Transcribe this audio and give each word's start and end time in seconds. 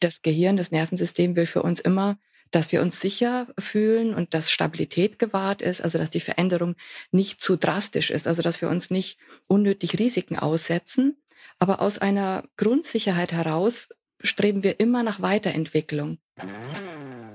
Das 0.00 0.22
Gehirn, 0.22 0.56
das 0.56 0.70
Nervensystem 0.70 1.36
will 1.36 1.46
für 1.46 1.62
uns 1.62 1.80
immer, 1.80 2.18
dass 2.50 2.72
wir 2.72 2.82
uns 2.82 3.00
sicher 3.00 3.46
fühlen 3.58 4.14
und 4.14 4.34
dass 4.34 4.50
Stabilität 4.50 5.18
gewahrt 5.18 5.62
ist, 5.62 5.80
also 5.82 5.98
dass 5.98 6.10
die 6.10 6.20
Veränderung 6.20 6.74
nicht 7.12 7.40
zu 7.40 7.56
drastisch 7.56 8.10
ist, 8.10 8.26
also 8.26 8.42
dass 8.42 8.60
wir 8.60 8.68
uns 8.68 8.90
nicht 8.90 9.18
unnötig 9.46 9.98
Risiken 9.98 10.36
aussetzen. 10.36 11.22
Aber 11.58 11.80
aus 11.80 11.98
einer 11.98 12.44
Grundsicherheit 12.56 13.32
heraus 13.32 13.88
streben 14.22 14.62
wir 14.62 14.80
immer 14.80 15.02
nach 15.02 15.20
Weiterentwicklung. 15.20 16.18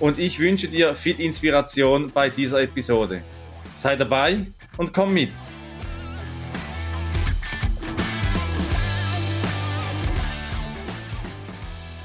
und 0.00 0.18
ich 0.18 0.38
wünsche 0.38 0.68
dir 0.68 0.94
viel 0.94 1.20
Inspiration 1.20 2.10
bei 2.10 2.28
dieser 2.28 2.62
Episode. 2.62 3.22
Sei 3.76 3.96
dabei 3.96 4.46
und 4.76 4.92
komm 4.92 5.14
mit. 5.14 5.32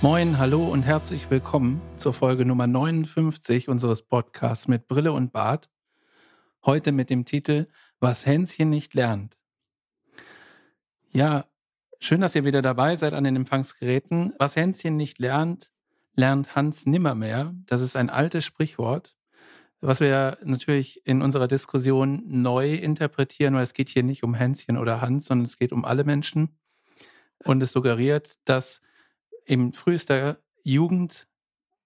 Moin, 0.02 0.38
hallo 0.38 0.66
und 0.66 0.84
herzlich 0.84 1.30
willkommen 1.30 1.82
zur 1.98 2.14
Folge 2.14 2.46
Nummer 2.46 2.68
59 2.68 3.68
unseres 3.68 4.02
Podcasts 4.02 4.70
mit 4.70 4.88
Brille 4.88 5.12
und 5.12 5.34
Bart. 5.34 5.70
Heute 6.66 6.94
mit 6.94 7.10
dem 7.10 7.26
Titel 7.26 7.68
Was 8.00 8.26
Hänschen 8.26 8.70
nicht 8.70 8.94
lernt. 8.94 9.36
Ja, 11.12 11.46
schön, 12.00 12.22
dass 12.22 12.36
ihr 12.36 12.46
wieder 12.46 12.62
dabei 12.62 12.96
seid 12.96 13.14
an 13.14 13.26
den 13.26 13.36
Empfangsgeräten. 13.36 14.34
Was 14.38 14.56
Hänschen 14.56 14.96
nicht 14.96 15.20
lernt, 15.20 15.70
lernt 16.20 16.56
Hans 16.56 16.86
nimmermehr. 16.86 17.56
Das 17.66 17.82
ist 17.82 17.96
ein 17.96 18.10
altes 18.10 18.44
Sprichwort, 18.46 19.18
was 19.80 20.02
wir 20.02 20.38
natürlich 20.44 21.06
in 21.08 21.22
unserer 21.22 21.48
Diskussion 21.48 22.24
neu 22.28 22.74
interpretieren, 22.76 23.56
weil 23.56 23.64
es 23.64 23.74
geht 23.74 23.90
hier 23.90 24.04
nicht 24.04 24.24
um 24.24 24.34
Hänschen 24.34 24.78
oder 24.78 25.02
Hans, 25.02 25.26
sondern 25.26 25.46
es 25.46 25.58
geht 25.58 25.72
um 25.72 25.86
alle 25.86 26.04
Menschen. 26.04 26.60
Und 27.46 27.64
es 27.64 27.72
suggeriert, 27.72 28.38
dass 28.44 28.82
in 29.46 29.72
frühester 29.72 30.40
Jugend 30.62 31.28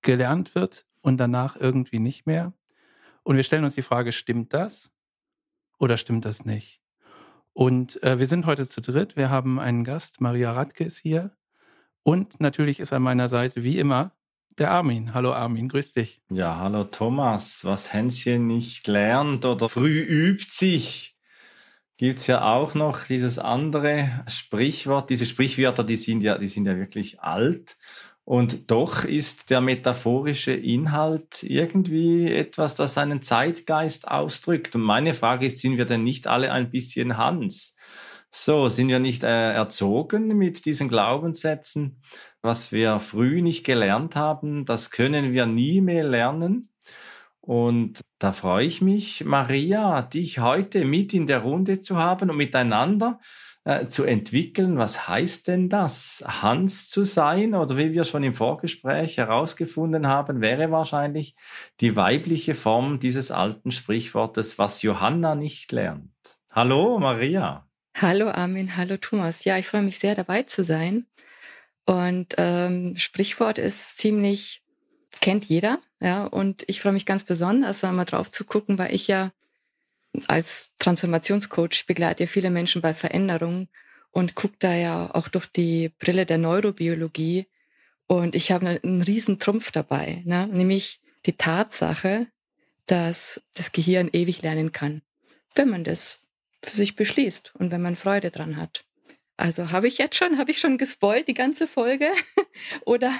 gelernt 0.01 0.55
wird 0.55 0.87
und 1.01 1.17
danach 1.17 1.55
irgendwie 1.55 1.99
nicht 1.99 2.25
mehr. 2.25 2.53
Und 3.21 3.35
wir 3.35 3.43
stellen 3.43 3.63
uns 3.63 3.75
die 3.75 3.83
Frage, 3.83 4.11
stimmt 4.11 4.51
das 4.53 4.91
oder 5.77 5.95
stimmt 5.95 6.25
das 6.25 6.43
nicht? 6.43 6.81
Und 7.53 8.01
äh, 8.01 8.17
wir 8.17 8.25
sind 8.25 8.47
heute 8.47 8.67
zu 8.67 8.81
dritt. 8.81 9.15
Wir 9.15 9.29
haben 9.29 9.59
einen 9.59 9.83
Gast, 9.83 10.19
Maria 10.21 10.51
Radke 10.51 10.83
ist 10.83 10.97
hier. 10.97 11.37
Und 12.01 12.41
natürlich 12.41 12.79
ist 12.79 12.91
an 12.91 13.03
meiner 13.03 13.29
Seite, 13.29 13.63
wie 13.63 13.77
immer, 13.77 14.11
der 14.57 14.71
Armin. 14.71 15.13
Hallo 15.13 15.33
Armin, 15.33 15.69
grüß 15.69 15.93
dich. 15.93 16.21
Ja, 16.29 16.57
hallo 16.57 16.83
Thomas. 16.85 17.65
Was 17.65 17.93
Hänschen 17.93 18.47
nicht 18.47 18.87
lernt 18.87 19.45
oder 19.45 19.69
früh 19.69 19.99
übt 20.01 20.45
sich, 20.49 21.17
gibt 21.97 22.19
es 22.19 22.27
ja 22.27 22.53
auch 22.53 22.75
noch 22.75 23.05
dieses 23.05 23.39
andere 23.39 24.23
Sprichwort. 24.27 25.09
Diese 25.09 25.25
Sprichwörter, 25.25 25.83
die 25.83 25.95
sind 25.95 26.23
ja, 26.23 26.37
die 26.37 26.47
sind 26.47 26.65
ja 26.65 26.77
wirklich 26.77 27.21
alt. 27.21 27.77
Und 28.25 28.71
doch 28.71 29.03
ist 29.03 29.49
der 29.49 29.59
metaphorische 29.59 30.53
Inhalt 30.53 31.43
irgendwie 31.43 32.31
etwas, 32.31 32.73
das 32.75 32.93
seinen 32.93 33.21
Zeitgeist 33.21 34.07
ausdrückt. 34.07 34.75
Und 34.75 34.81
meine 34.81 35.13
Frage 35.13 35.45
ist, 35.45 35.59
sind 35.59 35.77
wir 35.77 35.85
denn 35.85 36.03
nicht 36.03 36.27
alle 36.27 36.51
ein 36.51 36.69
bisschen 36.69 37.17
Hans? 37.17 37.75
So, 38.35 38.67
sind 38.67 38.87
wir 38.87 38.97
nicht 38.97 39.21
äh, 39.21 39.53
erzogen 39.53 40.29
mit 40.29 40.65
diesen 40.65 40.89
Glaubenssätzen? 40.89 42.01
Was 42.41 42.71
wir 42.71 42.97
früh 42.97 43.43
nicht 43.43 43.63
gelernt 43.63 44.15
haben, 44.15 44.65
das 44.65 44.89
können 44.89 45.33
wir 45.33 45.45
nie 45.45 45.81
mehr 45.81 46.03
lernen. 46.03 46.73
Und 47.41 48.01
da 48.17 48.31
freue 48.31 48.65
ich 48.65 48.81
mich, 48.81 49.23
Maria, 49.23 50.01
dich 50.01 50.39
heute 50.39 50.83
mit 50.83 51.13
in 51.13 51.27
der 51.27 51.41
Runde 51.43 51.81
zu 51.81 51.97
haben 51.97 52.31
und 52.31 52.37
miteinander 52.37 53.19
äh, 53.65 53.85
zu 53.85 54.03
entwickeln. 54.03 54.79
Was 54.79 55.07
heißt 55.07 55.47
denn 55.47 55.69
das? 55.69 56.23
Hans 56.27 56.89
zu 56.89 57.03
sein 57.03 57.53
oder 57.53 57.77
wie 57.77 57.91
wir 57.91 58.03
schon 58.03 58.23
im 58.23 58.33
Vorgespräch 58.33 59.17
herausgefunden 59.17 60.07
haben, 60.07 60.41
wäre 60.41 60.71
wahrscheinlich 60.71 61.35
die 61.81 61.95
weibliche 61.95 62.55
Form 62.55 62.97
dieses 62.97 63.29
alten 63.29 63.69
Sprichwortes, 63.69 64.57
was 64.57 64.81
Johanna 64.81 65.35
nicht 65.35 65.71
lernt. 65.71 66.09
Hallo, 66.49 66.97
Maria. 66.97 67.67
Hallo 67.95 68.29
Armin, 68.29 68.75
hallo 68.75 68.97
Thomas. 68.97 69.45
Ja, 69.45 69.57
ich 69.57 69.67
freue 69.67 69.83
mich 69.83 69.99
sehr 69.99 70.15
dabei 70.15 70.43
zu 70.43 70.63
sein. 70.63 71.05
Und 71.85 72.33
ähm, 72.37 72.95
Sprichwort 72.95 73.59
ist 73.59 73.97
ziemlich, 73.99 74.63
kennt 75.21 75.45
jeder, 75.45 75.79
ja. 76.01 76.25
Und 76.25 76.63
ich 76.67 76.81
freue 76.81 76.93
mich 76.93 77.05
ganz 77.05 77.23
besonders, 77.23 77.81
da 77.81 77.91
mal 77.91 78.05
drauf 78.05 78.31
zu 78.31 78.45
gucken, 78.45 78.79
weil 78.79 78.93
ich 78.95 79.07
ja 79.07 79.31
als 80.27 80.69
Transformationscoach 80.79 81.85
begleite 81.85 82.23
ja 82.23 82.27
viele 82.27 82.49
Menschen 82.49 82.81
bei 82.81 82.93
Veränderungen 82.93 83.69
und 84.11 84.35
gucke 84.35 84.55
da 84.59 84.73
ja 84.73 85.13
auch 85.13 85.27
durch 85.27 85.47
die 85.47 85.89
Brille 85.99 86.25
der 86.25 86.39
Neurobiologie. 86.39 87.47
Und 88.07 88.33
ich 88.33 88.51
habe 88.51 88.79
einen 88.81 89.01
riesen 89.03 89.39
Trumpf 89.39 89.71
dabei, 89.71 90.23
ne? 90.25 90.47
nämlich 90.47 90.99
die 91.25 91.37
Tatsache, 91.37 92.27
dass 92.87 93.41
das 93.53 93.71
Gehirn 93.71 94.09
ewig 94.11 94.41
lernen 94.41 94.71
kann, 94.71 95.03
wenn 95.55 95.69
man 95.69 95.83
das 95.83 96.22
für 96.63 96.77
sich 96.77 96.95
beschließt 96.95 97.53
und 97.55 97.71
wenn 97.71 97.81
man 97.81 97.95
Freude 97.95 98.31
dran 98.31 98.57
hat. 98.57 98.85
Also 99.37 99.71
habe 99.71 99.87
ich 99.87 99.97
jetzt 99.97 100.15
schon, 100.15 100.37
habe 100.37 100.51
ich 100.51 100.59
schon 100.59 100.77
gespoilt 100.77 101.27
die 101.27 101.33
ganze 101.33 101.67
Folge? 101.67 102.09
Oder 102.85 103.13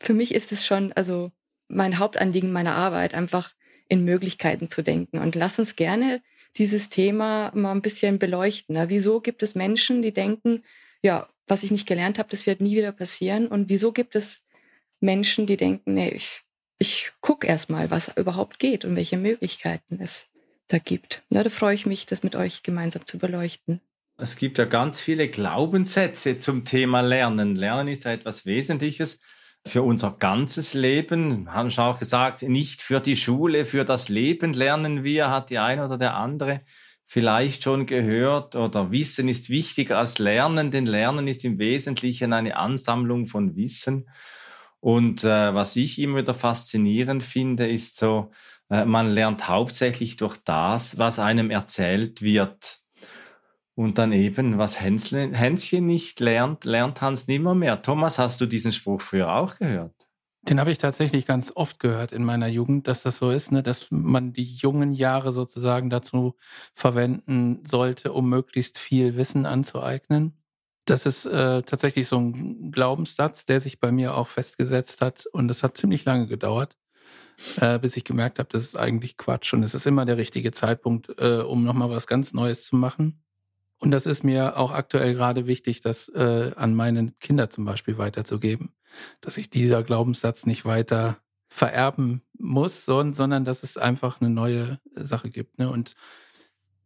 für 0.00 0.14
mich 0.14 0.34
ist 0.34 0.52
es 0.52 0.66
schon, 0.66 0.92
also 0.92 1.32
mein 1.68 1.98
Hauptanliegen 1.98 2.52
meiner 2.52 2.74
Arbeit, 2.74 3.14
einfach 3.14 3.54
in 3.88 4.04
Möglichkeiten 4.04 4.68
zu 4.68 4.82
denken. 4.82 5.18
Und 5.18 5.34
lass 5.34 5.58
uns 5.58 5.76
gerne 5.76 6.22
dieses 6.56 6.88
Thema 6.88 7.50
mal 7.54 7.72
ein 7.72 7.82
bisschen 7.82 8.18
beleuchten. 8.18 8.74
Ne? 8.74 8.90
Wieso 8.90 9.20
gibt 9.20 9.42
es 9.42 9.54
Menschen, 9.54 10.02
die 10.02 10.12
denken, 10.12 10.62
ja, 11.02 11.28
was 11.46 11.62
ich 11.62 11.70
nicht 11.70 11.86
gelernt 11.86 12.18
habe, 12.18 12.28
das 12.30 12.46
wird 12.46 12.60
nie 12.60 12.76
wieder 12.76 12.92
passieren? 12.92 13.46
Und 13.46 13.68
wieso 13.68 13.92
gibt 13.92 14.16
es 14.16 14.42
Menschen, 15.00 15.46
die 15.46 15.56
denken, 15.56 15.94
nee, 15.94 16.10
ich, 16.10 16.42
ich 16.78 17.12
gucke 17.20 17.46
erst 17.46 17.70
mal, 17.70 17.90
was 17.90 18.16
überhaupt 18.16 18.58
geht 18.58 18.84
und 18.84 18.96
welche 18.96 19.16
Möglichkeiten 19.16 20.00
es 20.00 20.26
da 20.68 20.78
gibt. 20.78 21.22
Ja, 21.30 21.42
da 21.42 21.50
freue 21.50 21.74
ich 21.74 21.86
mich, 21.86 22.06
das 22.06 22.22
mit 22.22 22.36
euch 22.36 22.62
gemeinsam 22.62 23.06
zu 23.06 23.18
beleuchten. 23.18 23.80
Es 24.16 24.36
gibt 24.36 24.58
ja 24.58 24.64
ganz 24.64 25.00
viele 25.00 25.28
Glaubenssätze 25.28 26.38
zum 26.38 26.64
Thema 26.64 27.00
Lernen. 27.00 27.56
Lernen 27.56 27.88
ist 27.88 28.04
ja 28.04 28.12
etwas 28.12 28.46
Wesentliches 28.46 29.18
für 29.66 29.82
unser 29.82 30.12
ganzes 30.18 30.74
Leben. 30.74 31.46
Wir 31.46 31.54
haben 31.54 31.70
schon 31.70 31.84
auch 31.84 31.98
gesagt, 31.98 32.42
nicht 32.42 32.82
für 32.82 33.00
die 33.00 33.16
Schule, 33.16 33.64
für 33.64 33.84
das 33.84 34.08
Leben 34.08 34.52
lernen 34.52 35.02
wir, 35.04 35.30
hat 35.30 35.50
die 35.50 35.58
eine 35.58 35.84
oder 35.84 35.96
der 35.96 36.14
andere 36.16 36.60
vielleicht 37.04 37.62
schon 37.62 37.86
gehört 37.86 38.56
oder 38.56 38.90
Wissen 38.90 39.28
ist 39.28 39.50
wichtiger 39.50 39.98
als 39.98 40.18
Lernen, 40.18 40.70
denn 40.70 40.86
Lernen 40.86 41.28
ist 41.28 41.44
im 41.44 41.58
Wesentlichen 41.58 42.32
eine 42.32 42.56
Ansammlung 42.56 43.26
von 43.26 43.56
Wissen. 43.56 44.08
Und 44.80 45.24
äh, 45.24 45.54
was 45.54 45.76
ich 45.76 45.98
immer 45.98 46.18
wieder 46.18 46.34
faszinierend 46.34 47.22
finde, 47.22 47.68
ist 47.68 47.96
so, 47.96 48.30
man 48.68 49.10
lernt 49.10 49.48
hauptsächlich 49.48 50.16
durch 50.16 50.38
das, 50.44 50.98
was 50.98 51.18
einem 51.18 51.50
erzählt 51.50 52.22
wird. 52.22 52.80
Und 53.76 53.98
dann 53.98 54.12
eben, 54.12 54.56
was 54.56 54.80
Hänschen, 54.80 55.34
Hänschen 55.34 55.86
nicht 55.86 56.20
lernt, 56.20 56.64
lernt 56.64 57.02
Hans 57.02 57.26
nimmer 57.26 57.54
mehr. 57.54 57.82
Thomas, 57.82 58.18
hast 58.18 58.40
du 58.40 58.46
diesen 58.46 58.72
Spruch 58.72 59.00
früher 59.00 59.34
auch 59.34 59.56
gehört? 59.56 59.94
Den 60.42 60.60
habe 60.60 60.70
ich 60.70 60.78
tatsächlich 60.78 61.26
ganz 61.26 61.52
oft 61.54 61.80
gehört 61.80 62.12
in 62.12 62.22
meiner 62.22 62.48
Jugend, 62.48 62.86
dass 62.86 63.02
das 63.02 63.16
so 63.16 63.30
ist, 63.30 63.50
ne, 63.50 63.62
dass 63.62 63.86
man 63.90 64.32
die 64.32 64.44
jungen 64.44 64.92
Jahre 64.92 65.32
sozusagen 65.32 65.90
dazu 65.90 66.36
verwenden 66.74 67.64
sollte, 67.64 68.12
um 68.12 68.28
möglichst 68.28 68.78
viel 68.78 69.16
Wissen 69.16 69.46
anzueignen. 69.46 70.34
Das 70.84 71.06
ist 71.06 71.24
äh, 71.24 71.62
tatsächlich 71.62 72.06
so 72.08 72.18
ein 72.18 72.70
Glaubenssatz, 72.70 73.46
der 73.46 73.58
sich 73.58 73.80
bei 73.80 73.90
mir 73.90 74.14
auch 74.14 74.28
festgesetzt 74.28 75.00
hat 75.00 75.24
und 75.32 75.48
das 75.48 75.62
hat 75.62 75.78
ziemlich 75.78 76.04
lange 76.04 76.26
gedauert 76.26 76.76
äh, 77.60 77.78
bis 77.78 77.96
ich 77.96 78.04
gemerkt 78.04 78.38
habe, 78.38 78.48
das 78.50 78.62
ist 78.62 78.76
eigentlich 78.76 79.16
Quatsch 79.16 79.52
und 79.54 79.62
es 79.62 79.74
ist 79.74 79.86
immer 79.86 80.04
der 80.04 80.16
richtige 80.16 80.52
Zeitpunkt, 80.52 81.08
äh, 81.18 81.38
um 81.38 81.64
nochmal 81.64 81.90
was 81.90 82.06
ganz 82.06 82.32
Neues 82.32 82.66
zu 82.66 82.76
machen. 82.76 83.22
Und 83.78 83.90
das 83.90 84.06
ist 84.06 84.24
mir 84.24 84.56
auch 84.56 84.72
aktuell 84.72 85.14
gerade 85.14 85.46
wichtig, 85.46 85.80
das 85.80 86.08
äh, 86.08 86.52
an 86.56 86.74
meine 86.74 87.12
Kinder 87.20 87.50
zum 87.50 87.64
Beispiel 87.64 87.98
weiterzugeben, 87.98 88.72
dass 89.20 89.36
ich 89.36 89.50
dieser 89.50 89.82
Glaubenssatz 89.82 90.46
nicht 90.46 90.64
weiter 90.64 91.18
vererben 91.48 92.22
muss, 92.38 92.84
sondern 92.84 93.44
dass 93.44 93.62
es 93.62 93.76
einfach 93.76 94.20
eine 94.20 94.30
neue 94.30 94.80
Sache 94.94 95.30
gibt. 95.30 95.58
Ne? 95.58 95.70
Und 95.70 95.94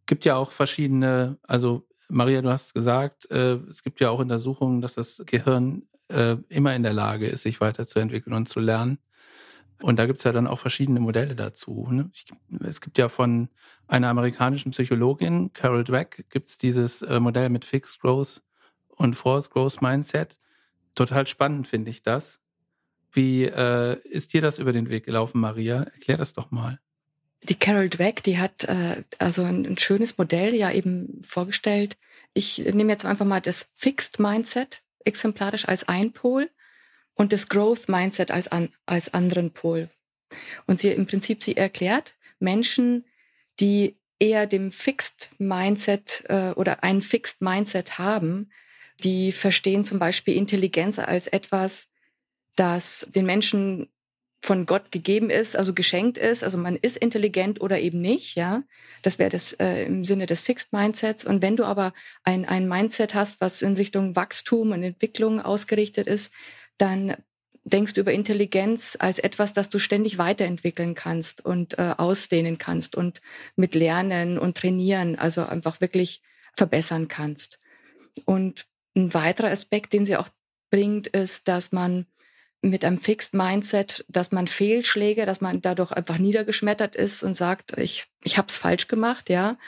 gibt 0.06 0.24
ja 0.24 0.36
auch 0.36 0.52
verschiedene, 0.52 1.38
also 1.42 1.86
Maria, 2.08 2.42
du 2.42 2.50
hast 2.50 2.74
gesagt, 2.74 3.30
äh, 3.30 3.58
es 3.68 3.82
gibt 3.82 4.00
ja 4.00 4.10
auch 4.10 4.18
Untersuchungen, 4.18 4.80
dass 4.80 4.94
das 4.94 5.22
Gehirn 5.26 5.84
äh, 6.08 6.36
immer 6.48 6.74
in 6.74 6.82
der 6.82 6.94
Lage 6.94 7.26
ist, 7.26 7.42
sich 7.42 7.60
weiterzuentwickeln 7.60 8.34
und 8.34 8.48
zu 8.48 8.60
lernen. 8.60 8.98
Und 9.80 9.98
da 9.98 10.06
gibt's 10.06 10.24
ja 10.24 10.32
dann 10.32 10.46
auch 10.46 10.58
verschiedene 10.58 11.00
Modelle 11.00 11.36
dazu. 11.36 11.86
Ne? 11.90 12.10
Ich, 12.12 12.26
es 12.64 12.80
gibt 12.80 12.98
ja 12.98 13.08
von 13.08 13.48
einer 13.86 14.08
amerikanischen 14.08 14.72
Psychologin, 14.72 15.52
Carol 15.52 15.84
Dweck, 15.84 16.26
gibt's 16.30 16.58
dieses 16.58 17.02
äh, 17.02 17.20
Modell 17.20 17.48
mit 17.48 17.64
Fixed 17.64 18.00
Growth 18.00 18.42
und 18.88 19.14
Forced 19.14 19.50
Growth 19.50 19.80
Mindset. 19.80 20.36
Total 20.94 21.26
spannend 21.26 21.68
finde 21.68 21.90
ich 21.90 22.02
das. 22.02 22.40
Wie 23.12 23.44
äh, 23.44 23.98
ist 24.02 24.32
dir 24.32 24.42
das 24.42 24.58
über 24.58 24.72
den 24.72 24.90
Weg 24.90 25.04
gelaufen, 25.04 25.40
Maria? 25.40 25.84
Erklär 25.84 26.16
das 26.16 26.32
doch 26.32 26.50
mal. 26.50 26.80
Die 27.44 27.54
Carol 27.54 27.88
Dweck, 27.88 28.24
die 28.24 28.38
hat 28.38 28.64
äh, 28.64 29.04
also 29.18 29.44
ein, 29.44 29.64
ein 29.64 29.78
schönes 29.78 30.18
Modell 30.18 30.54
ja 30.54 30.72
eben 30.72 31.22
vorgestellt. 31.22 31.96
Ich 32.34 32.58
nehme 32.58 32.90
jetzt 32.90 33.06
einfach 33.06 33.24
mal 33.24 33.40
das 33.40 33.68
Fixed 33.72 34.18
Mindset 34.18 34.82
exemplarisch 35.04 35.68
als 35.68 35.88
ein 35.88 36.12
Pol 36.12 36.50
und 37.18 37.32
das 37.32 37.48
Growth 37.48 37.88
Mindset 37.88 38.30
als, 38.30 38.48
an, 38.48 38.70
als 38.86 39.12
anderen 39.12 39.50
Pol. 39.50 39.90
Und 40.66 40.78
sie 40.78 40.88
im 40.88 41.06
Prinzip, 41.06 41.42
sie 41.42 41.56
erklärt 41.56 42.14
Menschen, 42.38 43.04
die 43.60 43.98
eher 44.18 44.46
dem 44.46 44.70
Fixed 44.70 45.30
Mindset 45.38 46.24
äh, 46.28 46.52
oder 46.52 46.82
ein 46.82 47.02
Fixed 47.02 47.42
Mindset 47.42 47.98
haben, 47.98 48.50
die 49.04 49.32
verstehen 49.32 49.84
zum 49.84 49.98
Beispiel 49.98 50.36
Intelligenz 50.36 50.98
als 50.98 51.26
etwas, 51.26 51.88
das 52.56 53.06
den 53.14 53.26
Menschen 53.26 53.88
von 54.40 54.66
Gott 54.66 54.92
gegeben 54.92 55.30
ist, 55.30 55.56
also 55.56 55.74
geschenkt 55.74 56.18
ist. 56.18 56.44
Also 56.44 56.58
man 56.58 56.76
ist 56.76 56.96
intelligent 56.96 57.60
oder 57.60 57.80
eben 57.80 58.00
nicht, 58.00 58.36
ja. 58.36 58.62
Das 59.02 59.18
wäre 59.18 59.30
das 59.30 59.52
äh, 59.54 59.84
im 59.84 60.04
Sinne 60.04 60.26
des 60.26 60.40
Fixed 60.40 60.72
Mindsets. 60.72 61.24
Und 61.24 61.42
wenn 61.42 61.56
du 61.56 61.64
aber 61.64 61.92
ein, 62.22 62.44
ein 62.44 62.68
Mindset 62.68 63.14
hast, 63.14 63.40
was 63.40 63.62
in 63.62 63.74
Richtung 63.74 64.14
Wachstum 64.14 64.70
und 64.70 64.84
Entwicklung 64.84 65.40
ausgerichtet 65.40 66.06
ist, 66.06 66.32
dann 66.78 67.16
denkst 67.64 67.94
du 67.94 68.00
über 68.00 68.12
Intelligenz 68.12 68.96
als 68.98 69.18
etwas, 69.18 69.52
das 69.52 69.68
du 69.68 69.78
ständig 69.78 70.18
weiterentwickeln 70.18 70.94
kannst 70.94 71.44
und 71.44 71.78
äh, 71.78 71.94
ausdehnen 71.96 72.58
kannst 72.58 72.96
und 72.96 73.20
mit 73.56 73.74
Lernen 73.74 74.38
und 74.38 74.56
Trainieren, 74.56 75.18
also 75.18 75.44
einfach 75.44 75.80
wirklich 75.80 76.22
verbessern 76.54 77.08
kannst. 77.08 77.58
Und 78.24 78.66
ein 78.96 79.12
weiterer 79.14 79.50
Aspekt, 79.50 79.92
den 79.92 80.06
sie 80.06 80.16
auch 80.16 80.28
bringt, 80.70 81.08
ist, 81.08 81.48
dass 81.48 81.72
man 81.72 82.06
mit 82.60 82.84
einem 82.84 82.98
Fixed 82.98 83.34
Mindset, 83.34 84.04
dass 84.08 84.32
man 84.32 84.48
Fehlschläge, 84.48 85.26
dass 85.26 85.40
man 85.40 85.60
dadurch 85.60 85.92
einfach 85.92 86.18
niedergeschmettert 86.18 86.96
ist 86.96 87.22
und 87.22 87.34
sagt, 87.34 87.78
ich, 87.78 88.06
ich 88.24 88.36
habe 88.36 88.48
es 88.48 88.56
falsch 88.56 88.88
gemacht, 88.88 89.30
ja, 89.30 89.58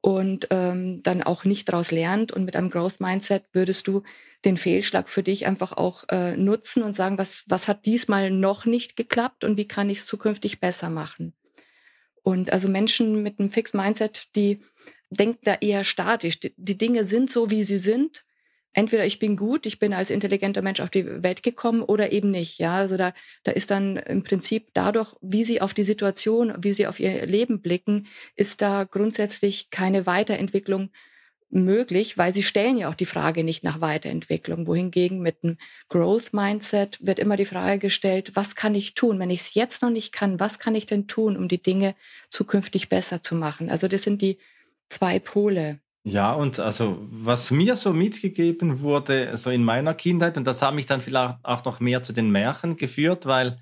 und 0.00 0.46
ähm, 0.50 1.02
dann 1.02 1.22
auch 1.22 1.44
nicht 1.44 1.68
daraus 1.68 1.90
lernt. 1.90 2.32
Und 2.32 2.44
mit 2.44 2.56
einem 2.56 2.70
Growth 2.70 3.00
Mindset 3.00 3.44
würdest 3.52 3.86
du 3.86 4.02
den 4.44 4.56
Fehlschlag 4.56 5.08
für 5.08 5.22
dich 5.22 5.46
einfach 5.46 5.72
auch 5.72 6.04
äh, 6.10 6.36
nutzen 6.36 6.82
und 6.82 6.94
sagen, 6.94 7.18
was, 7.18 7.44
was 7.48 7.66
hat 7.68 7.86
diesmal 7.86 8.30
noch 8.30 8.66
nicht 8.66 8.96
geklappt 8.96 9.44
und 9.44 9.56
wie 9.56 9.66
kann 9.66 9.90
ich 9.90 9.98
es 9.98 10.06
zukünftig 10.06 10.60
besser 10.60 10.90
machen. 10.90 11.34
Und 12.22 12.52
also 12.52 12.68
Menschen 12.68 13.22
mit 13.22 13.40
einem 13.40 13.50
Fixed 13.50 13.74
Mindset, 13.74 14.28
die 14.36 14.60
denken 15.10 15.40
da 15.42 15.54
eher 15.54 15.82
statisch. 15.82 16.38
Die, 16.40 16.54
die 16.56 16.78
Dinge 16.78 17.04
sind 17.04 17.30
so, 17.30 17.50
wie 17.50 17.64
sie 17.64 17.78
sind 17.78 18.24
entweder 18.72 19.04
ich 19.06 19.18
bin 19.18 19.36
gut, 19.36 19.66
ich 19.66 19.78
bin 19.78 19.92
als 19.92 20.08
intelligenter 20.10 20.62
Mensch 20.62 20.80
auf 20.80 20.90
die 20.90 21.22
Welt 21.22 21.42
gekommen 21.42 21.82
oder 21.82 22.12
eben 22.12 22.30
nicht. 22.30 22.58
Ja, 22.58 22.76
also 22.76 22.96
da, 22.96 23.12
da 23.42 23.52
ist 23.52 23.70
dann 23.70 23.96
im 23.96 24.22
Prinzip 24.22 24.68
dadurch, 24.72 25.14
wie 25.20 25.44
sie 25.44 25.60
auf 25.60 25.74
die 25.74 25.84
Situation, 25.84 26.54
wie 26.60 26.72
sie 26.72 26.86
auf 26.86 27.00
ihr 27.00 27.26
Leben 27.26 27.60
blicken, 27.60 28.06
ist 28.36 28.62
da 28.62 28.84
grundsätzlich 28.84 29.70
keine 29.70 30.06
Weiterentwicklung 30.06 30.90
möglich, 31.50 32.18
weil 32.18 32.32
sie 32.32 32.42
stellen 32.42 32.76
ja 32.76 32.88
auch 32.88 32.94
die 32.94 33.06
Frage 33.06 33.42
nicht 33.42 33.64
nach 33.64 33.80
Weiterentwicklung. 33.80 34.66
Wohingegen 34.66 35.20
mit 35.20 35.42
einem 35.42 35.56
Growth 35.88 36.32
Mindset 36.32 36.98
wird 37.00 37.18
immer 37.18 37.36
die 37.36 37.44
Frage 37.44 37.78
gestellt, 37.78 38.32
was 38.34 38.54
kann 38.54 38.74
ich 38.74 38.94
tun? 38.94 39.18
Wenn 39.18 39.30
ich 39.30 39.40
es 39.40 39.54
jetzt 39.54 39.82
noch 39.82 39.90
nicht 39.90 40.12
kann, 40.12 40.40
was 40.40 40.58
kann 40.58 40.74
ich 40.74 40.86
denn 40.86 41.06
tun, 41.06 41.36
um 41.36 41.48
die 41.48 41.62
Dinge 41.62 41.94
zukünftig 42.28 42.88
besser 42.88 43.22
zu 43.22 43.34
machen? 43.34 43.70
Also 43.70 43.88
das 43.88 44.02
sind 44.02 44.20
die 44.20 44.38
zwei 44.90 45.18
Pole. 45.18 45.80
Ja, 46.04 46.32
und 46.32 46.60
also 46.60 46.98
was 47.02 47.50
mir 47.50 47.76
so 47.76 47.92
mitgegeben 47.92 48.80
wurde, 48.80 49.36
so 49.36 49.50
in 49.50 49.64
meiner 49.64 49.94
Kindheit, 49.94 50.36
und 50.36 50.46
das 50.46 50.62
hat 50.62 50.74
mich 50.74 50.86
dann 50.86 51.00
vielleicht 51.00 51.36
auch 51.42 51.64
noch 51.64 51.80
mehr 51.80 52.02
zu 52.02 52.12
den 52.12 52.30
Märchen 52.30 52.76
geführt, 52.76 53.26
weil 53.26 53.58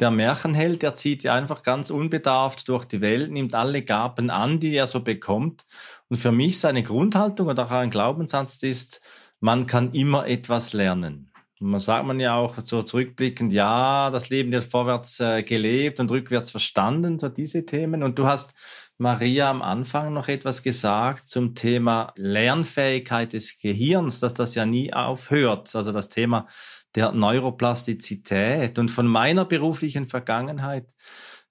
der 0.00 0.10
Märchenheld, 0.10 0.82
der 0.82 0.94
zieht 0.94 1.22
ja 1.22 1.34
einfach 1.34 1.62
ganz 1.62 1.90
unbedarft 1.90 2.68
durch 2.68 2.84
die 2.84 3.00
Welt, 3.00 3.30
nimmt 3.30 3.54
alle 3.54 3.82
Gaben 3.82 4.30
an, 4.30 4.58
die 4.58 4.74
er 4.74 4.86
so 4.86 5.00
bekommt. 5.00 5.64
Und 6.08 6.16
für 6.16 6.32
mich 6.32 6.58
seine 6.58 6.82
Grundhaltung 6.82 7.48
oder 7.48 7.66
auch 7.66 7.70
ein 7.70 7.90
Glaubenssatz 7.90 8.62
ist, 8.62 9.00
man 9.40 9.66
kann 9.66 9.92
immer 9.92 10.26
etwas 10.26 10.72
lernen. 10.72 11.30
Und 11.60 11.70
man 11.70 11.80
sagt 11.80 12.06
man 12.06 12.18
ja 12.18 12.34
auch 12.34 12.56
so 12.62 12.82
zurückblickend, 12.82 13.52
ja, 13.52 14.10
das 14.10 14.28
Leben 14.28 14.50
wird 14.50 14.64
vorwärts 14.64 15.20
äh, 15.20 15.42
gelebt 15.42 16.00
und 16.00 16.10
rückwärts 16.10 16.50
verstanden, 16.50 17.18
so 17.18 17.28
diese 17.28 17.64
Themen. 17.64 18.02
Und 18.02 18.18
du 18.18 18.26
hast 18.26 18.54
Maria 18.98 19.50
am 19.50 19.62
Anfang 19.62 20.12
noch 20.12 20.28
etwas 20.28 20.62
gesagt 20.62 21.24
zum 21.24 21.54
Thema 21.54 22.12
Lernfähigkeit 22.16 23.32
des 23.32 23.58
Gehirns, 23.60 24.20
dass 24.20 24.34
das 24.34 24.54
ja 24.54 24.66
nie 24.66 24.92
aufhört. 24.92 25.74
Also 25.74 25.92
das 25.92 26.08
Thema 26.08 26.46
der 26.94 27.12
Neuroplastizität. 27.12 28.78
Und 28.78 28.90
von 28.90 29.06
meiner 29.06 29.44
beruflichen 29.44 30.06
Vergangenheit 30.06 30.86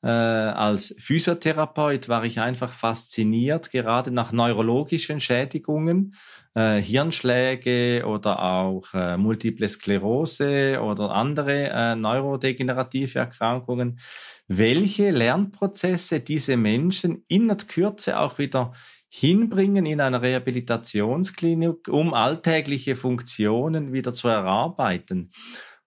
äh, 0.01 0.07
als 0.07 0.95
Physiotherapeut 1.00 2.10
war 2.10 2.25
ich 2.25 2.40
einfach 2.40 2.72
fasziniert, 2.72 3.72
gerade 3.72 4.12
nach 4.12 4.31
neurologischen 4.31 5.19
Schädigungen, 5.19 6.16
äh, 6.56 6.81
Hirnschläge 6.81 8.04
oder 8.06 8.42
auch 8.44 8.94
äh, 8.94 9.18
Multiple 9.18 9.68
Sklerose 9.68 10.80
oder 10.81 11.12
andere 11.12 11.69
äh, 11.69 11.96
neurodegenerative 11.96 13.19
Erkrankungen 13.19 14.00
welche 14.48 15.12
Lernprozesse 15.12 16.19
diese 16.19 16.57
Menschen 16.57 17.24
in 17.28 17.48
der 17.48 17.57
Kürze 17.57 18.19
auch 18.19 18.38
wieder 18.38 18.72
hinbringen 19.15 19.86
in 19.86 20.01
einer 20.01 20.24
Rehabilitationsklinik, 20.24 21.88
um 21.88 22.15
alltägliche 22.15 22.95
Funktionen 22.95 23.94
wieder 23.94 24.12
zu 24.12 24.27
erarbeiten. 24.27 25.30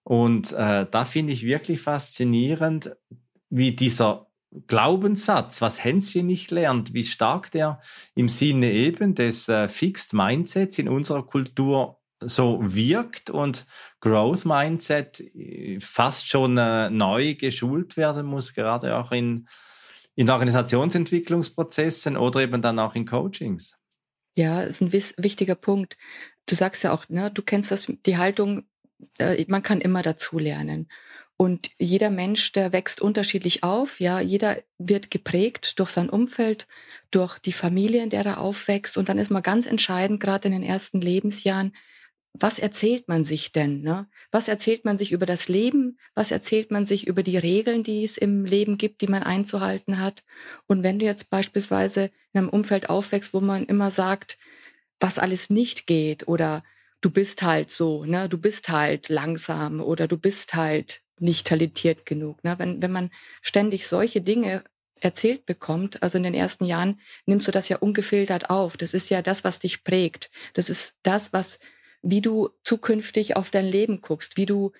Und 0.03 0.53
äh, 0.53 0.85
da 0.89 1.03
finde 1.03 1.33
ich 1.33 1.43
wirklich 1.43 1.81
faszinierend, 1.81 2.95
wie 3.49 3.75
dieser 3.75 4.27
Glaubenssatz, 4.67 5.61
was 5.61 5.83
Hänschen 5.83 6.25
nicht 6.25 6.51
lernt, 6.51 6.93
wie 6.93 7.03
stark 7.03 7.51
der 7.51 7.81
im 8.15 8.29
Sinne 8.29 8.71
eben 8.71 9.13
des 9.13 9.49
äh, 9.49 9.67
Fixed 9.67 10.13
Mindsets 10.13 10.79
in 10.79 10.87
unserer 10.87 11.25
Kultur 11.25 11.99
so 12.21 12.59
wirkt 12.61 13.29
und 13.29 13.65
Growth 13.99 14.45
Mindset 14.45 15.19
äh, 15.19 15.81
fast 15.81 16.29
schon 16.29 16.57
äh, 16.57 16.89
neu 16.89 17.35
geschult 17.35 17.97
werden 17.97 18.25
muss, 18.25 18.53
gerade 18.53 18.95
auch 18.95 19.11
in, 19.11 19.49
in 20.17 20.29
Organisationsentwicklungsprozessen 20.31 22.17
oder 22.17 22.41
eben 22.41 22.61
dann 22.61 22.79
auch 22.79 22.95
in 22.95 23.05
Coachings. 23.05 23.77
Ja, 24.35 24.61
ist 24.61 24.81
ein 24.81 24.91
wichtiger 24.91 25.55
Punkt. 25.55 25.95
Du 26.47 26.55
sagst 26.55 26.83
ja 26.83 26.91
auch, 26.91 27.07
ne, 27.07 27.31
du 27.31 27.43
kennst 27.43 27.71
das, 27.71 27.91
die 28.05 28.17
Haltung, 28.17 28.63
äh, 29.19 29.45
man 29.47 29.61
kann 29.61 29.79
immer 29.79 30.01
dazulernen. 30.01 30.89
Und 31.37 31.69
jeder 31.77 32.09
Mensch, 32.09 32.51
der 32.51 32.73
wächst 32.73 32.99
unterschiedlich 32.99 33.63
auf. 33.63 33.99
Ja, 33.99 34.19
jeder 34.19 34.57
wird 34.79 35.11
geprägt 35.11 35.77
durch 35.77 35.91
sein 35.91 36.09
Umfeld, 36.09 36.67
durch 37.11 37.37
die 37.37 37.53
Familie, 37.53 38.01
in 38.01 38.09
der 38.09 38.25
er 38.25 38.41
aufwächst. 38.41 38.97
Und 38.97 39.09
dann 39.09 39.19
ist 39.19 39.29
mal 39.29 39.41
ganz 39.41 39.67
entscheidend, 39.67 40.19
gerade 40.19 40.47
in 40.47 40.53
den 40.53 40.63
ersten 40.63 40.99
Lebensjahren, 40.99 41.73
was 42.39 42.59
erzählt 42.59 43.07
man 43.07 43.23
sich 43.23 43.51
denn? 43.51 43.81
Ne? 43.81 44.07
Was 44.31 44.47
erzählt 44.47 44.85
man 44.85 44.97
sich 44.97 45.11
über 45.11 45.25
das 45.25 45.47
Leben? 45.47 45.97
Was 46.15 46.31
erzählt 46.31 46.71
man 46.71 46.85
sich 46.85 47.07
über 47.07 47.23
die 47.23 47.37
Regeln, 47.37 47.83
die 47.83 48.03
es 48.03 48.17
im 48.17 48.45
Leben 48.45 48.77
gibt, 48.77 49.01
die 49.01 49.07
man 49.07 49.23
einzuhalten 49.23 49.99
hat? 49.99 50.23
Und 50.67 50.83
wenn 50.83 50.99
du 50.99 51.05
jetzt 51.05 51.29
beispielsweise 51.29 52.11
in 52.33 52.39
einem 52.39 52.49
Umfeld 52.49 52.89
aufwächst, 52.89 53.33
wo 53.33 53.39
man 53.39 53.65
immer 53.65 53.91
sagt, 53.91 54.37
was 54.99 55.19
alles 55.19 55.49
nicht 55.49 55.87
geht 55.87 56.27
oder 56.27 56.63
du 57.01 57.09
bist 57.09 57.43
halt 57.43 57.71
so, 57.71 58.05
ne? 58.05 58.27
du 58.29 58.37
bist 58.37 58.69
halt 58.69 59.09
langsam 59.09 59.79
oder 59.79 60.07
du 60.07 60.17
bist 60.17 60.55
halt 60.55 61.01
nicht 61.19 61.47
talentiert 61.47 62.05
genug. 62.05 62.43
Ne? 62.43 62.57
Wenn, 62.57 62.81
wenn 62.81 62.91
man 62.91 63.09
ständig 63.41 63.87
solche 63.87 64.21
Dinge 64.21 64.63
erzählt 64.99 65.45
bekommt, 65.45 66.01
also 66.01 66.17
in 66.17 66.23
den 66.23 66.33
ersten 66.33 66.65
Jahren, 66.65 66.99
nimmst 67.25 67.47
du 67.47 67.51
das 67.51 67.69
ja 67.69 67.77
ungefiltert 67.77 68.49
auf. 68.49 68.77
Das 68.77 68.93
ist 68.93 69.09
ja 69.09 69.21
das, 69.21 69.43
was 69.43 69.59
dich 69.59 69.83
prägt. 69.83 70.29
Das 70.53 70.69
ist 70.69 70.95
das, 71.03 71.33
was 71.33 71.59
wie 72.01 72.21
du 72.21 72.49
zukünftig 72.63 73.35
auf 73.35 73.51
dein 73.51 73.65
Leben 73.65 74.01
guckst, 74.01 74.37
wie 74.37 74.45
du 74.45 74.71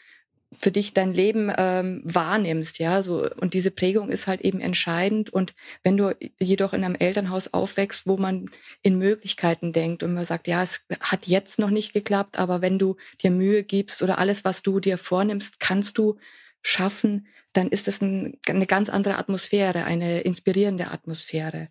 für 0.54 0.72
dich 0.72 0.94
dein 0.94 1.14
Leben 1.14 1.52
ähm, 1.58 2.02
wahrnimmst, 2.06 2.80
ja, 2.80 3.04
so 3.04 3.30
und 3.42 3.54
diese 3.54 3.70
Prägung 3.70 4.10
ist 4.10 4.28
halt 4.28 4.42
eben 4.42 4.62
entscheidend. 4.62 5.30
Und 5.30 5.54
wenn 5.84 5.98
du 5.98 6.16
jedoch 6.40 6.74
in 6.74 6.86
einem 6.86 6.96
Elternhaus 6.96 7.54
aufwächst, 7.54 8.08
wo 8.08 8.16
man 8.16 8.50
in 8.82 8.98
Möglichkeiten 8.98 9.74
denkt 9.74 10.04
und 10.04 10.14
man 10.14 10.24
sagt, 10.24 10.48
ja, 10.48 10.64
es 10.64 10.86
hat 11.02 11.28
jetzt 11.28 11.60
noch 11.60 11.70
nicht 11.70 11.92
geklappt, 11.92 12.40
aber 12.40 12.62
wenn 12.62 12.80
du 12.80 12.96
dir 13.22 13.32
Mühe 13.32 13.64
gibst 13.64 14.02
oder 14.02 14.20
alles, 14.20 14.46
was 14.46 14.62
du 14.62 14.80
dir 14.80 14.98
vornimmst, 14.98 15.60
kannst 15.60 15.98
du 15.98 16.18
schaffen, 16.62 17.28
dann 17.52 17.68
ist 17.68 17.88
das 17.88 18.02
ein, 18.02 18.38
eine 18.48 18.68
ganz 18.68 18.90
andere 18.90 19.18
Atmosphäre, 19.18 19.84
eine 19.84 20.22
inspirierende 20.22 20.92
Atmosphäre. 20.92 21.70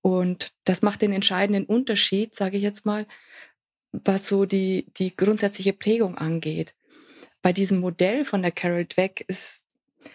Und 0.00 0.52
das 0.64 0.82
macht 0.82 1.02
den 1.02 1.12
entscheidenden 1.12 1.64
Unterschied, 1.64 2.34
sage 2.34 2.56
ich 2.56 2.62
jetzt 2.62 2.86
mal, 2.86 3.06
was 4.04 4.28
so 4.28 4.44
die, 4.44 4.86
die 4.96 5.16
grundsätzliche 5.16 5.72
Prägung 5.72 6.16
angeht. 6.18 6.74
Bei 7.42 7.52
diesem 7.52 7.80
Modell 7.80 8.24
von 8.24 8.42
der 8.42 8.52
Carol 8.52 8.86
Dweck 8.86 9.24
ist 9.28 9.64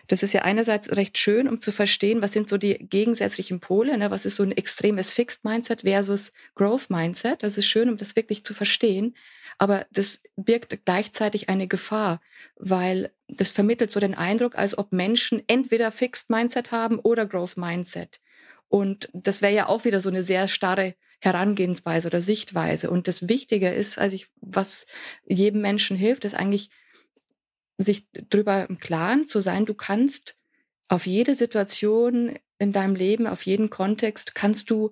Das 0.07 0.23
ist 0.23 0.33
ja 0.33 0.41
einerseits 0.41 0.91
recht 0.95 1.17
schön, 1.17 1.47
um 1.47 1.61
zu 1.61 1.71
verstehen, 1.71 2.21
was 2.21 2.33
sind 2.33 2.49
so 2.49 2.57
die 2.57 2.77
gegensätzlichen 2.77 3.59
Pole, 3.59 3.97
ne? 3.97 4.11
was 4.11 4.25
ist 4.25 4.35
so 4.35 4.43
ein 4.43 4.51
extremes 4.51 5.11
Fixed 5.11 5.43
Mindset 5.43 5.81
versus 5.81 6.31
Growth 6.55 6.89
Mindset. 6.89 7.43
Das 7.43 7.57
ist 7.57 7.67
schön, 7.67 7.89
um 7.89 7.97
das 7.97 8.15
wirklich 8.15 8.43
zu 8.43 8.53
verstehen. 8.53 9.15
Aber 9.57 9.85
das 9.91 10.21
birgt 10.35 10.85
gleichzeitig 10.85 11.49
eine 11.49 11.67
Gefahr, 11.67 12.21
weil 12.55 13.11
das 13.27 13.51
vermittelt 13.51 13.91
so 13.91 13.99
den 13.99 14.15
Eindruck, 14.15 14.57
als 14.57 14.77
ob 14.77 14.91
Menschen 14.91 15.43
entweder 15.47 15.91
Fixed 15.91 16.29
Mindset 16.29 16.71
haben 16.71 16.99
oder 16.99 17.25
Growth 17.25 17.57
Mindset. 17.57 18.19
Und 18.69 19.09
das 19.13 19.41
wäre 19.41 19.53
ja 19.53 19.67
auch 19.67 19.83
wieder 19.83 19.99
so 19.99 20.09
eine 20.09 20.23
sehr 20.23 20.47
starre 20.47 20.95
Herangehensweise 21.19 22.07
oder 22.07 22.21
Sichtweise. 22.21 22.89
Und 22.89 23.07
das 23.07 23.27
Wichtige 23.27 23.69
ist, 23.69 23.97
also 23.97 24.15
ich, 24.15 24.27
was 24.39 24.85
jedem 25.25 25.61
Menschen 25.61 25.97
hilft, 25.97 26.23
ist 26.23 26.35
eigentlich 26.35 26.69
sich 27.77 28.07
darüber 28.11 28.69
im 28.69 28.79
Klaren 28.79 29.25
zu 29.25 29.41
sein, 29.41 29.65
du 29.65 29.73
kannst 29.73 30.37
auf 30.87 31.05
jede 31.05 31.35
Situation 31.35 32.37
in 32.57 32.71
deinem 32.71 32.95
Leben, 32.95 33.27
auf 33.27 33.45
jeden 33.45 33.69
Kontext, 33.69 34.35
kannst 34.35 34.69
du 34.69 34.91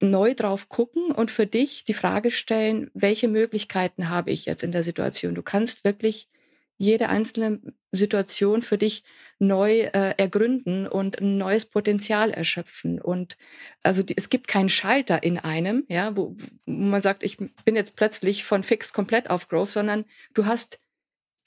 neu 0.00 0.34
drauf 0.34 0.68
gucken 0.68 1.10
und 1.10 1.30
für 1.30 1.46
dich 1.46 1.84
die 1.84 1.94
Frage 1.94 2.30
stellen, 2.30 2.90
welche 2.94 3.28
Möglichkeiten 3.28 4.08
habe 4.08 4.30
ich 4.30 4.46
jetzt 4.46 4.62
in 4.62 4.72
der 4.72 4.82
Situation? 4.82 5.34
Du 5.34 5.42
kannst 5.42 5.84
wirklich 5.84 6.28
jede 6.78 7.08
einzelne 7.08 7.60
Situation 7.92 8.62
für 8.62 8.78
dich 8.78 9.02
neu 9.38 9.80
äh, 9.80 10.14
ergründen 10.16 10.86
und 10.86 11.20
ein 11.20 11.38
neues 11.38 11.66
Potenzial 11.66 12.30
erschöpfen. 12.30 13.00
Und 13.00 13.36
also 13.82 14.02
die, 14.02 14.16
es 14.16 14.28
gibt 14.28 14.48
keinen 14.48 14.68
Schalter 14.68 15.22
in 15.22 15.38
einem, 15.38 15.84
ja, 15.88 16.16
wo, 16.16 16.36
wo 16.66 16.72
man 16.72 17.00
sagt, 17.00 17.22
ich 17.22 17.38
bin 17.38 17.76
jetzt 17.76 17.96
plötzlich 17.96 18.44
von 18.44 18.62
Fixed 18.62 18.92
komplett 18.92 19.30
auf 19.30 19.48
Growth, 19.48 19.70
sondern 19.70 20.04
du 20.34 20.46
hast 20.46 20.78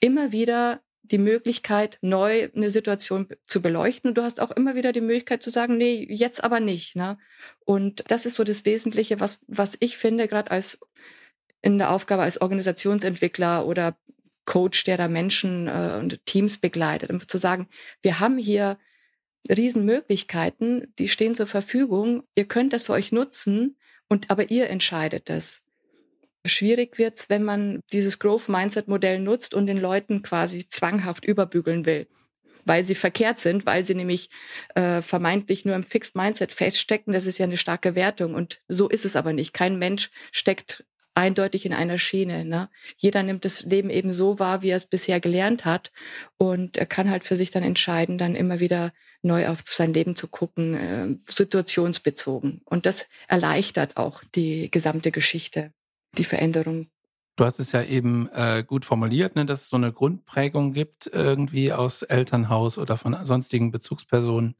immer 0.00 0.32
wieder 0.32 0.82
die 1.02 1.18
Möglichkeit, 1.18 1.98
neu 2.02 2.48
eine 2.54 2.70
Situation 2.70 3.28
zu 3.46 3.60
beleuchten. 3.60 4.10
Und 4.10 4.18
du 4.18 4.22
hast 4.22 4.40
auch 4.40 4.52
immer 4.52 4.74
wieder 4.74 4.92
die 4.92 5.00
Möglichkeit 5.00 5.42
zu 5.42 5.50
sagen, 5.50 5.76
nee, 5.76 6.06
jetzt 6.08 6.42
aber 6.44 6.60
nicht. 6.60 6.94
Ne? 6.94 7.18
Und 7.64 8.04
das 8.08 8.26
ist 8.26 8.34
so 8.34 8.44
das 8.44 8.64
Wesentliche, 8.64 9.18
was, 9.20 9.40
was 9.46 9.76
ich 9.80 9.96
finde, 9.96 10.28
gerade 10.28 10.50
als 10.50 10.78
in 11.62 11.78
der 11.78 11.90
Aufgabe 11.90 12.22
als 12.22 12.40
Organisationsentwickler 12.40 13.66
oder 13.66 13.98
Coach, 14.50 14.82
der 14.82 14.96
da 14.96 15.06
Menschen 15.06 15.68
äh, 15.68 15.96
und 16.00 16.26
Teams 16.26 16.58
begleitet, 16.58 17.10
um 17.10 17.26
zu 17.28 17.38
sagen, 17.38 17.68
wir 18.02 18.18
haben 18.18 18.36
hier 18.36 18.78
Riesenmöglichkeiten, 19.48 20.92
die 20.98 21.06
stehen 21.06 21.36
zur 21.36 21.46
Verfügung. 21.46 22.24
Ihr 22.34 22.46
könnt 22.46 22.72
das 22.72 22.82
für 22.82 22.92
euch 22.92 23.12
nutzen 23.12 23.76
und 24.08 24.28
aber 24.28 24.50
ihr 24.50 24.68
entscheidet 24.68 25.28
das. 25.28 25.62
Schwierig 26.44 26.98
wird's, 26.98 27.30
wenn 27.30 27.44
man 27.44 27.78
dieses 27.92 28.18
Growth 28.18 28.48
Mindset 28.48 28.88
Modell 28.88 29.20
nutzt 29.20 29.54
und 29.54 29.68
den 29.68 29.78
Leuten 29.80 30.22
quasi 30.22 30.66
zwanghaft 30.66 31.24
überbügeln 31.24 31.86
will, 31.86 32.08
weil 32.64 32.82
sie 32.82 32.96
verkehrt 32.96 33.38
sind, 33.38 33.66
weil 33.66 33.84
sie 33.84 33.94
nämlich 33.94 34.30
äh, 34.74 35.00
vermeintlich 35.00 35.64
nur 35.64 35.76
im 35.76 35.84
Fixed 35.84 36.16
Mindset 36.16 36.50
feststecken. 36.50 37.12
Das 37.12 37.26
ist 37.26 37.38
ja 37.38 37.44
eine 37.44 37.56
starke 37.56 37.94
Wertung 37.94 38.34
und 38.34 38.60
so 38.66 38.88
ist 38.88 39.04
es 39.04 39.14
aber 39.14 39.32
nicht. 39.32 39.52
Kein 39.52 39.78
Mensch 39.78 40.10
steckt 40.32 40.84
eindeutig 41.14 41.66
in 41.66 41.72
einer 41.72 41.98
Schiene. 41.98 42.44
Ne? 42.44 42.68
Jeder 42.96 43.22
nimmt 43.22 43.44
das 43.44 43.62
Leben 43.62 43.90
eben 43.90 44.12
so 44.12 44.38
wahr, 44.38 44.62
wie 44.62 44.70
er 44.70 44.76
es 44.76 44.86
bisher 44.86 45.20
gelernt 45.20 45.64
hat 45.64 45.92
und 46.38 46.76
er 46.76 46.86
kann 46.86 47.10
halt 47.10 47.24
für 47.24 47.36
sich 47.36 47.50
dann 47.50 47.62
entscheiden, 47.62 48.18
dann 48.18 48.34
immer 48.34 48.60
wieder 48.60 48.92
neu 49.22 49.48
auf 49.48 49.62
sein 49.66 49.92
Leben 49.92 50.16
zu 50.16 50.28
gucken, 50.28 50.74
äh, 50.74 51.32
situationsbezogen. 51.32 52.62
Und 52.64 52.86
das 52.86 53.06
erleichtert 53.28 53.96
auch 53.96 54.22
die 54.34 54.70
gesamte 54.70 55.10
Geschichte 55.10 55.72
die 56.16 56.24
Veränderung. 56.24 56.88
Du 57.40 57.46
hast 57.46 57.58
es 57.58 57.72
ja 57.72 57.82
eben 57.82 58.28
äh, 58.34 58.62
gut 58.66 58.84
formuliert, 58.84 59.34
ne, 59.34 59.46
dass 59.46 59.62
es 59.62 59.70
so 59.70 59.76
eine 59.76 59.94
Grundprägung 59.94 60.74
gibt, 60.74 61.06
irgendwie 61.06 61.72
aus 61.72 62.02
Elternhaus 62.02 62.76
oder 62.76 62.98
von 62.98 63.16
sonstigen 63.24 63.70
Bezugspersonen, 63.70 64.56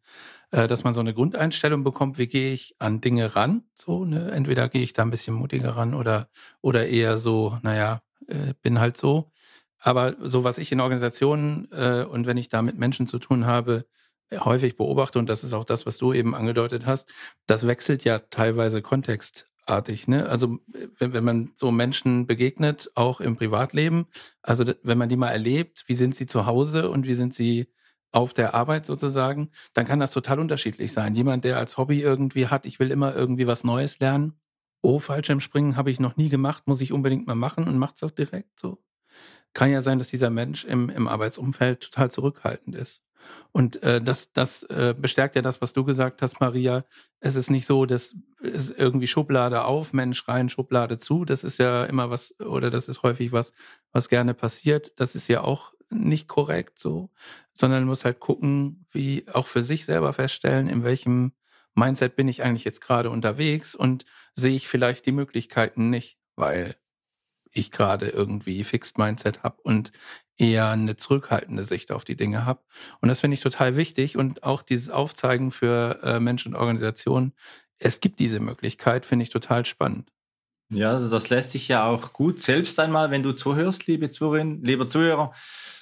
äh, 0.51 0.67
dass 0.67 0.83
man 0.83 0.95
so 0.95 1.01
eine 1.01 1.13
Grundeinstellung 1.13 1.85
bekommt, 1.85 2.17
wie 2.17 2.27
gehe 2.27 2.55
ich 2.55 2.77
an 2.79 3.03
Dinge 3.03 3.37
ran? 3.37 3.65
So, 3.75 4.07
ne? 4.07 4.31
Entweder 4.31 4.71
gehe 4.71 4.81
ich 4.83 4.95
da 4.95 5.03
ein 5.03 5.11
bisschen 5.11 5.35
mutiger 5.35 5.77
ran 5.77 5.93
oder, 5.93 6.31
oder 6.63 6.89
eher 6.89 7.19
so, 7.19 7.59
naja, 7.61 8.01
äh, 8.29 8.55
bin 8.63 8.81
halt 8.81 8.97
so. 8.97 9.31
Aber 9.79 10.17
so, 10.19 10.43
was 10.45 10.57
ich 10.57 10.73
in 10.73 10.81
Organisationen 10.81 11.69
äh, 11.73 12.05
und 12.05 12.27
wenn 12.27 12.39
ich 12.39 12.49
da 12.49 12.63
mit 12.63 12.79
Menschen 12.79 13.07
zu 13.07 13.19
tun 13.19 13.45
habe, 13.45 13.85
häufig 14.33 14.79
beobachte, 14.79 15.19
und 15.19 15.29
das 15.29 15.45
ist 15.45 15.53
auch 15.53 15.67
das, 15.67 15.85
was 15.85 15.99
du 15.99 16.15
eben 16.15 16.35
angedeutet 16.35 16.87
hast, 16.87 17.13
das 17.47 17.67
wechselt 17.67 18.05
ja 18.05 18.21
teilweise 18.21 18.81
Kontext 18.81 19.50
artig. 19.67 20.09
Ne? 20.09 20.29
Also 20.29 20.59
wenn, 20.99 21.13
wenn 21.13 21.25
man 21.25 21.53
so 21.55 21.71
Menschen 21.71 22.27
begegnet, 22.27 22.91
auch 22.95 23.21
im 23.21 23.37
Privatleben, 23.37 24.07
also 24.43 24.65
wenn 24.83 24.99
man 24.99 25.09
die 25.09 25.17
mal 25.17 25.31
erlebt, 25.31 25.85
wie 25.87 25.95
sind 25.95 26.15
sie 26.15 26.27
zu 26.27 26.47
Hause 26.47 26.91
und 26.91 27.07
wie 27.07 27.15
sind 27.15 27.35
sie 27.35 27.69
auf 28.13 28.35
der 28.35 28.55
Arbeit 28.55 28.87
sozusagen, 28.87 29.51
dann 29.73 29.87
kann 29.87 30.01
das 30.01 30.13
total 30.13 30.41
unterschiedlich 30.41 30.93
sein. 30.93 31.15
Jemand, 31.15 31.45
der 31.45 31.59
als 31.59 31.77
Hobby 31.77 32.01
irgendwie 32.01 32.49
hat, 32.49 32.67
ich 32.67 32.81
will 32.81 32.91
immer 32.91 33.15
irgendwie 33.15 33.47
was 33.47 33.65
Neues 33.65 34.01
lernen. 34.01 34.41
Oh, 34.83 34.99
Fallschirmspringen 34.99 35.77
habe 35.77 35.91
ich 35.91 36.01
noch 36.01 36.17
nie 36.17 36.29
gemacht, 36.29 36.67
muss 36.67 36.81
ich 36.81 36.93
unbedingt 36.93 37.27
mal 37.27 37.35
machen 37.35 37.69
und 37.69 37.79
macht 37.79 37.97
es 37.97 38.03
auch 38.03 38.11
direkt 38.11 38.59
so. 38.59 38.83
Kann 39.53 39.71
ja 39.71 39.81
sein, 39.81 39.99
dass 39.99 40.09
dieser 40.09 40.31
Mensch 40.31 40.65
im, 40.65 40.91
im 40.91 41.07
Arbeitsumfeld 41.09 41.81
total 41.81 42.11
zurückhaltend 42.11 42.75
ist. 42.77 43.03
Und 43.53 43.83
äh, 43.83 44.01
das, 44.01 44.33
das 44.33 44.63
äh, 44.65 44.95
bestärkt 44.97 45.37
ja 45.37 45.43
das, 45.43 45.61
was 45.61 45.73
du 45.73 45.85
gesagt 45.85 46.23
hast, 46.23 46.41
Maria. 46.41 46.85
Es 47.21 47.37
ist 47.37 47.51
nicht 47.51 47.67
so, 47.67 47.87
dass 47.87 48.15
es 48.43 48.71
irgendwie 48.71 49.07
Schublade 49.07 49.65
auf, 49.65 49.93
Mensch 49.93 50.29
rein, 50.29 50.49
Schublade 50.49 50.99
zu. 50.99 51.25
Das 51.25 51.45
ist 51.45 51.59
ja 51.59 51.85
immer 51.85 52.11
was, 52.11 52.39
oder 52.41 52.71
das 52.71 52.89
ist 52.89 53.03
häufig 53.03 53.33
was, 53.33 53.53
was 53.93 54.09
gerne 54.09 54.35
passiert. 54.35 54.93
Das 55.01 55.15
ist 55.15 55.29
ja 55.29 55.43
auch 55.43 55.73
nicht 55.91 56.29
korrekt 56.29 56.79
so, 56.79 57.11
sondern 57.53 57.81
man 57.81 57.89
muss 57.89 58.05
halt 58.05 58.21
gucken, 58.21 58.87
wie 58.91 59.27
auch 59.33 59.47
für 59.47 59.63
sich 59.63 59.85
selber 59.85 60.13
feststellen, 60.13 60.69
in 60.69 60.85
welchem 60.85 61.33
Mindset 61.75 62.17
bin 62.17 62.29
ich 62.29 62.43
eigentlich 62.43 62.65
jetzt 62.65 62.81
gerade 62.81 63.11
unterwegs 63.11 63.75
und 63.75 64.05
sehe 64.35 64.55
ich 64.55 64.69
vielleicht 64.69 65.07
die 65.07 65.13
Möglichkeiten 65.13 65.91
nicht, 65.91 66.19
weil 66.37 66.77
ich 67.53 67.71
gerade 67.71 68.09
irgendwie 68.09 68.65
Fixed 68.65 68.99
Mindset 68.99 69.43
habe 69.43 69.61
und 69.63 69.93
eher 70.41 70.71
eine 70.71 70.97
zurückhaltende 70.97 71.65
Sicht 71.65 71.93
auf 71.93 72.05
die 72.05 72.17
Dinge 72.17 72.47
habe. 72.47 72.61
Und 73.01 73.09
das 73.09 73.21
finde 73.21 73.35
ich 73.35 73.41
total 73.41 73.77
wichtig 73.77 74.17
und 74.17 74.43
auch 74.43 74.63
dieses 74.63 74.89
Aufzeigen 74.89 75.51
für 75.53 76.01
äh, 76.03 76.19
Menschen 76.19 76.55
und 76.55 76.61
Organisationen. 76.61 77.35
Es 77.79 78.01
gibt 78.01 78.19
diese 78.19 78.41
Möglichkeit, 78.41 79.05
finde 79.05 79.25
ich 79.25 79.31
total 79.31 79.67
spannend. 79.67 80.11
Ja, 80.71 80.93
also 80.93 81.11
das 81.11 81.31
lässt 81.31 81.51
sich 81.51 81.69
ja 81.69 81.85
auch 81.85 82.13
gut 82.13 82.41
selbst 82.41 82.79
einmal, 82.79 83.11
wenn 83.11 83.23
du 83.23 83.33
zuhörst, 83.33 83.87
liebe 83.87 84.09
Zuhörerin, 84.09 84.63
lieber 84.63 84.89
Zuhörer, 84.89 85.33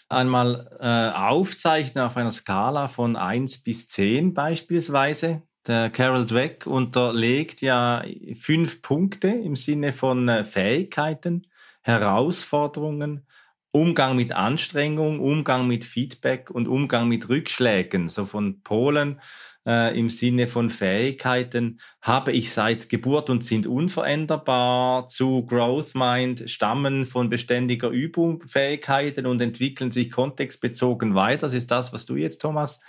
einmal 0.09 0.69
äh, 0.81 1.17
aufzeichnen 1.17 2.05
auf 2.05 2.17
einer 2.17 2.31
Skala 2.31 2.88
von 2.88 3.15
eins 3.15 3.62
bis 3.62 3.88
zehn 3.88 4.33
beispielsweise. 4.35 5.43
Der 5.67 5.91
Carol 5.91 6.25
Dweck 6.25 6.67
unterlegt 6.67 7.61
ja 7.61 8.03
fünf 8.35 8.81
Punkte 8.81 9.29
im 9.29 9.55
Sinne 9.55 9.93
von 9.93 10.29
äh, 10.29 10.43
Fähigkeiten, 10.43 11.47
Herausforderungen, 11.83 13.27
Umgang 13.71 14.17
mit 14.17 14.33
Anstrengung, 14.33 15.21
Umgang 15.21 15.67
mit 15.67 15.85
Feedback 15.85 16.51
und 16.51 16.69
Umgang 16.69 17.09
mit 17.09 17.29
Rückschlägen, 17.29 18.09
so 18.09 18.25
von 18.25 18.63
Polen 18.63 19.21
äh, 19.67 19.99
im 19.99 20.09
Sinne 20.09 20.47
von 20.47 20.71
Fähigkeiten, 20.71 21.79
habe 22.01 22.33
ich 22.33 22.53
seit 22.53 22.89
Geburt 22.89 23.29
und 23.29 23.45
sind 23.45 23.67
unveränderbar 23.67 25.07
zu 25.09 25.45
Growth 25.45 25.95
Mind, 25.95 26.49
stammen 26.49 27.05
von 27.05 27.29
beständiger 27.29 27.91
Übung 27.91 28.43
Fähigkeiten 28.47 29.27
und 29.27 29.43
entwickeln 29.43 29.91
sich 29.91 30.11
kontextbezogen 30.11 31.15
weiter. 31.15 31.47
Das 31.49 31.53
ist 31.53 31.71
das, 31.71 31.93
was 31.93 32.07
du 32.07 32.17
jetzt, 32.17 32.41
Thomas, 32.41 32.81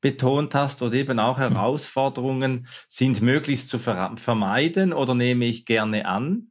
betont 0.00 0.56
hast. 0.56 0.82
Oder 0.82 0.94
eben 0.94 1.20
auch 1.20 1.38
mhm. 1.38 1.42
Herausforderungen 1.42 2.66
sind 2.88 3.22
möglichst 3.22 3.68
zu 3.68 3.78
vermeiden 3.78 4.92
oder 4.92 5.14
nehme 5.14 5.44
ich 5.44 5.64
gerne 5.64 6.06
an. 6.06 6.50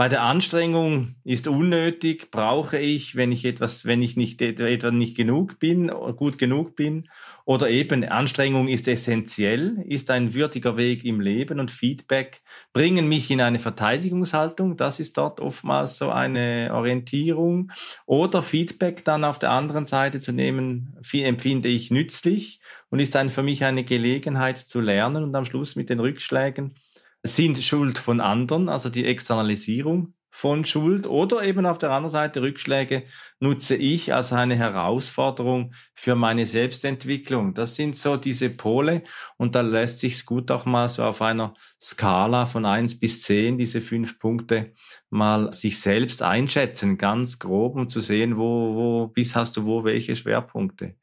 Bei 0.00 0.08
der 0.08 0.22
Anstrengung 0.22 1.16
ist 1.24 1.46
unnötig, 1.46 2.30
brauche 2.30 2.78
ich, 2.78 3.16
wenn 3.16 3.32
ich 3.32 3.44
etwas, 3.44 3.84
wenn 3.84 4.00
ich 4.00 4.16
nicht 4.16 4.40
etwa 4.40 4.90
nicht 4.90 5.14
genug 5.14 5.58
bin, 5.58 5.88
gut 5.88 6.38
genug 6.38 6.74
bin, 6.74 7.10
oder 7.44 7.68
eben 7.68 8.04
Anstrengung 8.04 8.68
ist 8.68 8.88
essentiell, 8.88 9.84
ist 9.86 10.10
ein 10.10 10.32
würdiger 10.32 10.78
Weg 10.78 11.04
im 11.04 11.20
Leben 11.20 11.60
und 11.60 11.70
Feedback 11.70 12.40
bringen 12.72 13.08
mich 13.08 13.30
in 13.30 13.42
eine 13.42 13.58
Verteidigungshaltung. 13.58 14.78
Das 14.78 15.00
ist 15.00 15.18
dort 15.18 15.38
oftmals 15.38 15.98
so 15.98 16.08
eine 16.08 16.70
Orientierung. 16.72 17.70
Oder 18.06 18.42
Feedback 18.42 19.04
dann 19.04 19.22
auf 19.22 19.38
der 19.38 19.50
anderen 19.50 19.84
Seite 19.84 20.18
zu 20.18 20.32
nehmen, 20.32 20.96
empfinde 21.12 21.68
ich 21.68 21.90
nützlich 21.90 22.62
und 22.88 23.00
ist 23.00 23.14
dann 23.14 23.28
für 23.28 23.42
mich 23.42 23.64
eine 23.64 23.84
Gelegenheit 23.84 24.56
zu 24.56 24.80
lernen 24.80 25.24
und 25.24 25.36
am 25.36 25.44
Schluss 25.44 25.76
mit 25.76 25.90
den 25.90 26.00
Rückschlägen 26.00 26.74
sind 27.22 27.62
Schuld 27.62 27.98
von 27.98 28.20
anderen, 28.20 28.68
also 28.68 28.88
die 28.88 29.04
Externalisierung 29.04 30.14
von 30.30 30.64
Schuld 30.64 31.06
oder 31.06 31.42
eben 31.42 31.66
auf 31.66 31.78
der 31.78 31.90
anderen 31.90 32.08
Seite 32.10 32.40
Rückschläge 32.40 33.02
nutze 33.40 33.74
ich 33.76 34.14
als 34.14 34.32
eine 34.32 34.56
Herausforderung 34.56 35.74
für 35.92 36.14
meine 36.14 36.46
Selbstentwicklung. 36.46 37.52
Das 37.52 37.74
sind 37.74 37.96
so 37.96 38.16
diese 38.16 38.48
Pole 38.48 39.02
und 39.36 39.54
da 39.54 39.60
lässt 39.60 39.98
sich 39.98 40.24
gut 40.24 40.50
auch 40.50 40.66
mal 40.66 40.88
so 40.88 41.02
auf 41.02 41.20
einer 41.20 41.54
Skala 41.80 42.46
von 42.46 42.64
eins 42.64 42.98
bis 42.98 43.22
zehn 43.22 43.58
diese 43.58 43.80
fünf 43.80 44.18
Punkte 44.18 44.72
mal 45.10 45.52
sich 45.52 45.80
selbst 45.80 46.22
einschätzen, 46.22 46.96
ganz 46.96 47.38
grob, 47.40 47.74
um 47.74 47.88
zu 47.88 48.00
sehen, 48.00 48.36
wo, 48.36 48.74
wo, 48.74 49.06
bis 49.08 49.34
hast 49.34 49.56
du 49.56 49.66
wo 49.66 49.84
welche 49.84 50.14
Schwerpunkte. 50.14 50.94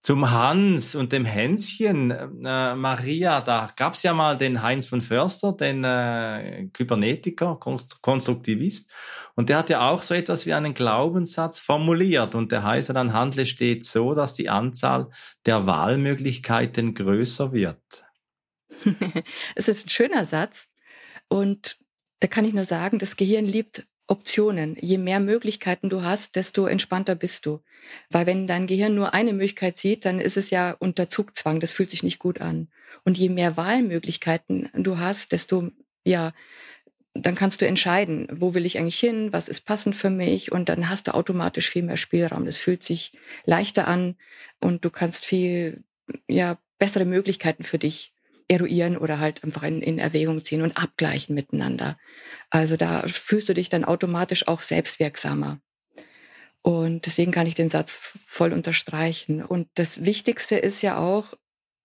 Zum 0.00 0.30
Hans 0.30 0.94
und 0.94 1.12
dem 1.12 1.26
Hänschen. 1.26 2.10
Äh, 2.10 2.74
Maria, 2.74 3.40
da 3.42 3.70
gab 3.76 3.94
es 3.94 4.02
ja 4.02 4.14
mal 4.14 4.36
den 4.36 4.62
Heinz 4.62 4.86
von 4.86 5.02
Förster, 5.02 5.52
den 5.52 5.84
äh, 5.84 6.68
Kybernetiker, 6.72 7.58
Konstruktivist. 8.00 8.90
Und 9.34 9.50
der 9.50 9.58
hat 9.58 9.70
ja 9.70 9.88
auch 9.88 10.02
so 10.02 10.14
etwas 10.14 10.46
wie 10.46 10.54
einen 10.54 10.72
Glaubenssatz 10.72 11.60
formuliert. 11.60 12.34
Und 12.34 12.50
der 12.50 12.64
heißt 12.64 12.88
ja 12.88 12.94
dann, 12.94 13.12
handle 13.12 13.44
stets 13.44 13.92
so, 13.92 14.14
dass 14.14 14.32
die 14.32 14.48
Anzahl 14.48 15.10
der 15.44 15.66
Wahlmöglichkeiten 15.66 16.94
größer 16.94 17.52
wird. 17.52 18.04
es 19.54 19.68
ist 19.68 19.86
ein 19.86 19.90
schöner 19.90 20.24
Satz. 20.24 20.66
Und 21.28 21.78
da 22.20 22.28
kann 22.28 22.44
ich 22.44 22.54
nur 22.54 22.64
sagen, 22.64 22.98
das 22.98 23.16
Gehirn 23.16 23.44
liebt 23.44 23.86
Optionen. 24.10 24.76
Je 24.80 24.98
mehr 24.98 25.20
Möglichkeiten 25.20 25.88
du 25.88 26.02
hast, 26.02 26.34
desto 26.34 26.66
entspannter 26.66 27.14
bist 27.14 27.46
du. 27.46 27.60
Weil 28.10 28.26
wenn 28.26 28.46
dein 28.46 28.66
Gehirn 28.66 28.94
nur 28.94 29.14
eine 29.14 29.32
Möglichkeit 29.32 29.78
sieht, 29.78 30.04
dann 30.04 30.20
ist 30.20 30.36
es 30.36 30.50
ja 30.50 30.74
unter 30.78 31.08
Zugzwang. 31.08 31.60
Das 31.60 31.72
fühlt 31.72 31.90
sich 31.90 32.02
nicht 32.02 32.18
gut 32.18 32.40
an. 32.40 32.68
Und 33.04 33.16
je 33.16 33.28
mehr 33.28 33.56
Wahlmöglichkeiten 33.56 34.68
du 34.74 34.98
hast, 34.98 35.32
desto, 35.32 35.70
ja, 36.04 36.32
dann 37.14 37.34
kannst 37.34 37.60
du 37.60 37.66
entscheiden, 37.66 38.26
wo 38.32 38.54
will 38.54 38.66
ich 38.66 38.78
eigentlich 38.78 38.98
hin, 38.98 39.32
was 39.32 39.48
ist 39.48 39.62
passend 39.62 39.96
für 39.96 40.10
mich 40.10 40.52
und 40.52 40.68
dann 40.68 40.88
hast 40.88 41.06
du 41.06 41.14
automatisch 41.14 41.68
viel 41.68 41.82
mehr 41.82 41.96
Spielraum. 41.96 42.46
Das 42.46 42.56
fühlt 42.56 42.82
sich 42.82 43.12
leichter 43.44 43.86
an 43.88 44.16
und 44.60 44.84
du 44.84 44.90
kannst 44.90 45.24
viel, 45.24 45.84
ja, 46.28 46.58
bessere 46.78 47.04
Möglichkeiten 47.04 47.62
für 47.62 47.78
dich 47.78 48.12
eruieren 48.50 48.96
oder 48.96 49.20
halt 49.20 49.44
einfach 49.44 49.62
in, 49.62 49.80
in 49.80 49.98
Erwägung 49.98 50.44
ziehen 50.44 50.62
und 50.62 50.76
abgleichen 50.76 51.34
miteinander. 51.34 51.96
Also 52.50 52.76
da 52.76 53.06
fühlst 53.06 53.48
du 53.48 53.54
dich 53.54 53.68
dann 53.68 53.84
automatisch 53.84 54.48
auch 54.48 54.60
selbstwirksamer. 54.60 55.60
Und 56.62 57.06
deswegen 57.06 57.30
kann 57.30 57.46
ich 57.46 57.54
den 57.54 57.70
Satz 57.70 57.98
voll 58.26 58.52
unterstreichen. 58.52 59.42
Und 59.42 59.68
das 59.74 60.04
Wichtigste 60.04 60.56
ist 60.56 60.82
ja 60.82 60.98
auch, 60.98 61.32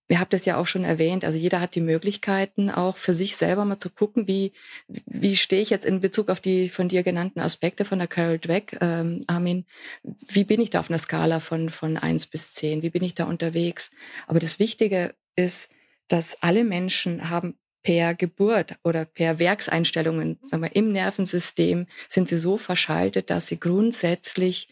ihr 0.09 0.19
habt 0.19 0.33
es 0.33 0.45
ja 0.45 0.57
auch 0.57 0.65
schon 0.65 0.83
erwähnt, 0.83 1.23
also 1.23 1.37
jeder 1.37 1.61
hat 1.61 1.75
die 1.75 1.81
Möglichkeiten, 1.81 2.69
auch 2.69 2.97
für 2.97 3.13
sich 3.13 3.37
selber 3.37 3.63
mal 3.63 3.79
zu 3.79 3.89
gucken, 3.89 4.27
wie, 4.27 4.51
wie 4.87 5.35
stehe 5.35 5.61
ich 5.61 5.69
jetzt 5.69 5.85
in 5.85 5.99
Bezug 5.99 6.29
auf 6.29 6.41
die 6.41 6.69
von 6.69 6.89
dir 6.89 7.03
genannten 7.03 7.39
Aspekte 7.39 7.85
von 7.85 7.99
der 7.99 8.07
Carol 8.07 8.39
Dweck, 8.39 8.77
ähm, 8.81 9.23
Armin, 9.27 9.65
wie 10.03 10.43
bin 10.43 10.59
ich 10.59 10.71
da 10.71 10.79
auf 10.79 10.89
einer 10.89 10.99
Skala 10.99 11.39
von, 11.39 11.69
von 11.69 11.97
eins 11.97 12.27
bis 12.27 12.53
zehn 12.53 12.81
wie 12.81 12.89
bin 12.89 13.03
ich 13.03 13.13
da 13.15 13.25
unterwegs? 13.25 13.91
Aber 14.27 14.39
das 14.39 14.59
Wichtige 14.59 15.15
ist, 15.35 15.69
dass 16.07 16.41
alle 16.41 16.63
Menschen 16.63 17.29
haben 17.29 17.57
per 17.83 18.15
Geburt 18.15 18.75
oder 18.83 19.05
per 19.05 19.37
Werkseinstellungen, 19.37 20.39
sagen 20.41 20.63
wir, 20.63 20.75
im 20.75 20.91
Nervensystem 20.91 21.85
sind 22.09 22.27
sie 22.27 22.37
so 22.37 22.57
verschaltet, 22.57 23.29
dass 23.29 23.47
sie 23.47 23.59
grundsätzlich 23.59 24.67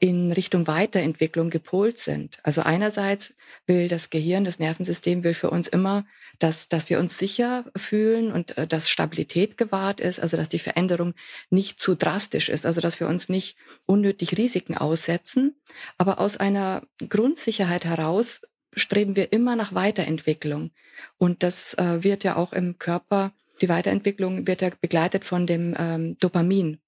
in 0.00 0.32
Richtung 0.32 0.66
Weiterentwicklung 0.66 1.50
gepolt 1.50 1.98
sind. 1.98 2.38
Also 2.42 2.62
einerseits 2.62 3.34
will 3.66 3.86
das 3.86 4.08
Gehirn, 4.08 4.46
das 4.46 4.58
Nervensystem 4.58 5.22
will 5.24 5.34
für 5.34 5.50
uns 5.50 5.68
immer, 5.68 6.06
dass, 6.38 6.70
dass 6.70 6.88
wir 6.88 6.98
uns 6.98 7.18
sicher 7.18 7.66
fühlen 7.76 8.32
und 8.32 8.56
äh, 8.56 8.66
dass 8.66 8.88
Stabilität 8.88 9.58
gewahrt 9.58 10.00
ist, 10.00 10.18
also 10.18 10.38
dass 10.38 10.48
die 10.48 10.58
Veränderung 10.58 11.12
nicht 11.50 11.78
zu 11.78 11.94
drastisch 11.94 12.48
ist, 12.48 12.64
also 12.64 12.80
dass 12.80 12.98
wir 12.98 13.08
uns 13.08 13.28
nicht 13.28 13.58
unnötig 13.86 14.38
Risiken 14.38 14.74
aussetzen. 14.74 15.60
Aber 15.98 16.18
aus 16.18 16.38
einer 16.38 16.82
Grundsicherheit 17.06 17.84
heraus 17.84 18.40
streben 18.74 19.16
wir 19.16 19.32
immer 19.32 19.56
nach 19.56 19.74
Weiterentwicklung. 19.74 20.70
Und 21.18 21.42
das 21.42 21.74
äh, 21.74 22.02
wird 22.02 22.24
ja 22.24 22.36
auch 22.36 22.52
im 22.52 22.78
Körper, 22.78 23.32
die 23.60 23.68
Weiterentwicklung 23.68 24.46
wird 24.46 24.62
ja 24.62 24.70
begleitet 24.80 25.24
von 25.24 25.46
dem 25.46 25.74
ähm, 25.78 26.16
Dopamin. 26.18 26.78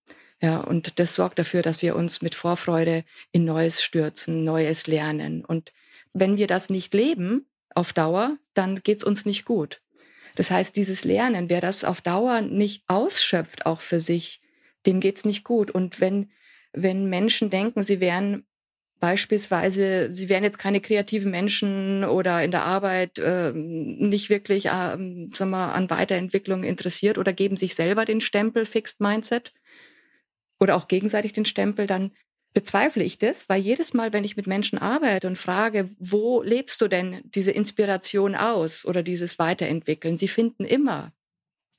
Ja, 0.40 0.60
und 0.60 0.98
das 0.98 1.14
sorgt 1.14 1.38
dafür, 1.38 1.62
dass 1.62 1.82
wir 1.82 1.94
uns 1.94 2.20
mit 2.20 2.34
Vorfreude 2.34 3.04
in 3.30 3.44
Neues 3.44 3.82
stürzen, 3.82 4.42
Neues 4.42 4.86
lernen. 4.86 5.44
Und 5.44 5.72
wenn 6.12 6.36
wir 6.36 6.48
das 6.48 6.68
nicht 6.68 6.92
leben 6.94 7.46
auf 7.74 7.92
Dauer, 7.92 8.38
dann 8.54 8.82
geht's 8.82 9.04
uns 9.04 9.24
nicht 9.24 9.44
gut. 9.44 9.80
Das 10.34 10.50
heißt, 10.50 10.74
dieses 10.76 11.04
Lernen, 11.04 11.48
wer 11.48 11.60
das 11.60 11.84
auf 11.84 12.00
Dauer 12.00 12.40
nicht 12.40 12.84
ausschöpft, 12.88 13.66
auch 13.66 13.80
für 13.80 14.00
sich, 14.00 14.40
dem 14.86 14.98
geht's 14.98 15.24
nicht 15.24 15.44
gut. 15.44 15.70
Und 15.70 16.00
wenn, 16.00 16.30
wenn 16.72 17.08
Menschen 17.08 17.50
denken, 17.50 17.82
sie 17.82 18.00
wären 18.00 18.44
Beispielsweise, 19.02 20.10
sie 20.12 20.28
wären 20.28 20.44
jetzt 20.44 20.60
keine 20.60 20.80
kreativen 20.80 21.32
Menschen 21.32 22.04
oder 22.04 22.44
in 22.44 22.52
der 22.52 22.64
Arbeit 22.64 23.18
äh, 23.18 23.50
nicht 23.52 24.30
wirklich 24.30 24.66
äh, 24.66 24.70
sagen 24.70 25.50
wir, 25.50 25.74
an 25.74 25.90
Weiterentwicklung 25.90 26.62
interessiert 26.62 27.18
oder 27.18 27.32
geben 27.32 27.56
sich 27.56 27.74
selber 27.74 28.04
den 28.04 28.20
Stempel 28.20 28.64
Fixed 28.64 29.00
Mindset 29.00 29.54
oder 30.60 30.76
auch 30.76 30.86
gegenseitig 30.86 31.32
den 31.32 31.46
Stempel, 31.46 31.88
dann 31.88 32.12
bezweifle 32.54 33.02
ich 33.02 33.18
das, 33.18 33.48
weil 33.48 33.60
jedes 33.60 33.92
Mal, 33.92 34.12
wenn 34.12 34.22
ich 34.22 34.36
mit 34.36 34.46
Menschen 34.46 34.78
arbeite 34.78 35.26
und 35.26 35.36
frage, 35.36 35.90
wo 35.98 36.40
lebst 36.40 36.80
du 36.80 36.86
denn 36.86 37.22
diese 37.24 37.50
Inspiration 37.50 38.36
aus 38.36 38.84
oder 38.84 39.02
dieses 39.02 39.40
Weiterentwickeln, 39.40 40.16
sie 40.16 40.28
finden 40.28 40.64
immer 40.64 41.12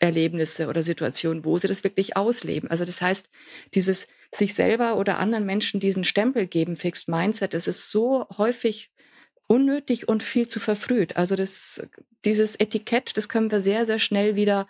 Erlebnisse 0.03 0.67
oder 0.67 0.83
Situationen, 0.83 1.45
wo 1.45 1.57
sie 1.57 1.69
das 1.69 1.85
wirklich 1.85 2.17
ausleben. 2.17 2.69
Also 2.69 2.83
das 2.83 3.01
heißt, 3.01 3.29
dieses 3.73 4.07
sich 4.31 4.53
selber 4.53 4.97
oder 4.97 5.17
anderen 5.17 5.45
Menschen 5.45 5.79
diesen 5.79 6.03
Stempel 6.03 6.45
geben, 6.45 6.75
Fixed 6.75 7.07
Mindset, 7.07 7.53
das 7.53 7.67
ist 7.67 7.89
so 7.89 8.27
häufig 8.37 8.91
unnötig 9.47 10.09
und 10.09 10.21
viel 10.21 10.47
zu 10.47 10.59
verfrüht. 10.59 11.15
Also 11.15 11.37
das, 11.37 11.81
dieses 12.25 12.57
Etikett, 12.57 13.15
das 13.15 13.29
können 13.29 13.49
wir 13.49 13.61
sehr, 13.61 13.85
sehr 13.85 13.99
schnell 13.99 14.35
wieder 14.35 14.67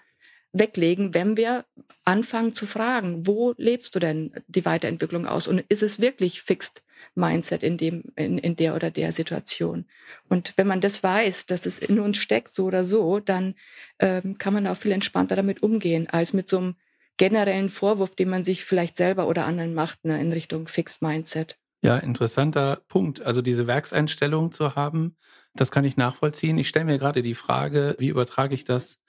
weglegen, 0.53 1.13
wenn 1.13 1.35
wir 1.35 1.65
anfangen 2.05 2.53
zu 2.53 2.65
fragen, 2.65 3.25
wo 3.25 3.53
lebst 3.57 3.95
du 3.95 3.99
denn 3.99 4.31
die 4.47 4.65
Weiterentwicklung 4.65 5.25
aus? 5.25 5.47
Und 5.47 5.63
ist 5.69 5.83
es 5.83 5.99
wirklich 5.99 6.41
Fixed 6.41 6.83
Mindset 7.15 7.63
in 7.63 7.77
dem, 7.77 8.03
in, 8.15 8.37
in 8.37 8.55
der 8.55 8.75
oder 8.75 8.91
der 8.91 9.11
Situation? 9.11 9.85
Und 10.29 10.53
wenn 10.55 10.67
man 10.67 10.81
das 10.81 11.03
weiß, 11.03 11.47
dass 11.47 11.65
es 11.65 11.79
in 11.79 11.99
uns 11.99 12.17
steckt, 12.17 12.53
so 12.53 12.65
oder 12.65 12.85
so, 12.85 13.19
dann 13.19 13.55
ähm, 13.99 14.37
kann 14.37 14.53
man 14.53 14.67
auch 14.67 14.77
viel 14.77 14.91
entspannter 14.91 15.35
damit 15.35 15.63
umgehen, 15.63 16.07
als 16.09 16.33
mit 16.33 16.47
so 16.47 16.57
einem 16.59 16.75
generellen 17.17 17.69
Vorwurf, 17.69 18.15
den 18.15 18.29
man 18.29 18.43
sich 18.43 18.63
vielleicht 18.63 18.97
selber 18.97 19.27
oder 19.27 19.45
anderen 19.45 19.73
macht, 19.73 20.03
ne, 20.05 20.19
in 20.19 20.31
Richtung 20.31 20.67
Fixed 20.67 21.01
Mindset. 21.01 21.57
Ja, 21.83 21.97
interessanter 21.97 22.81
Punkt. 22.87 23.21
Also 23.21 23.41
diese 23.41 23.67
Werkseinstellung 23.67 24.51
zu 24.51 24.75
haben, 24.75 25.17
das 25.53 25.69
kann 25.69 25.83
ich 25.83 25.97
nachvollziehen. 25.97 26.57
Ich 26.57 26.69
stelle 26.69 26.85
mir 26.85 26.97
gerade 26.97 27.21
die 27.21 27.35
Frage, 27.35 27.95
wie 27.99 28.07
übertrage 28.07 28.55
ich 28.55 28.63
das 28.63 28.99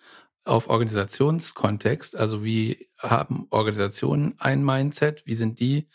auf 0.45 0.69
Organisationskontext? 0.69 2.17
Also 2.17 2.45
wie 2.45 2.87
haben 2.99 3.47
Organisationen 3.51 4.35
ein 4.39 4.65
Mindset? 4.65 5.23
Wie 5.27 5.35
sind 5.35 5.61
die 5.61 5.89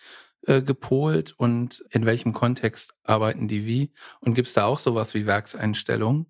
äh, 0.46 0.62
gepolt 0.62 1.34
und 1.38 1.84
in 1.90 2.06
welchem 2.06 2.34
Kontext 2.34 2.94
arbeiten 3.04 3.48
die 3.48 3.66
wie? 3.66 3.92
Und 4.20 4.34
gibt 4.34 4.48
es 4.48 4.54
da 4.54 4.66
auch 4.66 4.80
sowas 4.80 5.14
wie 5.14 5.26
Werkseinstellung? 5.26 6.28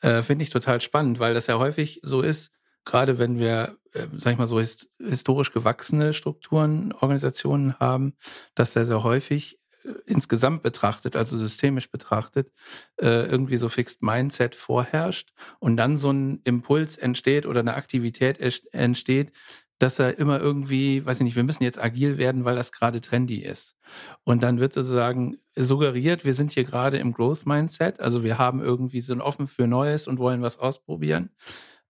Äh, 0.00 0.22
Finde 0.22 0.42
ich 0.42 0.50
total 0.50 0.80
spannend, 0.80 1.18
weil 1.18 1.34
das 1.34 1.46
ja 1.46 1.58
häufig 1.58 2.00
so 2.02 2.20
ist, 2.20 2.52
gerade 2.84 3.18
wenn 3.18 3.38
wir, 3.38 3.78
äh, 3.92 4.06
sag 4.16 4.32
ich 4.32 4.38
mal 4.38 4.46
so, 4.46 4.60
hist 4.60 4.90
historisch 4.98 5.52
gewachsene 5.52 6.12
Strukturen, 6.12 6.92
Organisationen 6.92 7.78
haben, 7.78 8.14
dass 8.54 8.72
sehr, 8.72 8.84
sehr 8.84 9.02
häufig 9.02 9.58
insgesamt 10.06 10.62
betrachtet, 10.62 11.16
also 11.16 11.36
systemisch 11.36 11.90
betrachtet, 11.90 12.52
äh, 13.00 13.26
irgendwie 13.26 13.56
so 13.56 13.68
Fixed 13.68 14.02
Mindset 14.02 14.54
vorherrscht 14.54 15.32
und 15.58 15.76
dann 15.76 15.96
so 15.96 16.10
ein 16.10 16.40
Impuls 16.44 16.96
entsteht 16.96 17.46
oder 17.46 17.60
eine 17.60 17.74
Aktivität 17.74 18.38
entsteht, 18.72 19.32
dass 19.78 19.98
er 19.98 20.18
immer 20.18 20.40
irgendwie, 20.40 21.04
weiß 21.04 21.18
ich 21.18 21.24
nicht, 21.24 21.36
wir 21.36 21.44
müssen 21.44 21.64
jetzt 21.64 21.82
agil 21.82 22.16
werden, 22.16 22.44
weil 22.44 22.56
das 22.56 22.72
gerade 22.72 23.00
trendy 23.00 23.38
ist. 23.38 23.76
Und 24.22 24.42
dann 24.42 24.60
wird 24.60 24.72
sozusagen 24.72 25.36
suggeriert, 25.56 26.24
wir 26.24 26.34
sind 26.34 26.52
hier 26.52 26.64
gerade 26.64 26.98
im 26.98 27.12
Growth 27.12 27.44
Mindset, 27.44 28.00
also 28.00 28.22
wir 28.22 28.38
haben 28.38 28.60
irgendwie 28.62 29.00
so 29.00 29.12
ein 29.12 29.20
offen 29.20 29.46
für 29.46 29.66
Neues 29.66 30.06
und 30.06 30.18
wollen 30.18 30.42
was 30.42 30.58
ausprobieren 30.58 31.30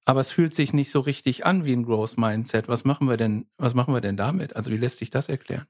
aber 0.05 0.21
es 0.21 0.33
fühlt 0.33 0.55
sich 0.55 0.73
nicht 0.73 0.91
so 0.91 1.01
richtig 1.01 1.47
an 1.47 1.65
wie 1.65 1.73
ein 1.73 1.85
Growth 1.85 2.19
Mindset. 2.19 2.69
Was 2.69 2.85
machen 2.85 3.09
wir 3.09 3.17
denn, 3.17 3.47
was 3.57 3.75
machen 3.75 3.95
wir 3.95 4.01
denn 4.01 4.17
damit? 4.17 4.55
Also 4.57 4.71
wie 4.71 4.77
lässt 4.77 4.99
sich 4.99 5.11
das 5.11 5.29
erklären? 5.29 5.67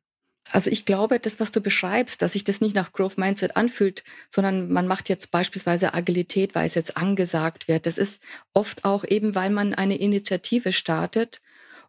Also 0.50 0.70
ich 0.70 0.84
glaube, 0.84 1.18
das, 1.18 1.40
was 1.40 1.52
du 1.52 1.60
beschreibst, 1.60 2.20
dass 2.20 2.32
sich 2.32 2.44
das 2.44 2.60
nicht 2.60 2.76
nach 2.76 2.92
Growth 2.92 3.16
Mindset 3.16 3.56
anfühlt, 3.56 4.04
sondern 4.28 4.70
man 4.70 4.86
macht 4.86 5.08
jetzt 5.08 5.30
beispielsweise 5.30 5.94
Agilität, 5.94 6.54
weil 6.54 6.66
es 6.66 6.74
jetzt 6.74 6.96
angesagt 6.96 7.66
wird. 7.66 7.86
Das 7.86 7.98
ist 7.98 8.22
oft 8.52 8.84
auch 8.84 9.04
eben, 9.04 9.34
weil 9.34 9.50
man 9.50 9.74
eine 9.74 9.96
Initiative 9.96 10.72
startet, 10.72 11.40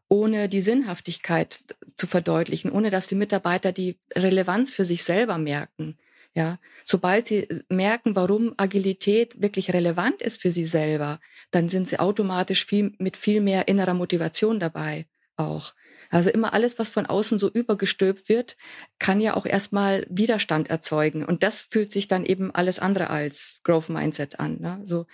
ohne 0.07 0.47
die 0.47 0.61
Sinnhaftigkeit 0.61 1.63
zu 1.97 2.07
verdeutlichen, 2.07 2.71
ohne 2.71 2.89
dass 2.89 3.07
die 3.07 3.15
Mitarbeiter 3.15 3.71
die 3.71 3.97
Relevanz 4.15 4.71
für 4.71 4.85
sich 4.85 5.03
selber 5.03 5.37
merken. 5.37 5.97
Ja, 6.33 6.59
sobald 6.83 7.27
sie 7.27 7.47
merken, 7.69 8.15
warum 8.15 8.53
Agilität 8.57 9.41
wirklich 9.41 9.73
relevant 9.73 10.21
ist 10.21 10.41
für 10.41 10.51
sie 10.51 10.65
selber, 10.65 11.21
dann 11.51 11.69
sind 11.69 11.87
sie 11.87 11.97
automatisch 11.99 12.65
viel, 12.65 12.93
mit 12.99 13.15
viel 13.15 13.39
mehr 13.39 13.69
innerer 13.69 13.93
Motivation 13.93 14.59
dabei 14.59 15.07
auch. 15.37 15.73
Also 16.09 16.29
immer 16.29 16.53
alles, 16.53 16.79
was 16.79 16.89
von 16.89 17.05
außen 17.05 17.37
so 17.37 17.49
übergestülpt 17.49 18.29
wird, 18.29 18.57
kann 18.99 19.19
ja 19.21 19.35
auch 19.35 19.45
erstmal 19.45 20.05
Widerstand 20.09 20.69
erzeugen. 20.69 21.23
Und 21.23 21.43
das 21.43 21.61
fühlt 21.61 21.91
sich 21.91 22.07
dann 22.07 22.25
eben 22.25 22.53
alles 22.53 22.79
andere 22.79 23.09
als 23.09 23.59
Growth 23.63 23.89
Mindset 23.89 24.39
an. 24.39 24.59
Ne? 24.59 24.81
So, 24.83 25.05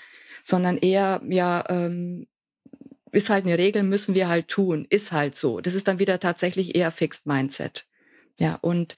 sondern 0.44 0.78
eher, 0.78 1.22
ja, 1.28 1.64
ähm, 1.70 2.28
ist 3.12 3.30
halt 3.30 3.46
eine 3.46 3.58
Regel, 3.58 3.84
müssen 3.84 4.16
wir 4.16 4.30
halt 4.30 4.48
tun, 4.48 4.86
ist 4.90 5.12
halt 5.12 5.36
so. 5.36 5.60
Das 5.60 5.76
ist 5.76 5.88
dann 5.88 6.00
wieder 6.00 6.20
tatsächlich 6.20 6.76
eher 6.76 6.92
Fixed 6.92 7.26
Mindset. 7.26 7.86
Ja, 8.40 8.56
und 8.62 8.96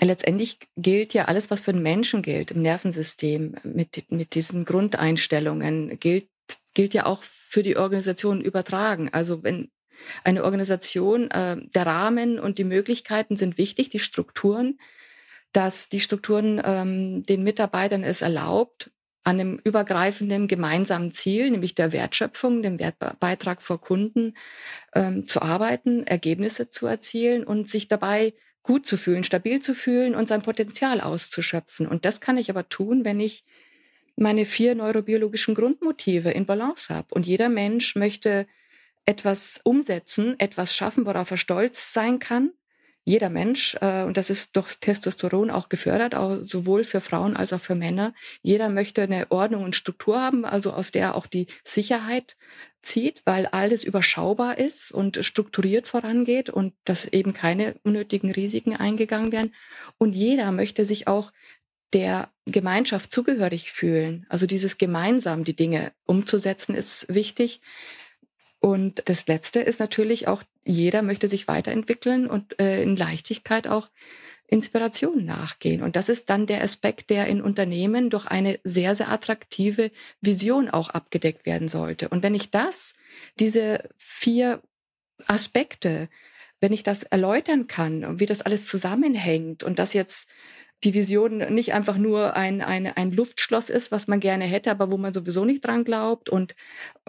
letztendlich 0.00 0.58
gilt 0.76 1.14
ja 1.14 1.26
alles, 1.26 1.50
was 1.50 1.60
für 1.60 1.72
den 1.72 1.82
Menschen 1.82 2.22
gilt, 2.22 2.52
im 2.52 2.62
Nervensystem, 2.62 3.56
mit, 3.64 4.10
mit 4.10 4.34
diesen 4.34 4.64
Grundeinstellungen, 4.64 5.98
gilt, 5.98 6.28
gilt 6.74 6.94
ja 6.94 7.06
auch 7.06 7.22
für 7.22 7.62
die 7.62 7.76
Organisation 7.76 8.40
übertragen. 8.40 9.08
Also 9.12 9.42
wenn 9.42 9.70
eine 10.24 10.44
Organisation, 10.44 11.30
äh, 11.30 11.56
der 11.74 11.86
Rahmen 11.86 12.38
und 12.38 12.58
die 12.58 12.64
Möglichkeiten 12.64 13.36
sind 13.36 13.58
wichtig, 13.58 13.90
die 13.90 13.98
Strukturen, 13.98 14.78
dass 15.52 15.88
die 15.88 16.00
Strukturen 16.00 16.60
ähm, 16.64 17.24
den 17.26 17.42
Mitarbeitern 17.42 18.02
es 18.02 18.22
erlaubt, 18.22 18.90
an 19.24 19.40
einem 19.40 19.60
übergreifenden 19.64 20.48
gemeinsamen 20.48 21.10
Ziel, 21.10 21.50
nämlich 21.50 21.74
der 21.74 21.92
Wertschöpfung, 21.92 22.62
dem 22.62 22.78
Wertbeitrag 22.78 23.62
vor 23.62 23.80
Kunden, 23.80 24.34
ähm, 24.94 25.26
zu 25.26 25.40
arbeiten, 25.40 26.06
Ergebnisse 26.06 26.68
zu 26.68 26.86
erzielen 26.86 27.44
und 27.44 27.68
sich 27.68 27.88
dabei 27.88 28.34
gut 28.62 28.86
zu 28.86 28.96
fühlen, 28.96 29.24
stabil 29.24 29.60
zu 29.60 29.74
fühlen 29.74 30.14
und 30.14 30.28
sein 30.28 30.42
Potenzial 30.42 31.00
auszuschöpfen. 31.00 31.86
Und 31.86 32.04
das 32.04 32.20
kann 32.20 32.36
ich 32.36 32.50
aber 32.50 32.68
tun, 32.68 33.04
wenn 33.04 33.18
ich 33.18 33.44
meine 34.16 34.44
vier 34.44 34.74
neurobiologischen 34.74 35.54
Grundmotive 35.54 36.30
in 36.30 36.46
Balance 36.46 36.92
habe. 36.92 37.14
Und 37.14 37.26
jeder 37.26 37.48
Mensch 37.48 37.96
möchte 37.96 38.46
etwas 39.06 39.60
umsetzen, 39.64 40.38
etwas 40.38 40.74
schaffen, 40.74 41.06
worauf 41.06 41.30
er 41.30 41.36
stolz 41.36 41.92
sein 41.92 42.18
kann 42.18 42.50
jeder 43.04 43.28
Mensch, 43.28 43.76
äh, 43.80 44.04
und 44.04 44.16
das 44.16 44.30
ist 44.30 44.56
durch 44.56 44.74
Testosteron 44.76 45.50
auch 45.50 45.68
gefördert, 45.68 46.14
auch 46.14 46.38
sowohl 46.42 46.84
für 46.84 47.00
Frauen 47.00 47.36
als 47.36 47.52
auch 47.52 47.60
für 47.60 47.74
Männer, 47.74 48.14
jeder 48.42 48.70
möchte 48.70 49.02
eine 49.02 49.30
Ordnung 49.30 49.62
und 49.62 49.76
Struktur 49.76 50.20
haben, 50.20 50.44
also 50.44 50.72
aus 50.72 50.90
der 50.90 51.14
auch 51.14 51.26
die 51.26 51.46
Sicherheit 51.62 52.36
zieht, 52.80 53.22
weil 53.24 53.46
alles 53.46 53.84
überschaubar 53.84 54.58
ist 54.58 54.90
und 54.90 55.24
strukturiert 55.24 55.86
vorangeht 55.86 56.48
und 56.50 56.72
dass 56.84 57.04
eben 57.06 57.34
keine 57.34 57.74
unnötigen 57.82 58.30
Risiken 58.30 58.74
eingegangen 58.74 59.32
werden. 59.32 59.54
Und 59.98 60.14
jeder 60.14 60.50
möchte 60.50 60.84
sich 60.84 61.06
auch 61.06 61.32
der 61.92 62.30
Gemeinschaft 62.46 63.12
zugehörig 63.12 63.70
fühlen. 63.70 64.26
Also 64.28 64.46
dieses 64.46 64.78
gemeinsam 64.78 65.44
die 65.44 65.54
Dinge 65.54 65.92
umzusetzen 66.06 66.74
ist 66.74 67.06
wichtig. 67.08 67.60
Und 68.64 69.02
das 69.04 69.26
Letzte 69.26 69.60
ist 69.60 69.78
natürlich 69.78 70.26
auch, 70.26 70.42
jeder 70.64 71.02
möchte 71.02 71.28
sich 71.28 71.48
weiterentwickeln 71.48 72.26
und 72.26 72.58
äh, 72.58 72.82
in 72.82 72.96
Leichtigkeit 72.96 73.68
auch 73.68 73.90
Inspiration 74.46 75.26
nachgehen. 75.26 75.82
Und 75.82 75.96
das 75.96 76.08
ist 76.08 76.30
dann 76.30 76.46
der 76.46 76.64
Aspekt, 76.64 77.10
der 77.10 77.26
in 77.26 77.42
Unternehmen 77.42 78.08
durch 78.08 78.24
eine 78.24 78.58
sehr, 78.64 78.94
sehr 78.94 79.12
attraktive 79.12 79.90
Vision 80.22 80.70
auch 80.70 80.88
abgedeckt 80.88 81.44
werden 81.44 81.68
sollte. 81.68 82.08
Und 82.08 82.22
wenn 82.22 82.34
ich 82.34 82.50
das, 82.50 82.94
diese 83.38 83.86
vier 83.98 84.62
Aspekte, 85.26 86.08
wenn 86.58 86.72
ich 86.72 86.82
das 86.82 87.02
erläutern 87.02 87.66
kann, 87.66 88.18
wie 88.18 88.24
das 88.24 88.40
alles 88.40 88.66
zusammenhängt 88.66 89.62
und 89.62 89.78
das 89.78 89.92
jetzt 89.92 90.26
die 90.84 90.94
Vision 90.94 91.38
nicht 91.54 91.72
einfach 91.72 91.96
nur 91.96 92.36
ein, 92.36 92.60
ein, 92.60 92.86
ein 92.86 93.12
Luftschloss 93.12 93.70
ist, 93.70 93.90
was 93.90 94.06
man 94.06 94.20
gerne 94.20 94.44
hätte, 94.44 94.70
aber 94.70 94.90
wo 94.90 94.96
man 94.96 95.12
sowieso 95.12 95.44
nicht 95.44 95.64
dran 95.66 95.84
glaubt. 95.84 96.28
Und, 96.28 96.54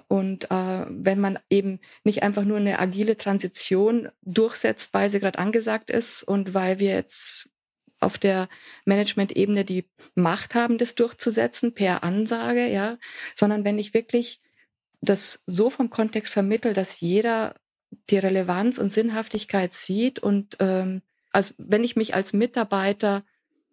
und 0.08 0.46
äh, 0.52 0.86
wenn 0.90 1.20
man 1.20 1.40
eben 1.50 1.80
nicht 2.04 2.24
einfach 2.24 2.44
nur 2.44 2.58
eine 2.58 2.80
agile 2.80 3.18
Transition 3.18 4.10
durchsetzt, 4.22 4.94
weil 4.94 5.10
sie 5.10 5.20
gerade 5.20 5.40
angesagt 5.40 5.90
ist 5.90 6.24
und 6.24 6.54
weil 6.54 6.80
wir 6.80 6.94
jetzt 6.94 7.50
auf 8.00 8.18
der 8.18 8.50
Management-Ebene 8.86 9.66
die 9.66 9.86
Macht 10.16 10.56
haben, 10.56 10.78
das 10.78 10.96
durchzusetzen 10.96 11.74
per 11.74 12.04
Ansage, 12.04 12.68
ja, 12.68 12.98
sondern 13.36 13.66
wenn 13.66 13.80
ich 13.80 13.94
wirklich 13.94 14.42
das 15.02 15.44
so 15.46 15.70
vom 15.70 15.90
Kontext 15.90 16.32
vermittel, 16.32 16.74
dass 16.74 17.00
jeder 17.00 17.56
die 18.10 18.18
Relevanz 18.18 18.78
und 18.78 18.92
Sinnhaftigkeit 18.92 19.74
sieht 19.74 20.20
und 20.20 20.58
ähm, 20.60 21.02
also 21.32 21.54
wenn 21.58 21.84
ich 21.84 21.96
mich 21.96 22.16
als 22.16 22.34
Mitarbeiter 22.34 23.24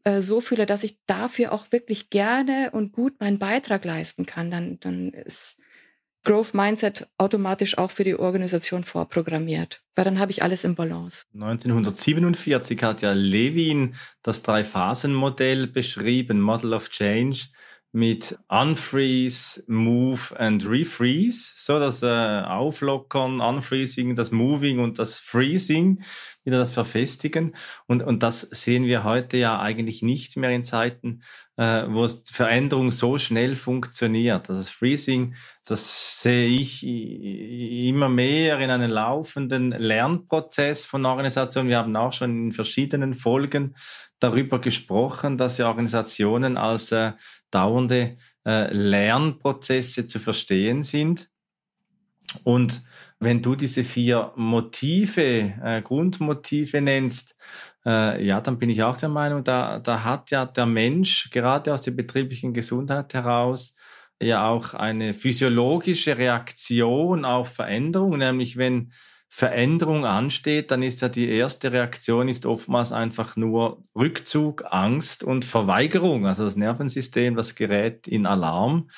äh, 0.05 0.21
so 0.21 0.41
fühle, 0.41 0.67
dass 0.67 0.85
ich 0.85 0.99
dafür 1.07 1.53
auch 1.53 1.67
wirklich 1.71 2.11
gerne 2.11 2.71
und 2.73 2.93
gut 2.93 3.21
meinen 3.21 3.38
Beitrag 3.38 3.85
leisten 3.85 4.27
kann, 4.27 4.51
dann, 4.51 4.79
dann 4.81 5.11
ist 5.11 5.57
Growth 6.25 6.55
Mindset 6.55 7.09
automatisch 7.19 7.79
auch 7.79 7.91
für 7.91 8.05
die 8.05 8.15
Organisation 8.15 8.85
vorprogrammiert, 8.85 9.83
weil 9.97 10.05
dann 10.05 10.21
habe 10.21 10.31
ich 10.31 10.43
alles 10.43 10.62
im 10.62 10.77
Balance. 10.77 11.27
1947 11.35 12.83
hat 12.83 13.03
ja 13.03 13.12
Levin 13.12 13.95
das 14.23 14.43
Drei-Phasen-Modell 14.43 15.67
beschrieben, 15.67 16.41
Model 16.41 16.75
of 16.75 16.91
Change, 16.91 17.47
mit 17.92 18.38
Unfreeze, 18.48 19.64
Move 19.66 20.38
and 20.38 20.66
Refreeze, 20.66 21.52
so 21.57 21.78
das 21.78 22.02
äh, 22.02 22.07
Auflockern, 22.07 23.42
Unfreezing, 23.42 24.16
das 24.16 24.31
Moving 24.31 24.81
und 24.81 24.98
das 24.98 25.18
Freezing, 25.18 26.02
wieder 26.42 26.59
das 26.59 26.72
Verfestigen. 26.72 27.55
Und, 27.87 28.02
und 28.02 28.22
das 28.22 28.40
sehen 28.40 28.87
wir 28.87 29.05
heute 29.05 29.37
ja 29.37 29.61
eigentlich 29.61 30.02
nicht 30.02 30.38
mehr 30.38 30.50
in 30.50 30.64
Zeiten, 30.64 31.20
äh, 31.59 31.85
wo 31.87 32.09
Veränderung 32.09 32.90
so 32.90 33.18
schnell 33.18 33.55
funktioniert. 33.55 34.48
Also 34.48 34.62
das 34.62 34.70
Freezing, 34.70 35.35
das 35.68 36.22
sehe 36.22 36.48
ich 36.48 36.83
immer 36.85 38.09
mehr 38.09 38.59
in 38.59 38.70
einem 38.70 38.90
laufenden 38.90 39.70
Lernprozess 39.70 40.87
von 40.87 41.05
Organisationen. 41.05 41.68
Wir 41.68 41.78
haben 41.78 41.94
auch 41.94 42.12
schon 42.12 42.46
in 42.46 42.52
verschiedenen 42.52 43.12
Folgen 43.12 43.74
darüber 44.23 44.61
gesprochen, 44.61 45.37
dass 45.37 45.59
ja 45.59 45.69
Organisationen 45.69 46.57
als 46.57 46.93
äh, 46.93 47.13
dauernde 47.51 48.17
äh, 48.47 48.73
Lernprozesse 48.73 50.07
zu 50.07 50.19
verstehen 50.19 50.83
sind. 50.83 51.29
Und 52.45 52.83
wenn 53.21 53.43
du 53.43 53.55
diese 53.55 53.85
vier 53.85 54.33
Motive, 54.37 55.55
äh, 55.63 55.83
Grundmotive 55.83 56.81
nennst, 56.81 57.37
äh, 57.85 58.25
ja, 58.25 58.41
dann 58.41 58.59
bin 58.59 58.71
ich 58.71 58.83
auch 58.83 58.97
der 58.97 59.09
Meinung, 59.09 59.45
da, 59.45 59.79
da 59.79 60.03
hat 60.05 60.31
ja 60.31 60.47
der 60.47 60.67
Mensch 60.67 61.31
gerade 61.31 61.73
aus 61.73 61.83
der 61.83 61.93
betrieblichen 61.93 62.53
Gesundheit 62.53 63.15
heraus 63.15 63.75
ja 64.21 64.49
auch 64.49 64.75
eine 64.75 65.15
physiologische 65.15 66.17
Reaktion 66.17 67.25
auf 67.25 67.55
Veränderung, 67.55 68.19
nämlich 68.19 68.57
wenn 68.57 68.93
Veränderung 69.35 70.05
ansteht, 70.05 70.71
dann 70.71 70.83
ist 70.83 71.01
ja 71.01 71.09
die 71.09 71.27
erste 71.27 71.73
Reaktion 71.73 72.29
ist 72.29 72.45
oftmals 72.45 72.92
einfach 72.92 73.35
nur 73.35 73.83
Rückzug, 73.97 74.64
Angst 74.68 75.25
und 75.25 75.47
Verweigerung. 75.47 76.27
Also 76.27 76.45
das 76.45 76.55
Nervensystem, 76.55 77.35
das 77.35 77.55
gerät 77.55 78.07
in 78.07 78.27
Alarm 78.27 78.90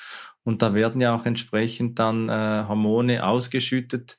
und 0.43 0.61
da 0.61 0.73
werden 0.73 0.99
ja 0.99 1.15
auch 1.15 1.25
entsprechend 1.25 1.99
dann 1.99 2.27
äh, 2.27 2.65
Hormone 2.67 3.25
ausgeschüttet, 3.25 4.17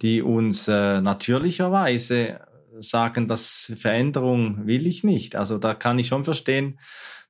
die 0.00 0.22
uns 0.22 0.66
äh, 0.66 1.02
natürlicherweise 1.02 2.40
sagen, 2.78 3.28
dass 3.28 3.74
Veränderung 3.78 4.66
will 4.66 4.86
ich 4.86 5.04
nicht. 5.04 5.36
Also 5.36 5.58
da 5.58 5.74
kann 5.74 5.98
ich 5.98 6.06
schon 6.06 6.24
verstehen, 6.24 6.80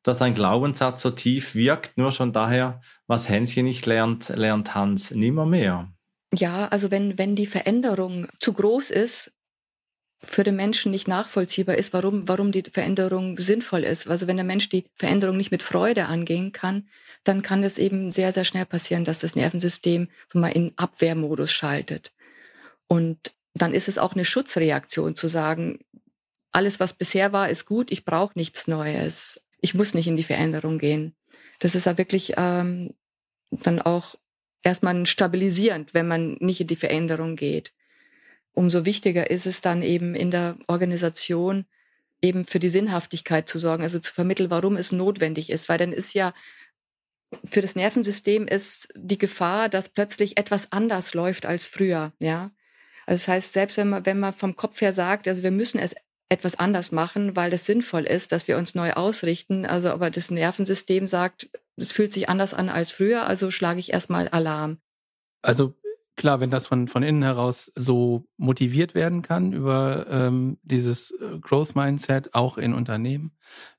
dass 0.05 0.23
ein 0.23 0.35
Glaubenssatz 0.35 1.03
so 1.03 1.11
tief 1.11 1.57
wirkt, 1.57 1.99
nur 1.99 2.13
schon 2.13 2.33
daher, 2.33 2.81
was 3.09 3.29
Hänschen 3.29 3.65
nicht 3.65 3.87
lernt, 3.87 4.29
lernt 4.29 4.77
Hans 4.77 5.11
nimmer 5.11 5.47
mehr. 5.47 5.93
Ja, 6.33 6.69
also 6.69 6.91
wenn, 6.91 7.19
wenn 7.19 7.35
die 7.35 7.47
Veränderung 7.47 8.29
zu 8.39 8.53
groß 8.53 8.91
ist, 8.91 9.33
für 10.23 10.45
den 10.45 10.57
Menschen 10.57 10.91
nicht 10.91 11.09
nachvollziehbar 11.09 11.77
ist, 11.77 11.93
warum, 11.93 12.29
warum 12.29 12.53
die 12.53 12.65
Veränderung 12.71 13.39
sinnvoll 13.39 13.85
ist. 13.85 14.07
Also 14.07 14.27
wenn 14.27 14.37
der 14.37 14.45
Mensch 14.45 14.69
die 14.69 14.85
Veränderung 14.95 15.37
nicht 15.37 15.51
mit 15.51 15.63
Freude 15.63 16.07
angehen 16.07 16.53
kann, 16.53 16.89
dann 17.25 17.43
kann 17.43 17.65
es 17.65 17.79
eben 17.79 18.11
sehr, 18.11 18.33
sehr 18.33 18.45
schnell 18.45 18.67
passieren, 18.67 19.05
dass 19.05 19.21
das 19.21 19.35
Nervensystem 19.35 20.09
so 20.29 20.39
mal 20.39 20.51
in 20.51 20.73
Abwehrmodus 20.77 21.51
schaltet. 21.51 22.13
Und 22.87 23.35
dann 23.55 23.73
ist 23.73 23.89
es 23.89 23.99
auch 23.99 24.13
eine 24.13 24.25
Schutzreaktion 24.25 25.17
zu 25.17 25.27
sagen, 25.27 25.79
alles, 26.53 26.81
was 26.81 26.93
bisher 26.93 27.33
war, 27.33 27.49
ist 27.49 27.65
gut, 27.65 27.91
ich 27.91 28.05
brauche 28.05 28.39
nichts 28.39 28.67
Neues, 28.67 29.41
ich 29.61 29.75
muss 29.75 29.95
nicht 29.95 30.07
in 30.07 30.17
die 30.17 30.23
Veränderung 30.23 30.79
gehen. 30.79 31.15
Das 31.61 31.75
ist 31.75 31.87
ja 31.87 31.97
wirklich 31.97 32.35
ähm, 32.37 32.95
dann 33.51 33.81
auch 33.81 34.17
erstmal 34.63 35.07
stabilisierend, 35.07 35.95
wenn 35.95 36.09
man 36.09 36.37
nicht 36.41 36.61
in 36.61 36.67
die 36.67 36.77
Veränderung 36.77 37.37
geht. 37.37 37.73
Umso 38.53 38.85
wichtiger 38.85 39.31
ist 39.31 39.47
es 39.47 39.61
dann 39.61 39.83
eben 39.83 40.15
in 40.15 40.31
der 40.31 40.57
Organisation 40.67 41.67
eben 42.23 42.45
für 42.45 42.59
die 42.59 42.69
Sinnhaftigkeit 42.69 43.49
zu 43.49 43.59
sorgen, 43.59 43.83
also 43.83 43.99
zu 43.99 44.13
vermitteln, 44.13 44.51
warum 44.51 44.77
es 44.77 44.93
notwendig 44.93 45.51
ist, 45.51 45.69
weil 45.69 45.79
dann 45.79 45.93
ist 45.93 46.15
ja 46.15 46.35
für 47.45 47.61
das 47.61 47.77
Nervensystem 47.77 48.47
ist 48.47 48.89
die 48.97 49.19
Gefahr, 49.19 49.69
dass 49.69 49.89
plötzlich 49.89 50.37
etwas 50.37 50.73
anders 50.73 51.15
läuft 51.15 51.47
als 51.47 51.67
früher, 51.67 52.13
ja. 52.21 52.51
Also 53.07 53.21
das 53.23 53.29
heißt, 53.29 53.53
selbst 53.53 53.77
wenn 53.77 53.89
man, 53.89 54.07
wenn 54.07 54.21
man 54.21 54.35
vom 54.35 54.57
Kopf 54.57 54.81
her 54.81 54.93
sagt, 54.93 55.27
also 55.29 55.43
wir 55.43 55.51
müssen 55.51 55.79
es 55.79 55.95
etwas 56.31 56.59
anders 56.59 56.93
machen, 56.93 57.37
weil 57.37 57.53
es 57.53 57.67
sinnvoll 57.67 58.05
ist, 58.05 58.33
dass 58.33 58.49
wir 58.49 58.57
uns 58.57 58.75
neu 58.75 58.93
ausrichten. 58.93 59.67
Also 59.67 59.91
aber 59.91 60.11
das 60.11 60.31
Nervensystem 60.31 61.07
sagt, 61.07 61.51
es 61.77 61.93
fühlt 61.93 62.13
sich 62.13 62.29
anders 62.29 62.55
an 62.55 62.69
als 62.69 62.93
früher, 62.93 63.27
also 63.27 63.51
schlage 63.51 63.81
ich 63.81 63.93
erstmal 63.93 64.29
Alarm. 64.29 64.79
Also 65.43 65.75
klar, 66.17 66.39
wenn 66.41 66.51
das 66.51 66.69
von, 66.69 66.87
von 66.87 67.03
innen 67.03 67.23
heraus 67.23 67.73
so 67.75 68.29
motiviert 68.37 68.95
werden 68.95 69.23
kann 69.23 69.53
über 69.53 70.07
ähm, 70.09 70.59
dieses 70.63 71.11
äh, 71.11 71.39
Growth 71.41 71.75
Mindset 71.75 72.35
auch 72.35 72.59
in 72.59 72.75
Unternehmen, 72.75 73.33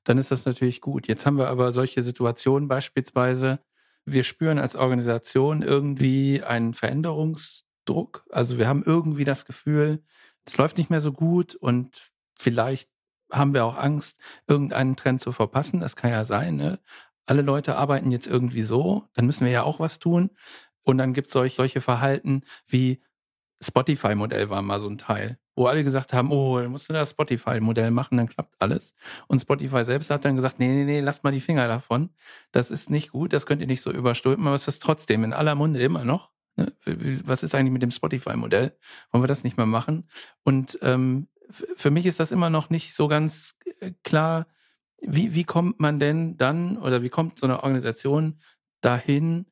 dann 0.04 0.18
ist 0.18 0.30
das 0.30 0.44
natürlich 0.44 0.82
gut. 0.82 1.08
Jetzt 1.08 1.24
haben 1.24 1.38
wir 1.38 1.48
aber 1.48 1.72
solche 1.72 2.02
Situationen 2.02 2.68
beispielsweise, 2.68 3.60
wir 4.04 4.24
spüren 4.24 4.58
als 4.58 4.76
Organisation 4.76 5.62
irgendwie 5.62 6.42
einen 6.42 6.74
Veränderungsdruck. 6.74 8.26
Also 8.30 8.58
wir 8.58 8.68
haben 8.68 8.82
irgendwie 8.84 9.24
das 9.24 9.46
Gefühl, 9.46 10.02
es 10.44 10.58
läuft 10.58 10.76
nicht 10.76 10.90
mehr 10.90 11.00
so 11.00 11.12
gut 11.12 11.54
und 11.54 12.11
vielleicht 12.42 12.90
haben 13.30 13.54
wir 13.54 13.64
auch 13.64 13.76
Angst, 13.76 14.18
irgendeinen 14.46 14.96
Trend 14.96 15.20
zu 15.20 15.32
verpassen. 15.32 15.80
Das 15.80 15.96
kann 15.96 16.10
ja 16.10 16.24
sein. 16.24 16.56
Ne? 16.56 16.78
Alle 17.26 17.42
Leute 17.42 17.76
arbeiten 17.76 18.10
jetzt 18.10 18.26
irgendwie 18.26 18.62
so, 18.62 19.08
dann 19.14 19.26
müssen 19.26 19.44
wir 19.44 19.52
ja 19.52 19.62
auch 19.62 19.80
was 19.80 19.98
tun. 19.98 20.30
Und 20.82 20.98
dann 20.98 21.14
gibt 21.14 21.28
es 21.28 21.32
solch, 21.32 21.54
solche 21.54 21.80
Verhalten 21.80 22.42
wie 22.66 23.00
Spotify-Modell 23.62 24.50
war 24.50 24.60
mal 24.62 24.80
so 24.80 24.88
ein 24.88 24.98
Teil, 24.98 25.38
wo 25.54 25.66
alle 25.66 25.84
gesagt 25.84 26.12
haben, 26.12 26.32
oh, 26.32 26.58
dann 26.58 26.72
musst 26.72 26.88
du 26.88 26.92
das 26.92 27.10
Spotify-Modell 27.10 27.90
machen, 27.90 28.18
dann 28.18 28.28
klappt 28.28 28.56
alles. 28.58 28.94
Und 29.28 29.40
Spotify 29.40 29.84
selbst 29.84 30.10
hat 30.10 30.24
dann 30.24 30.36
gesagt, 30.36 30.58
nee, 30.58 30.68
nee, 30.68 30.84
nee, 30.84 31.00
lasst 31.00 31.22
mal 31.22 31.30
die 31.30 31.40
Finger 31.40 31.68
davon. 31.68 32.10
Das 32.50 32.70
ist 32.70 32.90
nicht 32.90 33.12
gut, 33.12 33.32
das 33.32 33.46
könnt 33.46 33.60
ihr 33.60 33.68
nicht 33.68 33.82
so 33.82 33.92
überstülpen, 33.92 34.46
aber 34.46 34.56
es 34.56 34.66
ist 34.66 34.82
trotzdem 34.82 35.22
in 35.24 35.32
aller 35.32 35.54
Munde 35.54 35.80
immer 35.80 36.04
noch. 36.04 36.32
Ne? 36.56 36.72
Was 37.24 37.42
ist 37.42 37.54
eigentlich 37.54 37.72
mit 37.72 37.82
dem 37.82 37.92
Spotify-Modell? 37.92 38.76
Wollen 39.12 39.22
wir 39.22 39.28
das 39.28 39.44
nicht 39.44 39.56
mehr 39.56 39.66
machen? 39.66 40.08
Und 40.42 40.78
ähm, 40.82 41.28
für 41.52 41.90
mich 41.90 42.06
ist 42.06 42.20
das 42.20 42.32
immer 42.32 42.50
noch 42.50 42.70
nicht 42.70 42.94
so 42.94 43.08
ganz 43.08 43.54
äh, 43.80 43.92
klar, 44.02 44.46
wie, 45.00 45.34
wie 45.34 45.44
kommt 45.44 45.80
man 45.80 45.98
denn 45.98 46.36
dann 46.36 46.78
oder 46.78 47.02
wie 47.02 47.08
kommt 47.08 47.38
so 47.38 47.46
eine 47.46 47.62
Organisation 47.62 48.40
dahin, 48.80 49.46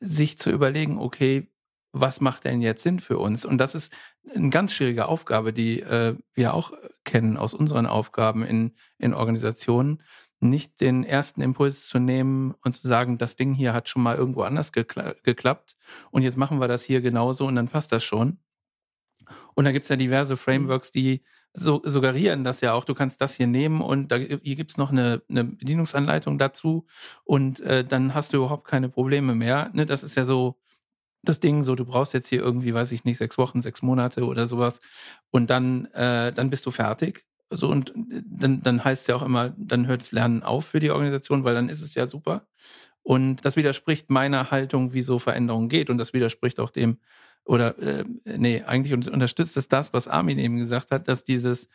sich 0.00 0.38
zu 0.38 0.50
überlegen, 0.50 0.98
okay, 0.98 1.48
was 1.92 2.20
macht 2.20 2.44
denn 2.44 2.60
jetzt 2.60 2.82
Sinn 2.82 3.00
für 3.00 3.18
uns? 3.18 3.44
Und 3.44 3.58
das 3.58 3.74
ist 3.74 3.92
eine 4.34 4.50
ganz 4.50 4.72
schwierige 4.72 5.06
Aufgabe, 5.06 5.52
die 5.52 5.80
äh, 5.80 6.16
wir 6.34 6.54
auch 6.54 6.72
kennen 7.04 7.36
aus 7.36 7.54
unseren 7.54 7.86
Aufgaben 7.86 8.44
in, 8.44 8.74
in 8.98 9.14
Organisationen, 9.14 10.02
nicht 10.40 10.80
den 10.80 11.02
ersten 11.02 11.40
Impuls 11.40 11.88
zu 11.88 11.98
nehmen 11.98 12.54
und 12.62 12.74
zu 12.74 12.86
sagen, 12.86 13.18
das 13.18 13.36
Ding 13.36 13.54
hier 13.54 13.72
hat 13.72 13.88
schon 13.88 14.02
mal 14.02 14.16
irgendwo 14.16 14.42
anders 14.42 14.72
gekla 14.72 15.14
geklappt 15.24 15.76
und 16.10 16.22
jetzt 16.22 16.36
machen 16.36 16.60
wir 16.60 16.68
das 16.68 16.84
hier 16.84 17.00
genauso 17.00 17.46
und 17.46 17.56
dann 17.56 17.68
passt 17.68 17.90
das 17.90 18.04
schon. 18.04 18.38
Und 19.54 19.64
da 19.64 19.72
gibt's 19.72 19.88
ja 19.88 19.96
diverse 19.96 20.34
mhm. 20.34 20.38
Frameworks, 20.38 20.92
die 20.92 21.24
so, 21.52 21.82
suggerieren 21.84 22.44
das 22.44 22.60
ja 22.60 22.72
auch, 22.74 22.84
du 22.84 22.94
kannst 22.94 23.20
das 23.20 23.34
hier 23.34 23.46
nehmen 23.46 23.80
und 23.80 24.12
da, 24.12 24.16
hier 24.16 24.56
gibt's 24.56 24.76
noch 24.76 24.90
eine, 24.90 25.22
eine 25.28 25.44
Bedienungsanleitung 25.44 26.38
dazu 26.38 26.86
und 27.24 27.60
äh, 27.60 27.84
dann 27.84 28.14
hast 28.14 28.32
du 28.32 28.38
überhaupt 28.38 28.66
keine 28.66 28.88
Probleme 28.88 29.34
mehr. 29.34 29.70
Ne? 29.72 29.86
Das 29.86 30.02
ist 30.02 30.14
ja 30.14 30.24
so 30.24 30.58
das 31.22 31.40
Ding, 31.40 31.64
so 31.64 31.74
du 31.74 31.84
brauchst 31.84 32.14
jetzt 32.14 32.28
hier 32.28 32.40
irgendwie, 32.40 32.74
weiß 32.74 32.92
ich 32.92 33.04
nicht, 33.04 33.18
sechs 33.18 33.38
Wochen, 33.38 33.60
sechs 33.60 33.82
Monate 33.82 34.24
oder 34.24 34.46
sowas 34.46 34.80
und 35.30 35.50
dann, 35.50 35.86
äh, 35.86 36.32
dann 36.32 36.50
bist 36.50 36.66
du 36.66 36.70
fertig. 36.70 37.26
So 37.50 37.68
und 37.68 37.94
dann, 37.96 38.62
dann 38.62 38.84
heißt 38.84 39.02
es 39.02 39.06
ja 39.08 39.16
auch 39.16 39.22
immer, 39.22 39.54
dann 39.56 39.86
hört 39.86 40.02
das 40.02 40.12
Lernen 40.12 40.42
auf 40.42 40.66
für 40.66 40.80
die 40.80 40.90
Organisation, 40.90 41.44
weil 41.44 41.54
dann 41.54 41.70
ist 41.70 41.82
es 41.82 41.94
ja 41.94 42.06
super. 42.06 42.46
Und 43.02 43.44
das 43.46 43.56
widerspricht 43.56 44.10
meiner 44.10 44.50
Haltung, 44.50 44.92
wie 44.92 45.00
so 45.00 45.18
Veränderung 45.18 45.70
geht. 45.70 45.88
Und 45.88 45.96
das 45.96 46.12
widerspricht 46.12 46.60
auch 46.60 46.68
dem, 46.68 46.98
oder 47.48 47.78
äh, 47.78 48.04
nee, 48.26 48.62
eigentlich 48.62 48.92
unterstützt 48.92 49.56
es 49.56 49.68
das, 49.68 49.94
was 49.94 50.06
Armin 50.06 50.38
eben 50.38 50.58
gesagt 50.58 50.90
hat, 50.90 51.08
dass 51.08 51.24
dieses 51.24 51.70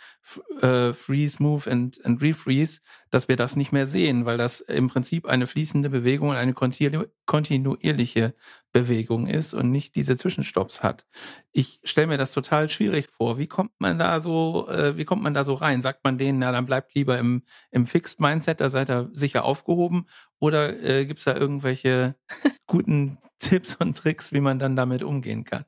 äh, 0.61 0.93
Freeze, 0.93 1.41
Move 1.41 1.69
and, 1.69 1.99
and 2.05 2.21
Refreeze, 2.21 2.81
dass 3.09 3.27
wir 3.27 3.37
das 3.37 3.55
nicht 3.55 3.71
mehr 3.71 3.87
sehen, 3.87 4.25
weil 4.25 4.37
das 4.37 4.61
im 4.61 4.87
Prinzip 4.87 5.25
eine 5.25 5.47
fließende 5.47 5.89
Bewegung 5.89 6.29
und 6.29 6.35
eine 6.35 6.53
kontinu 6.53 7.05
kontinuierliche 7.25 8.35
Bewegung 8.71 9.25
ist 9.25 9.55
und 9.55 9.71
nicht 9.71 9.95
diese 9.95 10.15
Zwischenstopps 10.15 10.83
hat. 10.83 11.07
Ich 11.51 11.79
stelle 11.85 12.07
mir 12.07 12.17
das 12.19 12.33
total 12.33 12.69
schwierig 12.69 13.09
vor. 13.09 13.39
Wie 13.39 13.47
kommt 13.47 13.71
man 13.79 13.97
da 13.97 14.19
so, 14.19 14.67
äh, 14.69 14.95
wie 14.95 15.05
kommt 15.05 15.23
man 15.23 15.33
da 15.33 15.43
so 15.43 15.55
rein? 15.55 15.81
Sagt 15.81 16.03
man 16.03 16.19
denen, 16.19 16.37
na 16.37 16.51
dann 16.51 16.67
bleibt 16.67 16.93
lieber 16.93 17.17
im, 17.17 17.41
im 17.71 17.87
Fixed 17.87 18.19
Mindset, 18.19 18.61
da 18.61 18.69
seid 18.69 18.91
ihr 18.91 19.09
sicher 19.11 19.43
aufgehoben? 19.43 20.05
Oder 20.37 20.83
äh, 20.83 21.07
gibt 21.07 21.17
es 21.17 21.25
da 21.25 21.35
irgendwelche 21.35 22.15
guten 22.67 23.17
Tipps 23.43 23.75
und 23.75 23.97
Tricks, 23.97 24.33
wie 24.33 24.41
man 24.41 24.59
dann 24.59 24.75
damit 24.75 25.03
umgehen 25.03 25.43
kann? 25.43 25.65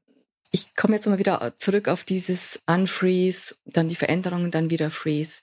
Ich 0.52 0.74
komme 0.76 0.96
jetzt 0.96 1.06
mal 1.08 1.20
wieder 1.20 1.56
zurück 1.58 1.88
auf 1.88 2.04
dieses 2.04 2.62
Unfreeze, 2.66 3.56
dann 3.66 3.90
die 3.90 3.96
Veränderungen, 3.96 4.52
dann 4.52 4.70
wieder 4.70 4.90
Freeze. 4.90 5.42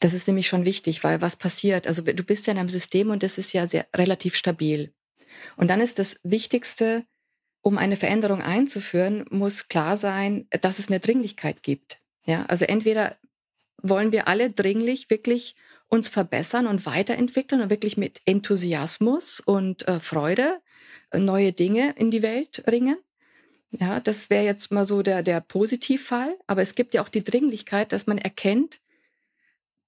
Das 0.00 0.12
ist 0.12 0.26
nämlich 0.26 0.46
schon 0.46 0.64
wichtig, 0.64 1.02
weil 1.02 1.20
was 1.22 1.36
passiert? 1.36 1.86
Also 1.86 2.02
du 2.02 2.22
bist 2.22 2.46
ja 2.46 2.52
in 2.52 2.58
einem 2.58 2.68
System 2.68 3.10
und 3.10 3.22
das 3.22 3.38
ist 3.38 3.52
ja 3.52 3.66
sehr 3.66 3.86
relativ 3.96 4.36
stabil. 4.36 4.92
Und 5.56 5.68
dann 5.68 5.80
ist 5.80 5.98
das 5.98 6.20
Wichtigste, 6.22 7.04
um 7.62 7.78
eine 7.78 7.96
Veränderung 7.96 8.42
einzuführen, 8.42 9.24
muss 9.30 9.68
klar 9.68 9.96
sein, 9.96 10.46
dass 10.60 10.78
es 10.78 10.88
eine 10.88 11.00
Dringlichkeit 11.00 11.62
gibt. 11.62 12.00
Ja, 12.26 12.44
also 12.46 12.64
entweder 12.64 13.16
wollen 13.82 14.12
wir 14.12 14.28
alle 14.28 14.50
dringlich 14.50 15.10
wirklich 15.10 15.54
uns 15.88 16.08
verbessern 16.08 16.66
und 16.66 16.86
weiterentwickeln 16.86 17.62
und 17.62 17.70
wirklich 17.70 17.96
mit 17.96 18.20
Enthusiasmus 18.26 19.40
und 19.40 19.88
äh, 19.88 20.00
Freude 20.00 20.60
neue 21.16 21.52
Dinge 21.52 21.94
in 21.96 22.10
die 22.10 22.22
Welt 22.22 22.62
bringen. 22.64 22.96
Ja, 23.70 24.00
das 24.00 24.30
wäre 24.30 24.44
jetzt 24.44 24.72
mal 24.72 24.84
so 24.84 25.02
der, 25.02 25.22
der 25.22 25.40
Positivfall. 25.40 26.36
Aber 26.46 26.62
es 26.62 26.74
gibt 26.74 26.94
ja 26.94 27.02
auch 27.02 27.08
die 27.08 27.24
Dringlichkeit, 27.24 27.92
dass 27.92 28.06
man 28.06 28.18
erkennt, 28.18 28.80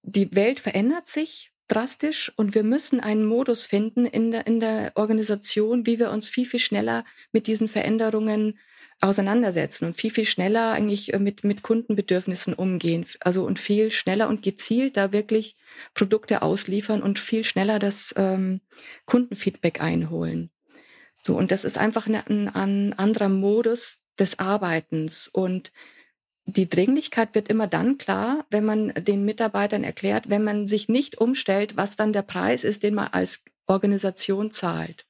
die 0.02 0.34
Welt 0.34 0.60
verändert 0.60 1.06
sich 1.06 1.52
drastisch 1.68 2.32
und 2.36 2.54
wir 2.54 2.64
müssen 2.64 3.00
einen 3.00 3.24
Modus 3.24 3.62
finden 3.62 4.04
in 4.04 4.32
der, 4.32 4.46
in 4.46 4.60
der 4.60 4.92
Organisation, 4.96 5.86
wie 5.86 5.98
wir 5.98 6.10
uns 6.10 6.28
viel, 6.28 6.46
viel 6.46 6.60
schneller 6.60 7.04
mit 7.32 7.46
diesen 7.46 7.68
Veränderungen 7.68 8.58
auseinandersetzen 9.00 9.86
und 9.86 9.94
viel, 9.94 10.10
viel 10.10 10.26
schneller 10.26 10.72
eigentlich 10.72 11.14
äh, 11.14 11.18
mit, 11.18 11.44
mit 11.44 11.62
Kundenbedürfnissen 11.62 12.54
umgehen. 12.54 13.06
Also 13.20 13.46
und 13.46 13.58
viel 13.58 13.90
schneller 13.90 14.28
und 14.28 14.42
gezielt 14.42 14.96
da 14.96 15.12
wirklich 15.12 15.56
Produkte 15.94 16.42
ausliefern 16.42 17.02
und 17.02 17.18
viel 17.18 17.44
schneller 17.44 17.78
das 17.78 18.14
ähm, 18.16 18.60
Kundenfeedback 19.06 19.80
einholen. 19.80 20.50
So, 21.22 21.36
und 21.36 21.50
das 21.50 21.64
ist 21.64 21.78
einfach 21.78 22.06
ein, 22.06 22.48
ein 22.48 22.92
anderer 22.94 23.28
Modus 23.28 24.00
des 24.18 24.38
Arbeitens. 24.38 25.28
Und 25.28 25.72
die 26.46 26.68
Dringlichkeit 26.68 27.34
wird 27.34 27.48
immer 27.48 27.66
dann 27.66 27.98
klar, 27.98 28.46
wenn 28.50 28.64
man 28.64 28.92
den 28.94 29.24
Mitarbeitern 29.24 29.84
erklärt, 29.84 30.30
wenn 30.30 30.44
man 30.44 30.66
sich 30.66 30.88
nicht 30.88 31.20
umstellt, 31.20 31.76
was 31.76 31.96
dann 31.96 32.12
der 32.12 32.22
Preis 32.22 32.64
ist, 32.64 32.82
den 32.82 32.94
man 32.94 33.08
als 33.08 33.44
Organisation 33.66 34.50
zahlt. 34.50 35.06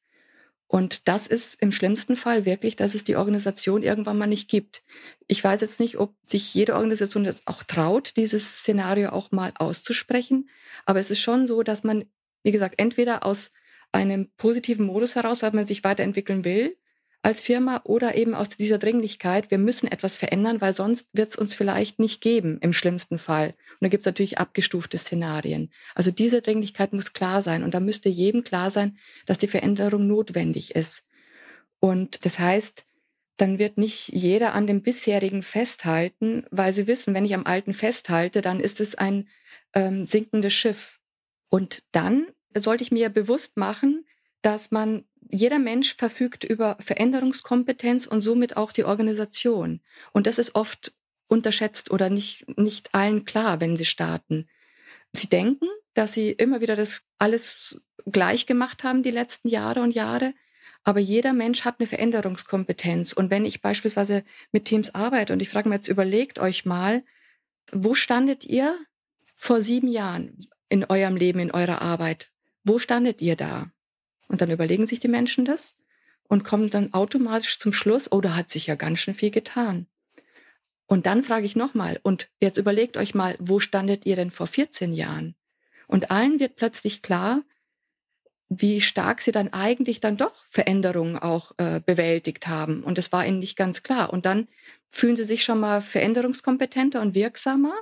Und 0.66 1.08
das 1.08 1.26
ist 1.26 1.60
im 1.60 1.72
schlimmsten 1.72 2.14
Fall 2.14 2.46
wirklich, 2.46 2.76
dass 2.76 2.94
es 2.94 3.02
die 3.02 3.16
Organisation 3.16 3.82
irgendwann 3.82 4.18
mal 4.18 4.28
nicht 4.28 4.48
gibt. 4.48 4.84
Ich 5.26 5.42
weiß 5.42 5.62
jetzt 5.62 5.80
nicht, 5.80 5.98
ob 5.98 6.14
sich 6.22 6.54
jede 6.54 6.74
Organisation 6.74 7.24
das 7.24 7.44
auch 7.46 7.64
traut, 7.64 8.12
dieses 8.16 8.58
Szenario 8.60 9.10
auch 9.10 9.32
mal 9.32 9.52
auszusprechen. 9.56 10.48
Aber 10.84 11.00
es 11.00 11.10
ist 11.10 11.18
schon 11.18 11.48
so, 11.48 11.64
dass 11.64 11.82
man, 11.82 12.04
wie 12.44 12.52
gesagt, 12.52 12.76
entweder 12.78 13.26
aus 13.26 13.50
einem 13.92 14.30
positiven 14.36 14.86
Modus 14.86 15.16
heraus, 15.16 15.42
weil 15.42 15.52
man 15.52 15.66
sich 15.66 15.84
weiterentwickeln 15.84 16.44
will 16.44 16.76
als 17.22 17.40
Firma 17.40 17.82
oder 17.84 18.14
eben 18.14 18.34
aus 18.34 18.48
dieser 18.48 18.78
Dringlichkeit, 18.78 19.50
wir 19.50 19.58
müssen 19.58 19.90
etwas 19.90 20.16
verändern, 20.16 20.60
weil 20.60 20.72
sonst 20.72 21.08
wird 21.12 21.30
es 21.30 21.36
uns 21.36 21.54
vielleicht 21.54 21.98
nicht 21.98 22.22
geben 22.22 22.58
im 22.62 22.72
schlimmsten 22.72 23.18
Fall. 23.18 23.48
Und 23.48 23.82
da 23.82 23.88
gibt 23.88 24.00
es 24.00 24.06
natürlich 24.06 24.38
abgestufte 24.38 24.96
Szenarien. 24.96 25.70
Also 25.94 26.10
diese 26.10 26.40
Dringlichkeit 26.40 26.92
muss 26.92 27.12
klar 27.12 27.42
sein 27.42 27.62
und 27.62 27.74
da 27.74 27.80
müsste 27.80 28.08
jedem 28.08 28.42
klar 28.42 28.70
sein, 28.70 28.96
dass 29.26 29.38
die 29.38 29.48
Veränderung 29.48 30.06
notwendig 30.06 30.74
ist. 30.74 31.04
Und 31.78 32.24
das 32.24 32.38
heißt, 32.38 32.86
dann 33.36 33.58
wird 33.58 33.78
nicht 33.78 34.08
jeder 34.08 34.54
an 34.54 34.66
dem 34.66 34.82
bisherigen 34.82 35.42
festhalten, 35.42 36.44
weil 36.50 36.72
sie 36.72 36.86
wissen, 36.86 37.14
wenn 37.14 37.24
ich 37.24 37.34
am 37.34 37.46
alten 37.46 37.74
festhalte, 37.74 38.40
dann 38.40 38.60
ist 38.60 38.80
es 38.80 38.94
ein 38.94 39.28
ähm, 39.74 40.06
sinkendes 40.06 40.52
Schiff. 40.52 41.00
Und 41.48 41.82
dann 41.92 42.26
sollte 42.56 42.82
ich 42.82 42.90
mir 42.90 43.08
bewusst 43.08 43.56
machen, 43.56 44.06
dass 44.42 44.70
man, 44.70 45.04
jeder 45.30 45.58
Mensch 45.58 45.94
verfügt 45.96 46.44
über 46.44 46.76
Veränderungskompetenz 46.80 48.06
und 48.06 48.20
somit 48.20 48.56
auch 48.56 48.72
die 48.72 48.84
Organisation. 48.84 49.80
Und 50.12 50.26
das 50.26 50.38
ist 50.38 50.54
oft 50.54 50.92
unterschätzt 51.28 51.90
oder 51.90 52.10
nicht, 52.10 52.46
nicht 52.58 52.94
allen 52.94 53.24
klar, 53.24 53.60
wenn 53.60 53.76
sie 53.76 53.84
starten. 53.84 54.48
Sie 55.12 55.28
denken, 55.28 55.66
dass 55.94 56.12
sie 56.12 56.30
immer 56.30 56.60
wieder 56.60 56.76
das 56.76 57.02
alles 57.18 57.80
gleich 58.06 58.46
gemacht 58.46 58.84
haben 58.84 59.02
die 59.02 59.10
letzten 59.10 59.48
Jahre 59.48 59.82
und 59.82 59.94
Jahre. 59.94 60.34
Aber 60.82 61.00
jeder 61.00 61.32
Mensch 61.32 61.64
hat 61.64 61.76
eine 61.78 61.86
Veränderungskompetenz. 61.86 63.12
Und 63.12 63.30
wenn 63.30 63.44
ich 63.44 63.60
beispielsweise 63.60 64.24
mit 64.50 64.64
Teams 64.64 64.94
arbeite 64.94 65.32
und 65.32 65.40
ich 65.40 65.48
frage 65.48 65.68
mir 65.68 65.76
jetzt, 65.76 65.88
überlegt 65.88 66.38
euch 66.38 66.64
mal, 66.64 67.04
wo 67.70 67.94
standet 67.94 68.44
ihr 68.44 68.78
vor 69.36 69.60
sieben 69.60 69.88
Jahren 69.88 70.48
in 70.68 70.84
eurem 70.84 71.16
Leben, 71.16 71.38
in 71.38 71.50
eurer 71.50 71.82
Arbeit? 71.82 72.29
Wo 72.64 72.78
standet 72.78 73.20
ihr 73.20 73.36
da? 73.36 73.70
Und 74.28 74.40
dann 74.40 74.50
überlegen 74.50 74.86
sich 74.86 75.00
die 75.00 75.08
Menschen 75.08 75.44
das 75.44 75.76
und 76.28 76.44
kommen 76.44 76.70
dann 76.70 76.94
automatisch 76.94 77.58
zum 77.58 77.72
Schluss, 77.72 78.10
oh, 78.12 78.20
da 78.20 78.36
hat 78.36 78.50
sich 78.50 78.68
ja 78.68 78.76
ganz 78.76 79.00
schön 79.00 79.14
viel 79.14 79.30
getan. 79.30 79.86
Und 80.86 81.06
dann 81.06 81.22
frage 81.22 81.46
ich 81.46 81.56
nochmal, 81.56 82.00
und 82.02 82.28
jetzt 82.40 82.56
überlegt 82.56 82.96
euch 82.96 83.14
mal, 83.14 83.36
wo 83.38 83.58
standet 83.58 84.06
ihr 84.06 84.16
denn 84.16 84.30
vor 84.30 84.46
14 84.46 84.92
Jahren? 84.92 85.34
Und 85.86 86.10
allen 86.10 86.38
wird 86.38 86.56
plötzlich 86.56 87.02
klar, 87.02 87.42
wie 88.48 88.80
stark 88.80 89.20
sie 89.20 89.30
dann 89.30 89.52
eigentlich 89.52 90.00
dann 90.00 90.16
doch 90.16 90.44
Veränderungen 90.48 91.16
auch 91.16 91.52
äh, 91.58 91.80
bewältigt 91.84 92.48
haben. 92.48 92.82
Und 92.82 92.98
das 92.98 93.12
war 93.12 93.24
ihnen 93.24 93.38
nicht 93.38 93.56
ganz 93.56 93.84
klar. 93.84 94.12
Und 94.12 94.26
dann 94.26 94.48
fühlen 94.88 95.16
sie 95.16 95.24
sich 95.24 95.44
schon 95.44 95.60
mal 95.60 95.80
veränderungskompetenter 95.80 97.00
und 97.00 97.14
wirksamer 97.14 97.74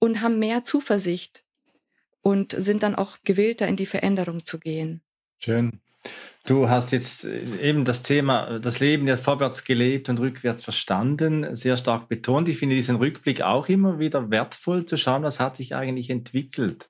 und 0.00 0.20
haben 0.20 0.40
mehr 0.40 0.64
Zuversicht 0.64 1.44
und 2.22 2.54
sind 2.58 2.82
dann 2.82 2.94
auch 2.94 3.18
gewillter, 3.24 3.68
in 3.68 3.76
die 3.76 3.86
Veränderung 3.86 4.44
zu 4.44 4.58
gehen. 4.58 5.02
Schön. 5.38 5.80
Du 6.46 6.68
hast 6.68 6.92
jetzt 6.92 7.24
äh, 7.24 7.44
eben 7.60 7.84
das 7.84 8.02
Thema, 8.02 8.58
das 8.58 8.80
Leben 8.80 9.06
ja 9.06 9.16
vorwärts 9.16 9.64
gelebt 9.64 10.08
und 10.08 10.20
rückwärts 10.20 10.62
verstanden, 10.62 11.54
sehr 11.54 11.76
stark 11.76 12.08
betont. 12.08 12.48
Ich 12.48 12.58
finde 12.58 12.76
diesen 12.76 12.96
Rückblick 12.96 13.42
auch 13.42 13.68
immer 13.68 13.98
wieder 13.98 14.30
wertvoll 14.30 14.86
zu 14.86 14.96
schauen, 14.96 15.22
was 15.22 15.40
hat 15.40 15.56
sich 15.56 15.74
eigentlich 15.74 16.10
entwickelt. 16.10 16.88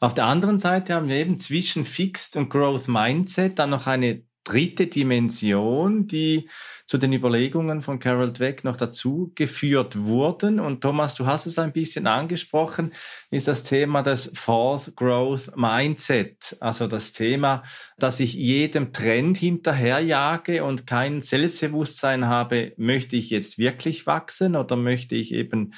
Auf 0.00 0.14
der 0.14 0.26
anderen 0.26 0.58
Seite 0.58 0.94
haben 0.94 1.08
wir 1.08 1.16
eben 1.16 1.38
zwischen 1.38 1.84
Fixed 1.84 2.36
und 2.36 2.50
Growth 2.50 2.88
Mindset 2.88 3.58
dann 3.58 3.70
noch 3.70 3.86
eine 3.86 4.22
dritte 4.44 4.86
Dimension, 4.86 6.06
die 6.06 6.48
zu 6.86 6.98
den 6.98 7.14
Überlegungen 7.14 7.80
von 7.80 7.98
Carol 7.98 8.30
Dweck 8.32 8.62
noch 8.62 8.76
dazu 8.76 9.32
geführt 9.34 9.98
wurden. 9.98 10.60
Und 10.60 10.82
Thomas, 10.82 11.14
du 11.14 11.26
hast 11.26 11.46
es 11.46 11.58
ein 11.58 11.72
bisschen 11.72 12.06
angesprochen, 12.06 12.92
ist 13.30 13.48
das 13.48 13.64
Thema 13.64 14.02
des 14.02 14.30
Fourth 14.34 14.94
Growth 14.94 15.56
Mindset. 15.56 16.56
Also 16.60 16.86
das 16.86 17.12
Thema, 17.12 17.62
dass 17.98 18.20
ich 18.20 18.34
jedem 18.34 18.92
Trend 18.92 19.38
hinterherjage 19.38 20.62
und 20.62 20.86
kein 20.86 21.22
Selbstbewusstsein 21.22 22.26
habe, 22.26 22.74
möchte 22.76 23.16
ich 23.16 23.30
jetzt 23.30 23.58
wirklich 23.58 24.06
wachsen 24.06 24.54
oder 24.54 24.76
möchte 24.76 25.16
ich 25.16 25.32
eben 25.32 25.72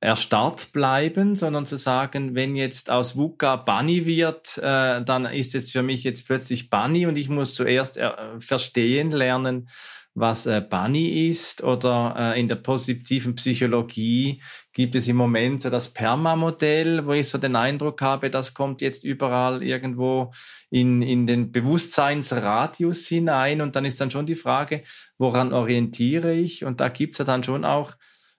erstarrt 0.00 0.72
bleiben, 0.72 1.34
sondern 1.34 1.66
zu 1.66 1.76
sagen, 1.76 2.34
wenn 2.34 2.54
jetzt 2.54 2.90
aus 2.90 3.16
VUCA 3.16 3.56
Bunny 3.56 4.04
wird, 4.04 4.58
äh, 4.58 5.02
dann 5.02 5.26
ist 5.26 5.54
jetzt 5.54 5.72
für 5.72 5.82
mich 5.82 6.04
jetzt 6.04 6.26
plötzlich 6.26 6.70
Bunny 6.70 7.06
und 7.06 7.16
ich 7.16 7.28
muss 7.28 7.54
zuerst 7.54 7.96
äh, 7.96 8.10
verstehen 8.38 9.10
lernen, 9.10 9.68
was 10.16 10.46
äh, 10.46 10.62
Bunny 10.62 11.28
ist 11.28 11.62
oder 11.62 12.14
äh, 12.18 12.40
in 12.40 12.48
der 12.48 12.56
positiven 12.56 13.34
Psychologie 13.34 14.42
gibt 14.72 14.94
es 14.94 15.08
im 15.08 15.16
Moment 15.16 15.60
so 15.60 15.70
das 15.70 15.92
Perma-Modell, 15.92 17.06
wo 17.06 17.12
ich 17.12 17.28
so 17.28 17.36
den 17.36 17.54
Eindruck 17.54 18.00
habe, 18.00 18.30
das 18.30 18.54
kommt 18.54 18.80
jetzt 18.80 19.04
überall 19.04 19.62
irgendwo 19.62 20.32
in, 20.70 21.02
in 21.02 21.26
den 21.26 21.52
Bewusstseinsradius 21.52 23.06
hinein 23.06 23.60
und 23.60 23.76
dann 23.76 23.84
ist 23.84 24.00
dann 24.00 24.10
schon 24.10 24.26
die 24.26 24.34
Frage, 24.34 24.82
woran 25.18 25.52
orientiere 25.52 26.34
ich? 26.34 26.64
Und 26.64 26.80
da 26.80 26.88
gibt 26.88 27.14
es 27.14 27.18
ja 27.18 27.24
dann 27.26 27.42
schon 27.42 27.66
auch 27.66 27.92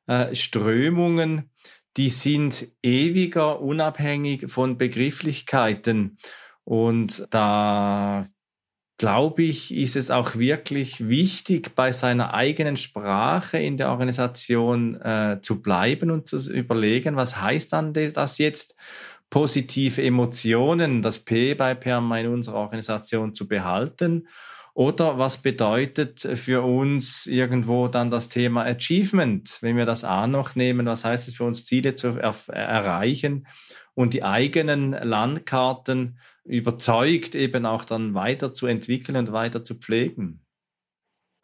äh, 0.07 0.33
Strömungen, 0.33 1.51
die 1.97 2.09
sind 2.09 2.67
ewiger, 2.83 3.61
unabhängig 3.61 4.49
von 4.49 4.77
Begrifflichkeiten. 4.77 6.17
Und 6.63 7.27
da 7.31 8.27
glaube 8.97 9.43
ich, 9.43 9.75
ist 9.75 9.95
es 9.95 10.09
auch 10.09 10.35
wirklich 10.35 11.07
wichtig, 11.07 11.75
bei 11.75 11.91
seiner 11.91 12.33
eigenen 12.33 12.77
Sprache 12.77 13.59
in 13.59 13.77
der 13.77 13.89
Organisation 13.91 14.99
äh, 15.01 15.39
zu 15.41 15.61
bleiben 15.61 16.09
und 16.09 16.27
zu 16.27 16.51
überlegen, 16.51 17.15
was 17.15 17.39
heißt 17.41 17.73
dann 17.73 17.93
das 17.93 18.37
jetzt, 18.37 18.75
positive 19.29 20.01
Emotionen, 20.01 21.01
das 21.01 21.19
P 21.19 21.53
bei 21.53 21.75
PERMA 21.75 22.19
in 22.19 22.27
unserer 22.27 22.55
Organisation 22.55 23.33
zu 23.33 23.47
behalten 23.47 24.27
oder 24.77 25.17
was 25.17 25.41
bedeutet 25.41 26.19
für 26.19 26.61
uns 26.61 27.25
irgendwo 27.25 27.87
dann 27.87 28.11
das 28.11 28.29
Thema 28.29 28.61
Achievement? 28.63 29.57
Wenn 29.61 29.75
wir 29.75 29.85
das 29.85 30.03
A 30.03 30.27
noch 30.27 30.53
nehmen, 30.53 30.85
was 30.85 31.03
heißt 31.03 31.27
es 31.27 31.33
für 31.33 31.45
uns, 31.45 31.65
Ziele 31.65 31.95
zu 31.95 32.09
er 32.19 32.35
erreichen 32.49 33.47
und 33.95 34.13
die 34.13 34.21
eigenen 34.21 34.91
Landkarten 34.91 36.19
überzeugt 36.43 37.33
eben 37.33 37.65
auch 37.65 37.85
dann 37.85 38.13
weiterzuentwickeln 38.13 39.17
und 39.17 39.31
weiter 39.31 39.63
zu 39.63 39.73
pflegen? 39.73 40.46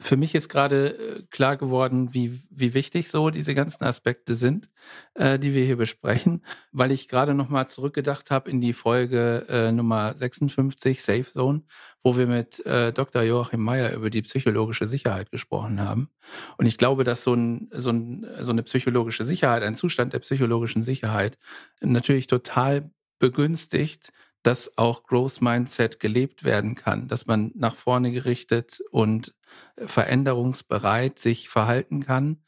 Für 0.03 0.17
mich 0.17 0.35
ist 0.35 0.49
gerade 0.49 0.97
äh, 0.97 1.23
klar 1.31 1.57
geworden, 1.57 2.13
wie, 2.13 2.41
wie 2.49 2.73
wichtig 2.73 3.09
so 3.09 3.29
diese 3.29 3.53
ganzen 3.53 3.85
Aspekte 3.85 4.35
sind, 4.35 4.69
äh, 5.13 5.39
die 5.39 5.53
wir 5.53 5.65
hier 5.65 5.77
besprechen, 5.77 6.45
weil 6.71 6.91
ich 6.91 7.07
gerade 7.07 7.33
nochmal 7.33 7.67
zurückgedacht 7.67 8.29
habe 8.29 8.51
in 8.51 8.59
die 8.59 8.73
Folge 8.73 9.45
äh, 9.47 9.71
Nummer 9.71 10.13
56, 10.13 11.01
Safe 11.01 11.23
Zone, 11.23 11.63
wo 12.03 12.17
wir 12.17 12.27
mit 12.27 12.65
äh, 12.65 12.91
Dr. 12.91 13.23
Joachim 13.23 13.63
Meyer 13.63 13.93
über 13.93 14.09
die 14.09 14.21
psychologische 14.21 14.87
Sicherheit 14.87 15.31
gesprochen 15.31 15.79
haben. 15.79 16.09
Und 16.57 16.65
ich 16.65 16.77
glaube, 16.77 17.05
dass 17.05 17.23
so, 17.23 17.33
ein, 17.33 17.69
so, 17.71 17.91
ein, 17.91 18.27
so 18.39 18.51
eine 18.51 18.63
psychologische 18.63 19.23
Sicherheit, 19.23 19.63
ein 19.63 19.75
Zustand 19.75 20.13
der 20.13 20.19
psychologischen 20.19 20.83
Sicherheit 20.83 21.37
natürlich 21.79 22.27
total 22.27 22.91
begünstigt, 23.19 24.11
dass 24.43 24.77
auch 24.77 25.03
Growth 25.03 25.41
Mindset 25.41 25.99
gelebt 25.99 26.43
werden 26.43 26.75
kann, 26.75 27.07
dass 27.07 27.25
man 27.25 27.51
nach 27.55 27.75
vorne 27.75 28.11
gerichtet 28.11 28.81
und 28.91 29.33
veränderungsbereit 29.77 31.17
sich 31.17 31.49
verhalten 31.49 32.05
kann. 32.05 32.43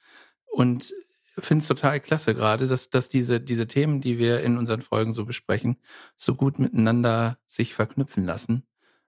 Und 0.45 0.93
finde 1.37 1.61
es 1.61 1.67
total 1.67 1.99
klasse 1.99 2.35
gerade, 2.35 2.67
dass, 2.67 2.89
dass 2.89 3.09
diese, 3.09 3.41
diese 3.41 3.67
Themen, 3.67 4.01
die 4.01 4.17
wir 4.19 4.41
in 4.41 4.57
unseren 4.57 4.81
Folgen 4.81 5.13
so 5.13 5.25
besprechen, 5.25 5.77
so 6.15 6.35
gut 6.35 6.59
miteinander 6.59 7.37
sich 7.45 7.73
verknüpfen 7.73 8.25
lassen. 8.25 8.63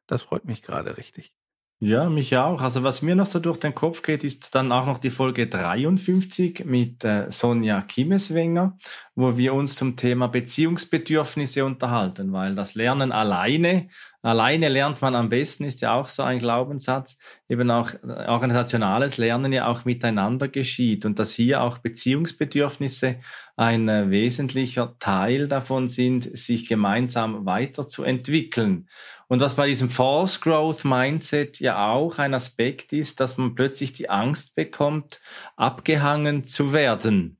Das 0.07 0.23
freut 0.23 0.45
mich 0.45 0.61
gerade 0.61 0.97
richtig. 0.97 1.36
Ja, 1.79 2.09
mich 2.09 2.35
auch. 2.35 2.61
Also 2.61 2.81
was 2.81 3.03
mir 3.03 3.15
noch 3.15 3.27
so 3.27 3.37
durch 3.37 3.59
den 3.59 3.75
Kopf 3.75 4.01
geht, 4.01 4.23
ist 4.23 4.55
dann 4.55 4.71
auch 4.71 4.87
noch 4.87 4.97
die 4.97 5.11
Folge 5.11 5.45
53 5.45 6.65
mit 6.65 7.03
äh, 7.03 7.29
Sonja 7.29 7.81
Kimmeswenger, 7.83 8.75
wo 9.13 9.37
wir 9.37 9.53
uns 9.53 9.75
zum 9.75 9.95
Thema 9.95 10.25
Beziehungsbedürfnisse 10.27 11.63
unterhalten, 11.63 12.33
weil 12.33 12.55
das 12.55 12.73
Lernen 12.73 13.11
alleine 13.11 13.89
Alleine 14.27 14.67
lernt 14.67 15.01
man 15.01 15.15
am 15.15 15.29
besten, 15.29 15.63
ist 15.63 15.79
ja 15.79 15.93
auch 15.93 16.09
so 16.09 16.21
ein 16.21 16.39
Glaubenssatz. 16.39 17.17
Eben 17.47 17.71
auch 17.71 17.93
äh, 17.93 18.27
organisationales 18.27 19.17
Lernen 19.17 19.53
ja 19.53 19.67
auch 19.67 19.85
miteinander 19.85 20.49
geschieht 20.49 21.05
und 21.05 21.17
dass 21.17 21.33
hier 21.33 21.61
auch 21.61 21.77
Beziehungsbedürfnisse 21.77 23.19
ein 23.55 23.87
äh, 23.87 24.09
wesentlicher 24.09 24.97
Teil 24.99 25.47
davon 25.47 25.87
sind, 25.87 26.23
sich 26.23 26.67
gemeinsam 26.67 27.45
weiterzuentwickeln. 27.45 28.89
Und 29.27 29.41
was 29.41 29.55
bei 29.55 29.67
diesem 29.67 29.89
False 29.89 30.39
Growth 30.39 30.85
Mindset 30.85 31.59
ja 31.59 31.89
auch 31.89 32.17
ein 32.17 32.33
Aspekt 32.33 32.93
ist, 32.93 33.19
dass 33.19 33.37
man 33.37 33.55
plötzlich 33.55 33.91
die 33.93 34.09
Angst 34.09 34.55
bekommt, 34.55 35.19
abgehangen 35.57 36.45
zu 36.45 36.71
werden. 36.71 37.37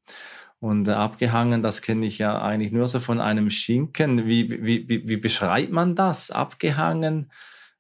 Und 0.60 0.88
äh, 0.88 0.91
abgehangen, 0.91 1.62
das 1.62 1.82
kenne 1.82 2.06
ich 2.06 2.17
ja 2.17 2.41
eigentlich 2.41 2.71
nur 2.71 2.88
so 2.88 3.00
von 3.00 3.21
einem 3.21 3.50
Schinken. 3.50 4.28
Wie, 4.28 4.50
wie, 4.50 4.89
wie, 4.89 5.08
wie 5.08 5.17
beschreibt 5.17 5.71
man 5.71 5.95
das? 5.95 6.32
Abgehangen, 6.32 7.32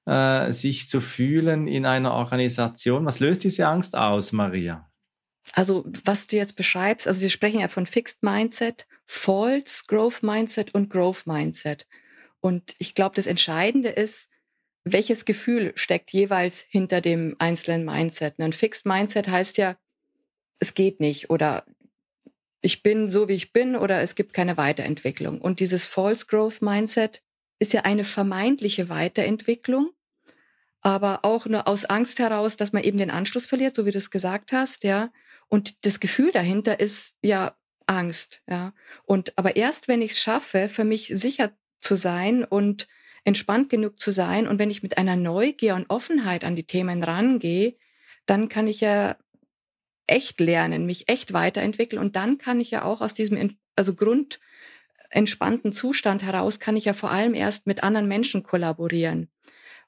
äh, 0.05 0.51
sich 0.51 0.89
zu 0.89 1.01
fühlen 1.01 1.67
in 1.67 1.85
einer 1.85 2.13
Organisation. 2.13 3.05
Was 3.05 3.19
löst 3.19 3.43
diese 3.43 3.67
Angst 3.67 3.97
aus, 3.97 4.31
Maria? 4.31 4.89
Also, 5.53 5.85
was 6.05 6.27
du 6.27 6.35
jetzt 6.35 6.55
beschreibst, 6.55 7.07
also 7.07 7.21
wir 7.21 7.29
sprechen 7.29 7.59
ja 7.59 7.67
von 7.67 7.85
Fixed 7.85 8.21
Mindset, 8.21 8.85
False 9.05 9.83
Growth 9.87 10.21
Mindset 10.21 10.73
und 10.73 10.89
Growth 10.89 11.25
Mindset. 11.25 11.87
Und 12.39 12.75
ich 12.77 12.95
glaube, 12.95 13.15
das 13.15 13.27
Entscheidende 13.27 13.89
ist, 13.89 14.29
welches 14.83 15.25
Gefühl 15.25 15.73
steckt 15.75 16.11
jeweils 16.11 16.61
hinter 16.61 17.01
dem 17.01 17.35
einzelnen 17.39 17.85
Mindset. 17.85 18.39
Ein 18.39 18.53
Fixed 18.53 18.85
Mindset 18.85 19.27
heißt 19.27 19.57
ja, 19.57 19.75
es 20.59 20.73
geht 20.73 20.99
nicht 20.99 21.29
oder 21.29 21.65
ich 22.61 22.83
bin 22.83 23.09
so, 23.09 23.27
wie 23.27 23.33
ich 23.33 23.53
bin 23.53 23.75
oder 23.75 24.01
es 24.01 24.15
gibt 24.15 24.33
keine 24.33 24.57
Weiterentwicklung. 24.57 25.39
Und 25.39 25.59
dieses 25.59 25.87
False 25.87 26.25
Growth 26.25 26.61
Mindset 26.61 27.21
ist 27.59 27.73
ja 27.73 27.81
eine 27.81 28.03
vermeintliche 28.03 28.89
Weiterentwicklung, 28.89 29.91
aber 30.81 31.19
auch 31.23 31.45
nur 31.45 31.67
aus 31.67 31.85
Angst 31.85 32.19
heraus, 32.19 32.57
dass 32.57 32.73
man 32.73 32.83
eben 32.83 32.97
den 32.97 33.11
Anschluss 33.11 33.45
verliert, 33.45 33.75
so 33.75 33.85
wie 33.85 33.91
du 33.91 33.97
es 33.97 34.11
gesagt 34.11 34.51
hast, 34.51 34.83
ja. 34.83 35.11
Und 35.47 35.85
das 35.85 35.99
Gefühl 35.99 36.31
dahinter 36.31 36.79
ist 36.79 37.13
ja 37.21 37.57
Angst, 37.85 38.41
ja. 38.49 38.73
Und 39.03 39.37
aber 39.37 39.55
erst 39.55 39.87
wenn 39.87 40.01
ich 40.01 40.11
es 40.11 40.19
schaffe, 40.19 40.67
für 40.67 40.83
mich 40.83 41.07
sicher 41.13 41.55
zu 41.87 41.95
sein 41.95 42.43
und 42.43 42.87
entspannt 43.23 43.69
genug 43.69 43.99
zu 43.99 44.11
sein 44.11 44.47
und 44.47 44.59
wenn 44.59 44.69
ich 44.69 44.83
mit 44.83 44.97
einer 44.97 45.15
Neugier 45.15 45.75
und 45.75 45.89
Offenheit 45.89 46.43
an 46.43 46.55
die 46.55 46.65
Themen 46.65 47.01
rangehe, 47.01 47.75
dann 48.25 48.49
kann 48.49 48.67
ich 48.67 48.81
ja 48.81 49.15
echt 50.05 50.39
lernen, 50.39 50.85
mich 50.85 51.09
echt 51.09 51.33
weiterentwickeln 51.33 52.01
und 52.01 52.15
dann 52.15 52.37
kann 52.37 52.59
ich 52.59 52.71
ja 52.71 52.83
auch 52.83 53.01
aus 53.01 53.13
diesem 53.13 53.57
also 53.75 53.95
grundentspannten 53.95 55.71
Zustand 55.71 56.23
heraus 56.23 56.59
kann 56.59 56.75
ich 56.75 56.85
ja 56.85 56.93
vor 56.93 57.11
allem 57.11 57.33
erst 57.33 57.67
mit 57.67 57.83
anderen 57.83 58.07
Menschen 58.07 58.43
kollaborieren. 58.43 59.29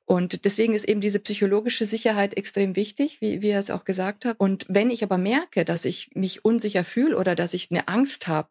Und 0.06 0.44
deswegen 0.46 0.74
ist 0.74 0.90
eben 0.90 1.02
diese 1.02 1.20
psychologische 1.20 1.86
Sicherheit 1.86 2.36
extrem 2.36 2.76
wichtig, 2.76 3.22
wie, 3.22 3.44
wie 3.44 3.50
er 3.50 3.60
es 3.60 3.70
auch 3.70 3.86
gesagt 3.86 4.26
hat. 4.26 4.40
Und 4.40 4.66
wenn 4.68 4.90
ich 4.90 5.04
aber 5.04 5.20
merke, 5.20 5.66
dass 5.66 5.86
ich 5.86 6.10
mich 6.16 6.44
unsicher 6.44 6.84
fühle 6.84 7.16
oder 7.16 7.36
dass 7.36 7.54
ich 7.54 7.70
eine 7.70 7.88
Angst 7.88 8.28
habe, 8.28 8.50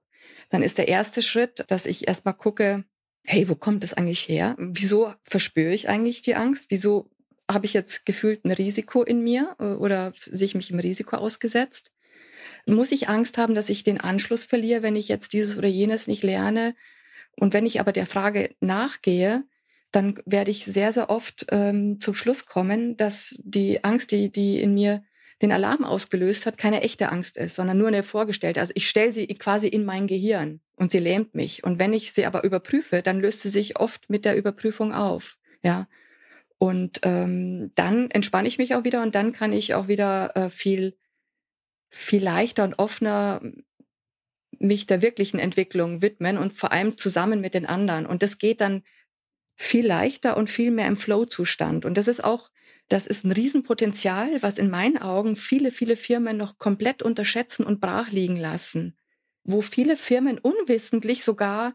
dann 0.51 0.63
ist 0.63 0.79
der 0.79 0.89
erste 0.89 1.21
Schritt, 1.21 1.65
dass 1.67 1.87
ich 1.87 2.07
erstmal 2.07 2.35
gucke, 2.35 2.85
hey, 3.25 3.49
wo 3.49 3.55
kommt 3.55 3.83
das 3.83 3.95
eigentlich 3.95 4.29
her? 4.29 4.57
Wieso 4.59 5.13
verspüre 5.23 5.73
ich 5.73 5.89
eigentlich 5.89 6.23
die 6.23 6.35
Angst? 6.35 6.67
Wieso 6.69 7.11
habe 7.51 7.67
ich 7.67 7.73
jetzt 7.73 8.07
gefühlt 8.07 8.45
ein 8.45 8.51
Risiko 8.51 9.03
in 9.03 9.23
mir 9.23 9.57
äh, 9.59 9.75
oder 9.75 10.13
sehe 10.15 10.47
ich 10.47 10.55
mich 10.55 10.71
im 10.71 10.79
Risiko 10.79 11.17
ausgesetzt? 11.17 11.93
Muss 12.67 12.93
ich 12.93 13.09
Angst 13.09 13.39
haben, 13.39 13.55
dass 13.55 13.71
ich 13.71 13.83
den 13.83 14.01
Anschluss 14.01 14.45
verliere, 14.45 14.83
wenn 14.83 14.97
ich 14.97 15.09
jetzt 15.09 15.33
dieses 15.33 15.57
oder 15.57 15.69
jenes 15.69 16.07
nicht 16.07 16.23
lerne? 16.23 16.75
Und 17.37 17.55
wenn 17.55 17.67
ich 17.67 17.81
aber 17.81 17.93
der 17.93 18.07
Frage 18.07 18.55
nachgehe, 18.61 19.45
dann 19.93 20.21
werde 20.27 20.51
ich 20.51 20.65
sehr, 20.65 20.93
sehr 20.93 21.09
oft 21.09 21.47
ähm, 21.51 22.01
zum 22.01 22.15
Schluss 22.15 22.47
kommen, 22.47 22.97
dass 22.97 23.35
die 23.39 23.85
Angst, 23.85 24.11
die, 24.11 24.31
die 24.31 24.61
in 24.61 24.75
mir 24.75 25.03
den 25.41 25.53
Alarm 25.53 25.85
ausgelöst 25.85 26.47
hat, 26.47 26.59
keine 26.59 26.83
echte 26.83 27.11
Angst 27.11 27.37
ist, 27.37 27.55
sondern 27.55 27.79
nur 27.79 27.89
eine 27.89 28.03
vorgestellte. 28.03 28.61
Also 28.61 28.73
ich 28.75 28.89
stelle 28.89 29.13
sie 29.13 29.27
quasi 29.29 29.69
in 29.69 29.85
mein 29.85 30.07
Gehirn 30.07 30.61
und 30.79 30.93
sie 30.93 30.99
lähmt 30.99 31.35
mich. 31.35 31.65
Und 31.65 31.79
wenn 31.79 31.93
ich 31.93 32.13
sie 32.13 32.27
aber 32.27 32.45
überprüfe, 32.45 33.03
dann 33.03 33.21
löst 33.21 33.41
sie 33.41 33.51
sich 33.51 33.79
oft 33.79 34.09
mit 34.09 34.25
der 34.25 34.37
Überprüfung 34.37 34.93
auf. 34.93 35.39
Ja. 35.63 35.89
Und 36.59 37.01
ähm, 37.03 37.73
dann 37.75 38.11
entspanne 38.11 38.49
ich 38.49 38.59
mich 38.59 38.75
auch 38.75 38.85
wieder 38.85 39.03
und 39.03 39.15
dann 39.15 39.33
kann 39.33 39.53
ich 39.53 39.75
auch 39.75 39.89
wieder 39.89 40.37
äh, 40.37 40.51
viel, 40.51 40.97
viel 41.91 42.23
leichter 42.23 42.65
und 42.65 42.79
offener 42.79 43.41
mich 44.59 44.87
der 44.87 45.03
wirklichen 45.03 45.39
Entwicklung 45.39 46.03
widmen 46.03 46.37
und 46.37 46.55
vor 46.55 46.73
allem 46.73 46.99
zusammen 46.99 47.41
mit 47.41 47.55
den 47.55 47.67
anderen. 47.67 48.07
Und 48.07 48.23
das 48.23 48.39
geht 48.39 48.61
dann 48.61 48.83
viel 49.55 49.87
leichter 49.87 50.37
und 50.37 50.51
viel 50.51 50.71
mehr 50.71 50.89
im 50.89 50.97
Flow-Zustand. 50.97 51.85
Und 51.85 51.97
das 51.97 52.09
ist 52.09 52.25
auch, 52.25 52.51
das 52.89 53.07
ist 53.07 53.25
ein 53.25 53.33
Riesenpotenzial, 53.33 54.43
was 54.43 54.59
in 54.59 54.71
meinen 54.71 54.99
Augen 54.99 55.37
viele, 55.37 55.71
viele 55.71 55.95
Firmen 55.95 56.37
noch 56.37 56.59
komplett 56.59 57.03
unterschätzen 57.03 57.65
und 57.65 57.81
brach 57.81 58.11
liegen 58.11 58.37
lassen. 58.37 58.98
Wo 59.51 59.63
viele 59.63 59.97
Firmen 59.97 60.39
unwissentlich 60.39 61.25
sogar 61.25 61.75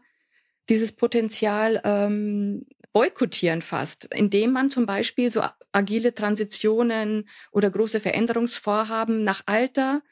dieses 0.68 0.92
Potenzial 0.92 1.80
ähm, 1.84 2.66
boykottieren 2.92 3.62
fast, 3.62 4.06
indem 4.14 4.52
man 4.52 4.70
zum 4.70 4.86
Beispiel 4.86 5.28
so 5.28 5.42
agile 5.72 6.14
Transitionen 6.14 7.28
oder 7.50 7.68
große 7.68 7.98
Veränderungsvorhaben 7.98 9.24
nach 9.24 9.42
alter 9.46 10.02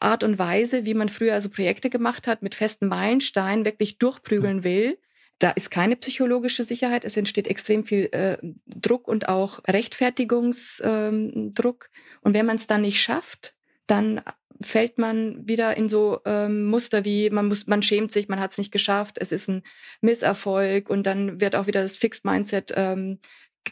Art 0.00 0.24
und 0.24 0.38
Weise, 0.38 0.86
wie 0.86 0.94
man 0.94 1.10
früher 1.10 1.34
also 1.34 1.50
Projekte 1.50 1.90
gemacht 1.90 2.26
hat, 2.26 2.40
mit 2.42 2.54
festen 2.54 2.88
Meilensteinen 2.88 3.66
wirklich 3.66 3.98
durchprügeln 3.98 4.64
will. 4.64 4.98
Da 5.38 5.50
ist 5.50 5.70
keine 5.70 5.96
psychologische 5.96 6.64
Sicherheit. 6.64 7.04
Es 7.04 7.18
entsteht 7.18 7.46
extrem 7.46 7.84
viel 7.84 8.08
äh, 8.12 8.38
Druck 8.64 9.06
und 9.06 9.28
auch 9.28 9.60
Rechtfertigungsdruck. 9.68 10.80
Ähm, 10.82 12.00
und 12.22 12.32
wenn 12.32 12.46
man 12.46 12.56
es 12.56 12.66
dann 12.66 12.80
nicht 12.80 13.02
schafft, 13.02 13.54
dann 13.86 14.22
fällt 14.60 14.98
man 14.98 15.46
wieder 15.48 15.76
in 15.76 15.88
so 15.88 16.20
ähm, 16.24 16.66
Muster 16.66 17.04
wie 17.04 17.30
man 17.30 17.48
muss, 17.48 17.66
man 17.66 17.82
schämt 17.82 18.12
sich, 18.12 18.28
man 18.28 18.40
hat 18.40 18.52
es 18.52 18.58
nicht 18.58 18.72
geschafft, 18.72 19.18
es 19.18 19.32
ist 19.32 19.48
ein 19.48 19.62
Misserfolg 20.00 20.88
und 20.90 21.04
dann 21.04 21.40
wird 21.40 21.56
auch 21.56 21.66
wieder 21.66 21.82
das 21.82 21.96
Fixed 21.96 22.24
Mindset 22.24 22.72
ähm, 22.76 23.18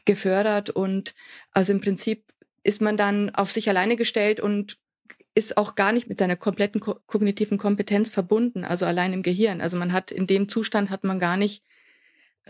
gefördert 0.04 0.70
und 0.70 1.14
also 1.52 1.72
im 1.72 1.80
Prinzip 1.80 2.24
ist 2.62 2.80
man 2.82 2.96
dann 2.96 3.30
auf 3.30 3.50
sich 3.50 3.68
alleine 3.68 3.96
gestellt 3.96 4.40
und 4.40 4.78
ist 5.34 5.56
auch 5.56 5.74
gar 5.74 5.92
nicht 5.92 6.08
mit 6.08 6.18
seiner 6.18 6.36
kompletten 6.36 6.80
ko 6.80 6.96
kognitiven 7.06 7.58
Kompetenz 7.58 8.08
verbunden, 8.08 8.64
also 8.64 8.86
allein 8.86 9.12
im 9.12 9.22
Gehirn. 9.22 9.60
Also 9.60 9.76
man 9.76 9.92
hat 9.92 10.10
in 10.10 10.26
dem 10.26 10.48
Zustand 10.48 10.90
hat 10.90 11.04
man 11.04 11.18
gar 11.18 11.36
nicht 11.36 11.64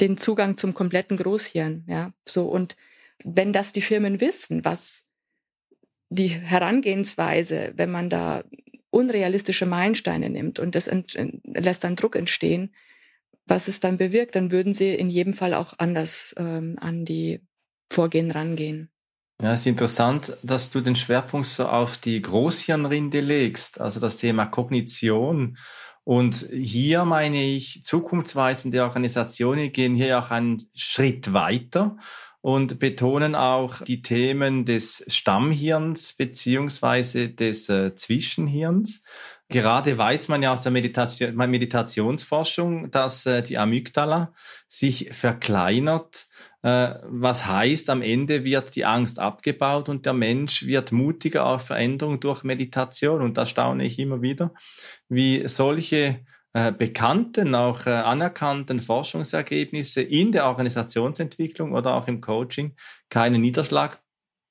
den 0.00 0.16
Zugang 0.16 0.56
zum 0.56 0.74
kompletten 0.74 1.16
Großhirn, 1.16 1.84
ja. 1.88 2.12
So 2.26 2.46
und 2.46 2.76
wenn 3.24 3.52
das 3.52 3.72
die 3.72 3.80
Firmen 3.80 4.20
wissen, 4.20 4.64
was 4.64 5.06
die 6.14 6.28
Herangehensweise, 6.28 7.72
wenn 7.76 7.90
man 7.90 8.10
da 8.10 8.44
unrealistische 8.90 9.66
Meilensteine 9.66 10.30
nimmt 10.30 10.58
und 10.58 10.74
das 10.74 10.90
lässt 11.44 11.84
dann 11.84 11.96
Druck 11.96 12.16
entstehen, 12.16 12.74
was 13.46 13.68
es 13.68 13.80
dann 13.80 13.98
bewirkt, 13.98 14.36
dann 14.36 14.52
würden 14.52 14.72
sie 14.72 14.94
in 14.94 15.10
jedem 15.10 15.34
Fall 15.34 15.54
auch 15.54 15.74
anders 15.78 16.34
ähm, 16.38 16.76
an 16.80 17.04
die 17.04 17.40
Vorgehen 17.92 18.30
rangehen. 18.30 18.90
Ja, 19.42 19.52
es 19.52 19.60
ist 19.60 19.66
interessant, 19.66 20.36
dass 20.42 20.70
du 20.70 20.80
den 20.80 20.96
Schwerpunkt 20.96 21.46
so 21.46 21.66
auf 21.66 21.98
die 21.98 22.22
Großhirnrinde 22.22 23.20
legst, 23.20 23.80
also 23.80 24.00
das 24.00 24.16
Thema 24.16 24.46
Kognition. 24.46 25.58
Und 26.04 26.48
hier 26.52 27.04
meine 27.04 27.42
ich, 27.42 27.82
zukunftsweisende 27.82 28.82
Organisationen 28.82 29.72
gehen 29.72 29.94
hier 29.94 30.18
auch 30.18 30.30
einen 30.30 30.70
Schritt 30.74 31.32
weiter 31.32 31.96
und 32.44 32.78
betonen 32.78 33.34
auch 33.34 33.80
die 33.80 34.02
Themen 34.02 34.66
des 34.66 35.02
Stammhirns 35.08 36.12
beziehungsweise 36.12 37.30
des 37.30 37.70
äh, 37.70 37.94
Zwischenhirns. 37.94 39.02
Gerade 39.48 39.96
weiß 39.96 40.28
man 40.28 40.42
ja 40.42 40.52
aus 40.52 40.60
der 40.60 40.70
Meditation, 40.70 41.34
Meditationsforschung, 41.34 42.90
dass 42.90 43.24
äh, 43.24 43.42
die 43.42 43.56
Amygdala 43.56 44.34
sich 44.68 45.08
verkleinert 45.10 46.26
äh, 46.60 46.94
was 47.04 47.46
heißt, 47.46 47.88
am 47.88 48.02
Ende 48.02 48.44
wird 48.44 48.76
die 48.76 48.84
Angst 48.84 49.18
abgebaut 49.18 49.88
und 49.88 50.04
der 50.04 50.14
Mensch 50.14 50.66
wird 50.66 50.92
mutiger 50.92 51.46
auf 51.46 51.66
Veränderung 51.66 52.20
durch 52.20 52.42
Meditation. 52.42 53.20
Und 53.20 53.36
da 53.38 53.44
staune 53.44 53.84
ich 53.84 53.98
immer 53.98 54.22
wieder, 54.22 54.52
wie 55.08 55.46
solche 55.46 56.24
bekannten, 56.78 57.54
auch 57.54 57.86
äh, 57.86 57.90
anerkannten 57.90 58.80
Forschungsergebnisse 58.80 60.02
in 60.02 60.32
der 60.32 60.46
Organisationsentwicklung 60.46 61.72
oder 61.72 61.94
auch 61.94 62.08
im 62.08 62.20
Coaching 62.20 62.74
keinen 63.10 63.40
Niederschlag 63.40 64.00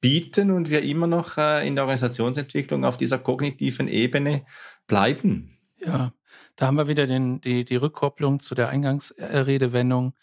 bieten 0.02 0.52
und 0.52 0.70
wir 0.70 0.84
immer 0.84 1.08
noch 1.08 1.38
in 1.38 1.76
der 1.76 1.86
Organisationsentwicklung 1.86 2.84
auf 2.84 2.98
dieser 2.98 3.20
kognitiven 3.20 3.88
Ebene 3.88 4.46
bleiben. 4.86 5.58
Ja, 5.78 6.12
da 6.58 6.68
haben 6.68 6.76
wir 6.76 6.90
wieder 6.90 7.08
den, 7.08 7.40
die, 7.40 7.64
die 7.64 7.78
Rückkopplung 7.78 8.42
zu 8.42 8.54
der 8.54 8.68
Eingangsredewendung 8.68 10.14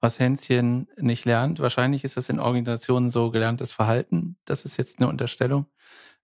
was 0.00 0.18
Hänschen 0.18 0.88
nicht 0.96 1.24
lernt. 1.26 1.60
Wahrscheinlich 1.60 2.04
ist 2.04 2.16
das 2.16 2.28
in 2.28 2.40
Organisationen 2.40 3.10
so 3.10 3.30
gelerntes 3.30 3.72
Verhalten. 3.72 4.36
Das 4.46 4.64
ist 4.64 4.78
jetzt 4.78 4.98
eine 4.98 5.08
Unterstellung, 5.08 5.66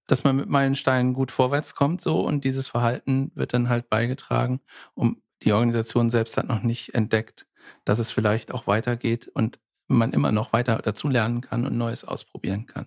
dass 0.06 0.24
man 0.24 0.36
mit 0.36 0.48
Meilensteinen 0.48 1.14
gut 1.14 1.30
vorwärts 1.30 1.74
kommt, 1.74 2.00
so 2.00 2.20
und 2.20 2.44
dieses 2.44 2.68
Verhalten 2.68 3.32
wird 3.34 3.52
dann 3.52 3.68
halt 3.68 3.88
beigetragen, 3.88 4.60
um 4.94 5.20
die 5.42 5.52
Organisation 5.52 6.10
selbst 6.10 6.36
hat 6.36 6.48
noch 6.48 6.62
nicht 6.62 6.94
entdeckt, 6.94 7.46
dass 7.84 7.98
es 7.98 8.12
vielleicht 8.12 8.52
auch 8.52 8.66
weitergeht 8.66 9.28
und 9.28 9.58
man 9.88 10.12
immer 10.12 10.32
noch 10.32 10.52
weiter 10.52 10.80
dazu 10.82 11.08
lernen 11.08 11.40
kann 11.40 11.66
und 11.66 11.76
Neues 11.76 12.04
ausprobieren 12.04 12.66
kann. 12.66 12.86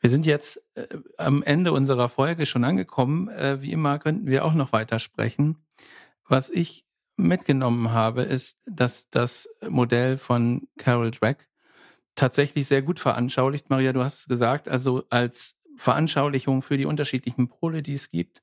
Wir 0.00 0.10
sind 0.10 0.26
jetzt 0.26 0.62
äh, 0.74 0.86
am 1.16 1.42
Ende 1.42 1.72
unserer 1.72 2.08
Folge 2.08 2.46
schon 2.46 2.64
angekommen. 2.64 3.28
Äh, 3.30 3.62
wie 3.62 3.72
immer 3.72 3.98
könnten 3.98 4.26
wir 4.26 4.44
auch 4.44 4.54
noch 4.54 4.72
weiter 4.72 4.98
sprechen. 4.98 5.64
Was 6.28 6.50
ich 6.50 6.84
mitgenommen 7.16 7.90
habe, 7.90 8.22
ist, 8.22 8.58
dass 8.66 9.08
das 9.08 9.48
Modell 9.66 10.18
von 10.18 10.68
Carol 10.76 11.10
Dweck 11.10 11.48
tatsächlich 12.14 12.66
sehr 12.66 12.82
gut 12.82 13.00
veranschaulicht. 13.00 13.70
Maria, 13.70 13.92
du 13.92 14.04
hast 14.04 14.20
es 14.20 14.28
gesagt, 14.28 14.68
also 14.68 15.04
als 15.10 15.56
Veranschaulichung 15.76 16.62
für 16.62 16.76
die 16.76 16.86
unterschiedlichen 16.86 17.48
Pole, 17.48 17.82
die 17.82 17.94
es 17.94 18.10
gibt, 18.10 18.42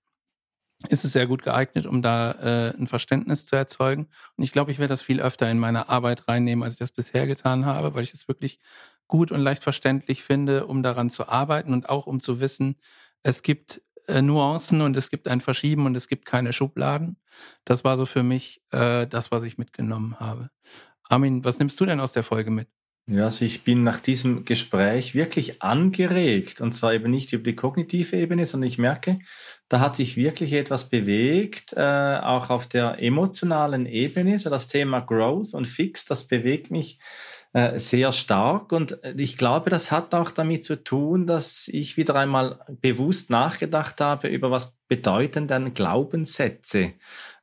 ist 0.90 1.06
es 1.06 1.14
sehr 1.14 1.28
gut 1.28 1.44
geeignet, 1.44 1.86
um 1.86 2.02
da 2.02 2.32
äh, 2.32 2.78
ein 2.78 2.88
Verständnis 2.88 3.46
zu 3.46 3.56
erzeugen. 3.56 4.08
Und 4.36 4.44
ich 4.44 4.52
glaube, 4.52 4.72
ich 4.72 4.80
werde 4.80 4.94
das 4.94 5.02
viel 5.02 5.22
öfter 5.22 5.50
in 5.50 5.60
meine 5.60 5.90
Arbeit 5.90 6.28
reinnehmen, 6.28 6.64
als 6.64 6.74
ich 6.74 6.80
das 6.80 6.92
bisher 6.92 7.28
getan 7.28 7.66
habe, 7.66 7.94
weil 7.94 8.04
ich 8.04 8.14
es 8.14 8.28
wirklich 8.28 8.60
gut 9.08 9.32
und 9.32 9.42
leicht 9.42 9.64
verständlich 9.64 10.24
finde, 10.24 10.66
um 10.66 10.84
daran 10.84 11.10
zu 11.10 11.28
arbeiten 11.28 11.74
und 11.74 11.90
auch 11.90 12.08
um 12.08 12.20
zu 12.20 12.40
wissen, 12.40 12.78
es 13.24 13.44
gibt 13.44 13.82
äh, 14.08 14.22
Nuancen 14.22 14.82
und 14.82 14.96
es 14.98 15.10
gibt 15.10 15.28
ein 15.28 15.42
Verschieben 15.42 15.86
und 15.86 15.96
es 15.96 16.08
gibt 16.08 16.26
keine 16.26 16.54
Schubladen. 16.54 17.18
Das 17.66 17.84
war 17.84 17.98
so 17.98 18.06
für 18.06 18.24
mich 18.24 18.64
äh, 18.72 19.06
das, 19.08 19.32
was 19.32 19.44
ich 19.44 19.58
mitgenommen 19.58 20.20
habe. 20.20 20.50
Armin, 21.04 21.44
was 21.44 21.60
nimmst 21.60 21.80
du 21.80 21.86
denn 21.86 22.00
aus 22.00 22.14
der 22.14 22.24
Folge 22.24 22.52
mit? 22.52 22.70
Ja, 23.12 23.26
also 23.26 23.44
ich 23.44 23.66
bin 23.66 23.84
nach 23.84 24.00
diesem 24.00 24.46
Gespräch 24.46 25.16
wirklich 25.16 25.62
angeregt 25.62 26.62
und 26.62 26.72
zwar 26.72 26.94
eben 26.94 27.12
nicht 27.12 27.34
über 27.34 27.44
die 27.44 27.58
kognitive 27.58 28.16
Ebene, 28.16 28.46
sondern 28.46 28.70
ich 28.70 28.78
merke, 28.78 29.20
da 29.68 29.82
hat 29.82 29.98
sich 29.98 30.16
wirklich 30.16 30.54
etwas 30.54 30.90
bewegt, 30.90 31.74
äh, 31.74 31.82
auch 31.82 32.50
auf 32.50 32.68
der 32.68 33.00
emotionalen 33.04 33.86
Ebene. 33.86 34.40
So 34.40 34.50
das 34.50 34.68
Thema 34.68 35.02
Growth 35.02 35.54
und 35.54 35.68
Fix, 35.68 36.06
das 36.06 36.26
bewegt 36.26 36.72
mich 36.72 37.00
äh, 37.54 37.80
sehr 37.80 38.14
stark. 38.14 38.72
Und 38.72 39.04
äh, 39.04 39.14
ich 39.18 39.38
glaube, 39.38 39.70
das 39.70 39.92
hat 39.92 40.14
auch 40.14 40.32
damit 40.32 40.64
zu 40.64 40.82
tun, 40.82 41.28
dass 41.28 41.68
ich 41.68 41.98
wieder 41.98 42.16
einmal 42.16 42.60
bewusst 42.82 43.30
nachgedacht 43.30 44.00
habe 44.00 44.30
über 44.30 44.52
was 44.52 44.78
bedeuten 44.88 45.48
denn 45.48 45.74
Glaubenssätze, 45.74 46.94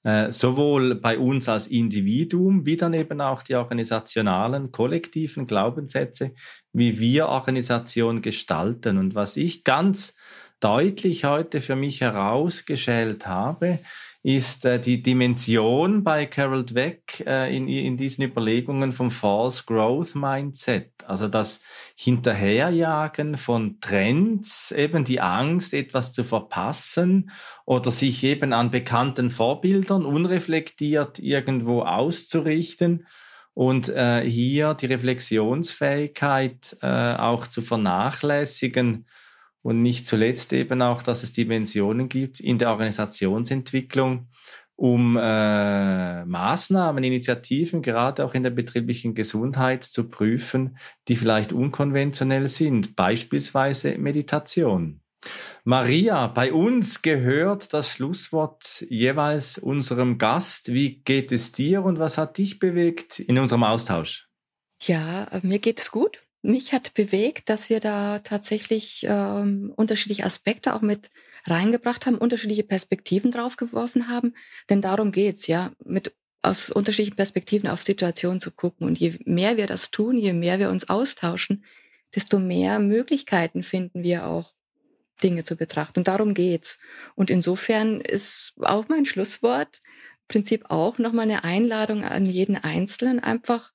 äh, 0.05 0.33
sowohl 0.33 0.95
bei 0.95 1.19
uns 1.19 1.49
als 1.49 1.67
Individuum, 1.67 2.65
wie 2.65 2.77
dann 2.77 2.95
eben 2.95 3.21
auch 3.21 3.43
die 3.43 3.55
organisationalen, 3.55 4.73
kollektiven 4.73 5.47
Glaubenssätze, 5.47 6.33
wie 6.73 6.99
wir 7.01 7.29
Organisation 7.29 8.23
gestalten. 8.23 8.97
Und 8.97 9.15
was 9.15 9.37
ich 9.37 9.63
ganz 9.63 10.17
deutlich 10.61 11.25
heute 11.27 11.61
für 11.61 11.77
mich 11.77 12.01
herausgestellt 12.01 13.27
habe, 13.27 13.79
ist 14.23 14.65
äh, 14.65 14.81
die 14.81 15.03
Dimension 15.03 16.03
bei 16.03 16.27
Carol 16.27 16.65
Dweck 16.65 17.25
äh, 17.27 17.55
in, 17.57 17.69
in 17.69 17.97
diesen 17.97 18.25
Überlegungen 18.25 18.93
vom 18.93 19.11
False 19.11 19.63
Growth 19.65 20.15
Mindset. 20.15 20.91
Also 21.07 21.29
das 21.29 21.63
Hinterherjagen 21.97 23.37
von 23.37 23.81
Trends, 23.81 24.73
eben 24.73 25.05
die 25.05 25.21
Angst, 25.21 25.73
etwas 25.73 26.13
zu 26.13 26.25
verpassen 26.25 27.31
oder 27.65 27.91
sich 27.91 28.25
eben 28.25 28.53
an 28.53 28.71
bekannten 28.71 29.31
Vorbildern 29.31 30.05
unreflektiert 30.05 31.19
irgendwo 31.21 31.83
auszurichten 31.83 33.07
und 33.55 33.89
äh, 33.89 34.23
hier 34.29 34.75
die 34.75 34.87
Reflexionsfähigkeit 34.87 36.77
äh, 36.83 37.15
auch 37.15 37.47
zu 37.47 37.63
vernachlässigen 37.63 39.07
und 39.69 39.83
nicht 39.83 40.07
zuletzt 40.07 40.55
eben 40.55 40.81
auch, 40.81 41.03
dass 41.03 41.23
es 41.23 41.33
Dimensionen 41.33 42.09
gibt 42.09 42.41
in 42.41 42.57
der 42.57 42.71
Organisationsentwicklung, 42.71 44.29
um 44.77 45.19
äh, 45.19 46.25
Maßnahmen, 46.25 47.05
Initiativen, 47.05 47.83
gerade 47.83 48.25
auch 48.25 48.33
in 48.33 48.45
der 48.45 48.51
betrieblichen 48.51 49.13
Gesundheit 49.15 49.85
zu 49.85 50.09
prüfen, 50.09 50.79
die 51.09 51.17
vielleicht 51.17 51.53
unkonventionell 51.53 52.49
sind, 52.49 52.97
beispielsweise 52.97 53.99
Meditation. 53.99 55.03
Maria, 55.65 56.29
bei 56.29 56.51
uns 56.51 57.03
gehört 57.03 57.75
das 57.75 57.91
Schlusswort 57.91 58.87
jeweils 58.89 59.59
unserem 59.59 60.17
Gast. 60.17 60.73
Wie 60.73 61.03
geht 61.03 61.31
es 61.31 61.53
dir 61.53 61.85
und 61.85 61.99
was 61.99 62.17
hat 62.17 62.39
dich 62.39 62.59
bewegt 62.59 63.19
in 63.19 63.39
unserem 63.39 63.65
Austausch? 63.65 64.31
Ja, 64.81 65.29
mir 65.43 65.59
geht 65.59 65.79
es 65.79 65.91
gut. 65.91 66.23
Mich 66.43 66.73
hat 66.73 66.95
bewegt, 66.95 67.49
dass 67.49 67.69
wir 67.69 67.81
da 67.81 68.21
tatsächlich 68.21 69.05
ähm, 69.09 69.73
unterschiedliche 69.77 70.25
Aspekte 70.25 70.75
auch 70.75 70.83
mit 70.83 71.11
reingebracht 71.47 72.07
haben, 72.07 72.19
unterschiedliche 72.19 72.65
Perspektiven 72.65 73.31
draufgeworfen 73.31 74.09
haben. 74.09 74.35
Denn 74.71 74.81
darum 74.81 75.13
geht's 75.13 75.47
ja, 75.47 75.73
mit 75.85 76.15
aus 76.43 76.71
unterschiedlichen 76.71 77.17
Perspektiven 77.17 77.69
auf 77.69 77.83
Situationen 77.83 78.41
zu 78.41 78.51
gucken. 78.51 78.87
Und 78.87 78.99
je 78.99 79.19
mehr 79.25 79.57
wir 79.57 79.67
das 79.67 79.91
tun, 79.91 80.17
je 80.17 80.33
mehr 80.33 80.59
wir 80.59 80.71
uns 80.71 80.89
austauschen, 80.89 81.65
desto 82.15 82.39
mehr 82.39 82.79
Möglichkeiten 82.79 83.63
finden 83.63 84.03
wir 84.03 84.27
auch, 84.27 84.55
Dinge 85.23 85.43
zu 85.43 85.57
betrachten. 85.57 85.99
Und 85.99 86.09
darum 86.09 86.33
geht's. 86.33 86.79
Und 87.17 87.29
insofern 87.29 88.01
ist 88.01 88.55
auch 88.61 88.89
mein 88.89 89.05
Schlusswort 89.05 89.81
im 89.83 90.29
Prinzip 90.29 90.67
auch 90.69 90.99
nochmal 90.99 91.25
eine 91.25 91.43
Einladung 91.43 92.05
an 92.05 92.25
jeden 92.25 92.57
Einzelnen, 92.57 93.19
einfach 93.19 93.73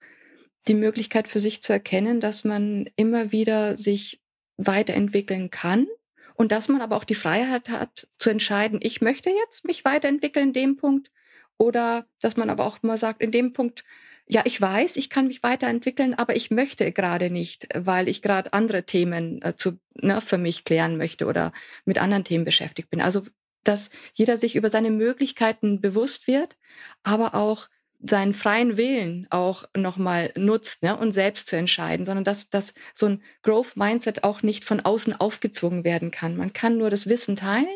die 0.67 0.73
Möglichkeit 0.73 1.27
für 1.27 1.39
sich 1.39 1.61
zu 1.61 1.73
erkennen, 1.73 2.19
dass 2.19 2.43
man 2.43 2.89
immer 2.95 3.31
wieder 3.31 3.77
sich 3.77 4.21
weiterentwickeln 4.57 5.49
kann 5.49 5.87
und 6.35 6.51
dass 6.51 6.69
man 6.69 6.81
aber 6.81 6.95
auch 6.95 7.03
die 7.03 7.15
Freiheit 7.15 7.69
hat 7.69 8.07
zu 8.17 8.29
entscheiden, 8.29 8.79
ich 8.81 9.01
möchte 9.01 9.29
jetzt 9.29 9.65
mich 9.65 9.85
weiterentwickeln 9.85 10.47
in 10.47 10.53
dem 10.53 10.75
Punkt 10.77 11.11
oder 11.57 12.05
dass 12.21 12.37
man 12.37 12.49
aber 12.49 12.65
auch 12.65 12.81
mal 12.81 12.97
sagt, 12.97 13.21
in 13.21 13.31
dem 13.31 13.53
Punkt, 13.53 13.83
ja, 14.27 14.41
ich 14.45 14.59
weiß, 14.59 14.95
ich 14.97 15.09
kann 15.09 15.27
mich 15.27 15.43
weiterentwickeln, 15.43 16.13
aber 16.13 16.35
ich 16.35 16.49
möchte 16.49 16.91
gerade 16.91 17.29
nicht, 17.29 17.67
weil 17.75 18.07
ich 18.07 18.21
gerade 18.21 18.53
andere 18.53 18.85
Themen 18.85 19.41
äh, 19.41 19.55
zu, 19.55 19.79
ne, 19.95 20.21
für 20.21 20.37
mich 20.37 20.63
klären 20.63 20.97
möchte 20.97 21.25
oder 21.25 21.51
mit 21.85 21.97
anderen 21.97 22.23
Themen 22.23 22.45
beschäftigt 22.45 22.89
bin. 22.89 23.01
Also, 23.01 23.23
dass 23.63 23.89
jeder 24.13 24.37
sich 24.37 24.55
über 24.55 24.69
seine 24.69 24.91
Möglichkeiten 24.91 25.81
bewusst 25.81 26.27
wird, 26.27 26.57
aber 27.03 27.35
auch 27.35 27.67
seinen 28.05 28.33
freien 28.33 28.75
Willen 28.75 29.27
auch 29.29 29.63
nochmal 29.75 30.31
nutzt 30.35 30.83
ne, 30.83 30.97
und 30.97 31.13
selbst 31.13 31.47
zu 31.47 31.55
entscheiden, 31.55 32.05
sondern 32.05 32.23
dass, 32.23 32.49
dass 32.49 32.73
so 32.93 33.07
ein 33.07 33.23
Growth-Mindset 33.43 34.23
auch 34.23 34.43
nicht 34.43 34.65
von 34.65 34.81
außen 34.81 35.13
aufgezogen 35.13 35.83
werden 35.83 36.11
kann. 36.11 36.35
Man 36.35 36.53
kann 36.53 36.77
nur 36.77 36.89
das 36.89 37.07
Wissen 37.07 37.35
teilen, 37.35 37.67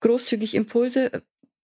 großzügig 0.00 0.54
Impulse 0.54 1.12
äh, 1.12 1.20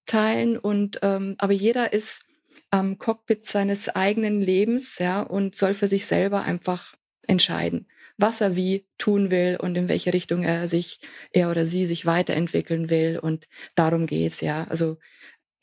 teilen 0.06 0.58
und 0.58 0.98
ähm, 1.02 1.36
aber 1.38 1.52
jeder 1.52 1.92
ist 1.92 2.22
am 2.70 2.98
Cockpit 2.98 3.44
seines 3.44 3.88
eigenen 3.88 4.40
Lebens, 4.40 4.98
ja, 4.98 5.22
und 5.22 5.54
soll 5.54 5.74
für 5.74 5.86
sich 5.86 6.06
selber 6.06 6.42
einfach 6.42 6.94
entscheiden, 7.26 7.86
was 8.16 8.40
er 8.40 8.56
wie 8.56 8.86
tun 8.98 9.30
will 9.30 9.58
und 9.60 9.76
in 9.76 9.88
welche 9.88 10.12
Richtung 10.12 10.42
er 10.42 10.66
sich, 10.66 10.98
er 11.32 11.50
oder 11.50 11.66
sie 11.66 11.86
sich 11.86 12.06
weiterentwickeln 12.06 12.90
will. 12.90 13.18
Und 13.18 13.46
darum 13.74 14.06
geht's, 14.06 14.40
ja. 14.40 14.66
Also 14.68 14.98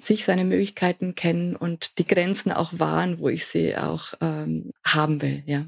sich 0.01 0.23
seine 0.23 0.45
Möglichkeiten 0.45 1.13
kennen 1.13 1.55
und 1.55 1.97
die 1.99 2.07
Grenzen 2.07 2.51
auch 2.51 2.71
wahren, 2.77 3.19
wo 3.19 3.29
ich 3.29 3.45
sie 3.45 3.75
auch 3.75 4.13
ähm, 4.21 4.71
haben 4.83 5.21
will, 5.21 5.43
ja. 5.45 5.65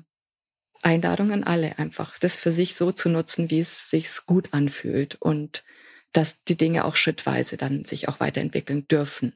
Einladung 0.84 1.32
an 1.32 1.44
alle 1.44 1.78
einfach, 1.78 2.18
das 2.18 2.38
für 2.38 2.52
sich 2.52 2.76
so 2.76 2.92
zu 2.92 3.10
nutzen, 3.10 3.52
wie 3.52 3.60
es 3.60 3.92
sich 3.92 4.08
gut 4.26 4.50
anfühlt 4.52 5.16
und 5.20 5.64
dass 6.12 6.44
die 6.44 6.58
Dinge 6.58 6.86
auch 6.86 6.96
schrittweise 6.96 7.56
dann 7.56 7.86
sich 7.86 8.10
auch 8.10 8.20
weiterentwickeln 8.20 8.88
dürfen. 8.88 9.34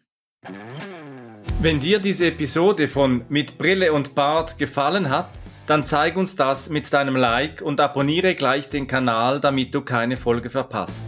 Wenn 1.61 1.79
dir 1.79 1.99
diese 1.99 2.27
Episode 2.27 2.87
von 2.87 3.25
Mit 3.29 3.57
Brille 3.57 3.93
und 3.93 4.15
Bart 4.15 4.57
gefallen 4.57 5.09
hat, 5.09 5.29
dann 5.67 5.83
zeig 5.83 6.15
uns 6.17 6.35
das 6.35 6.69
mit 6.69 6.91
deinem 6.93 7.15
Like 7.15 7.61
und 7.61 7.79
abonniere 7.79 8.35
gleich 8.35 8.69
den 8.69 8.87
Kanal, 8.87 9.39
damit 9.39 9.73
du 9.73 9.81
keine 9.81 10.17
Folge 10.17 10.49
verpasst. 10.49 11.03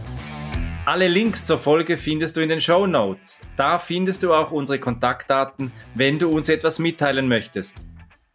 Alle 0.88 1.06
Links 1.06 1.44
zur 1.44 1.58
Folge 1.58 1.98
findest 1.98 2.34
du 2.34 2.40
in 2.40 2.48
den 2.48 2.62
Show 2.62 2.86
Notes. 2.86 3.42
Da 3.56 3.78
findest 3.78 4.22
du 4.22 4.32
auch 4.32 4.52
unsere 4.52 4.78
Kontaktdaten, 4.78 5.70
wenn 5.94 6.18
du 6.18 6.30
uns 6.30 6.48
etwas 6.48 6.78
mitteilen 6.78 7.28
möchtest. 7.28 7.76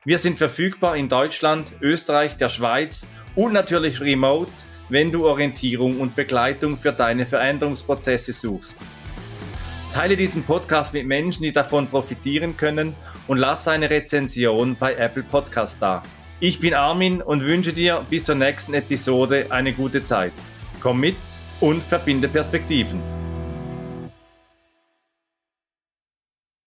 Wir 0.06 0.20
sind 0.20 0.38
verfügbar 0.38 0.95
in 0.95 1.10
Deutschland, 1.10 1.74
Österreich, 1.82 2.38
der 2.38 2.49
Schweiz 2.49 3.08
und 3.36 3.54
natürlich 3.54 4.01
remote, 4.01 4.51
wenn 4.89 5.12
du 5.12 5.26
Orientierung 5.26 5.99
und 5.99 6.16
Begleitung 6.16 6.78
für 6.78 6.91
deine 6.91 7.26
Veränderungsprozesse 7.26 8.34
suchst. 8.34 8.78
Teile 9.91 10.16
diesen 10.16 10.43
Podcast 10.43 10.93
mit 10.93 11.08
Menschen, 11.08 11.41
die 11.41 11.54
davon 11.54 11.88
profitieren 11.88 12.56
können 12.56 12.95
und 13.26 13.39
lass 13.39 13.68
eine 13.68 13.89
Rezension 13.89 14.76
bei 14.80 14.93
Apple 14.93 15.24
Podcast 15.24 15.82
da. 15.82 16.04
Ich 16.39 16.60
bin 16.60 16.76
Armin 16.76 17.20
und 17.20 17.41
wünsche 17.41 17.74
dir 17.74 18.06
bis 18.12 18.26
zur 18.26 18.36
nächsten 18.36 18.76
Episode 18.76 19.47
eine 19.49 19.74
gute 19.74 20.04
Zeit. 20.04 20.34
Komm 20.80 20.99
mit 20.99 21.16
und 21.60 21.84
verbinde 21.84 22.28
Perspektiven. 22.28 23.22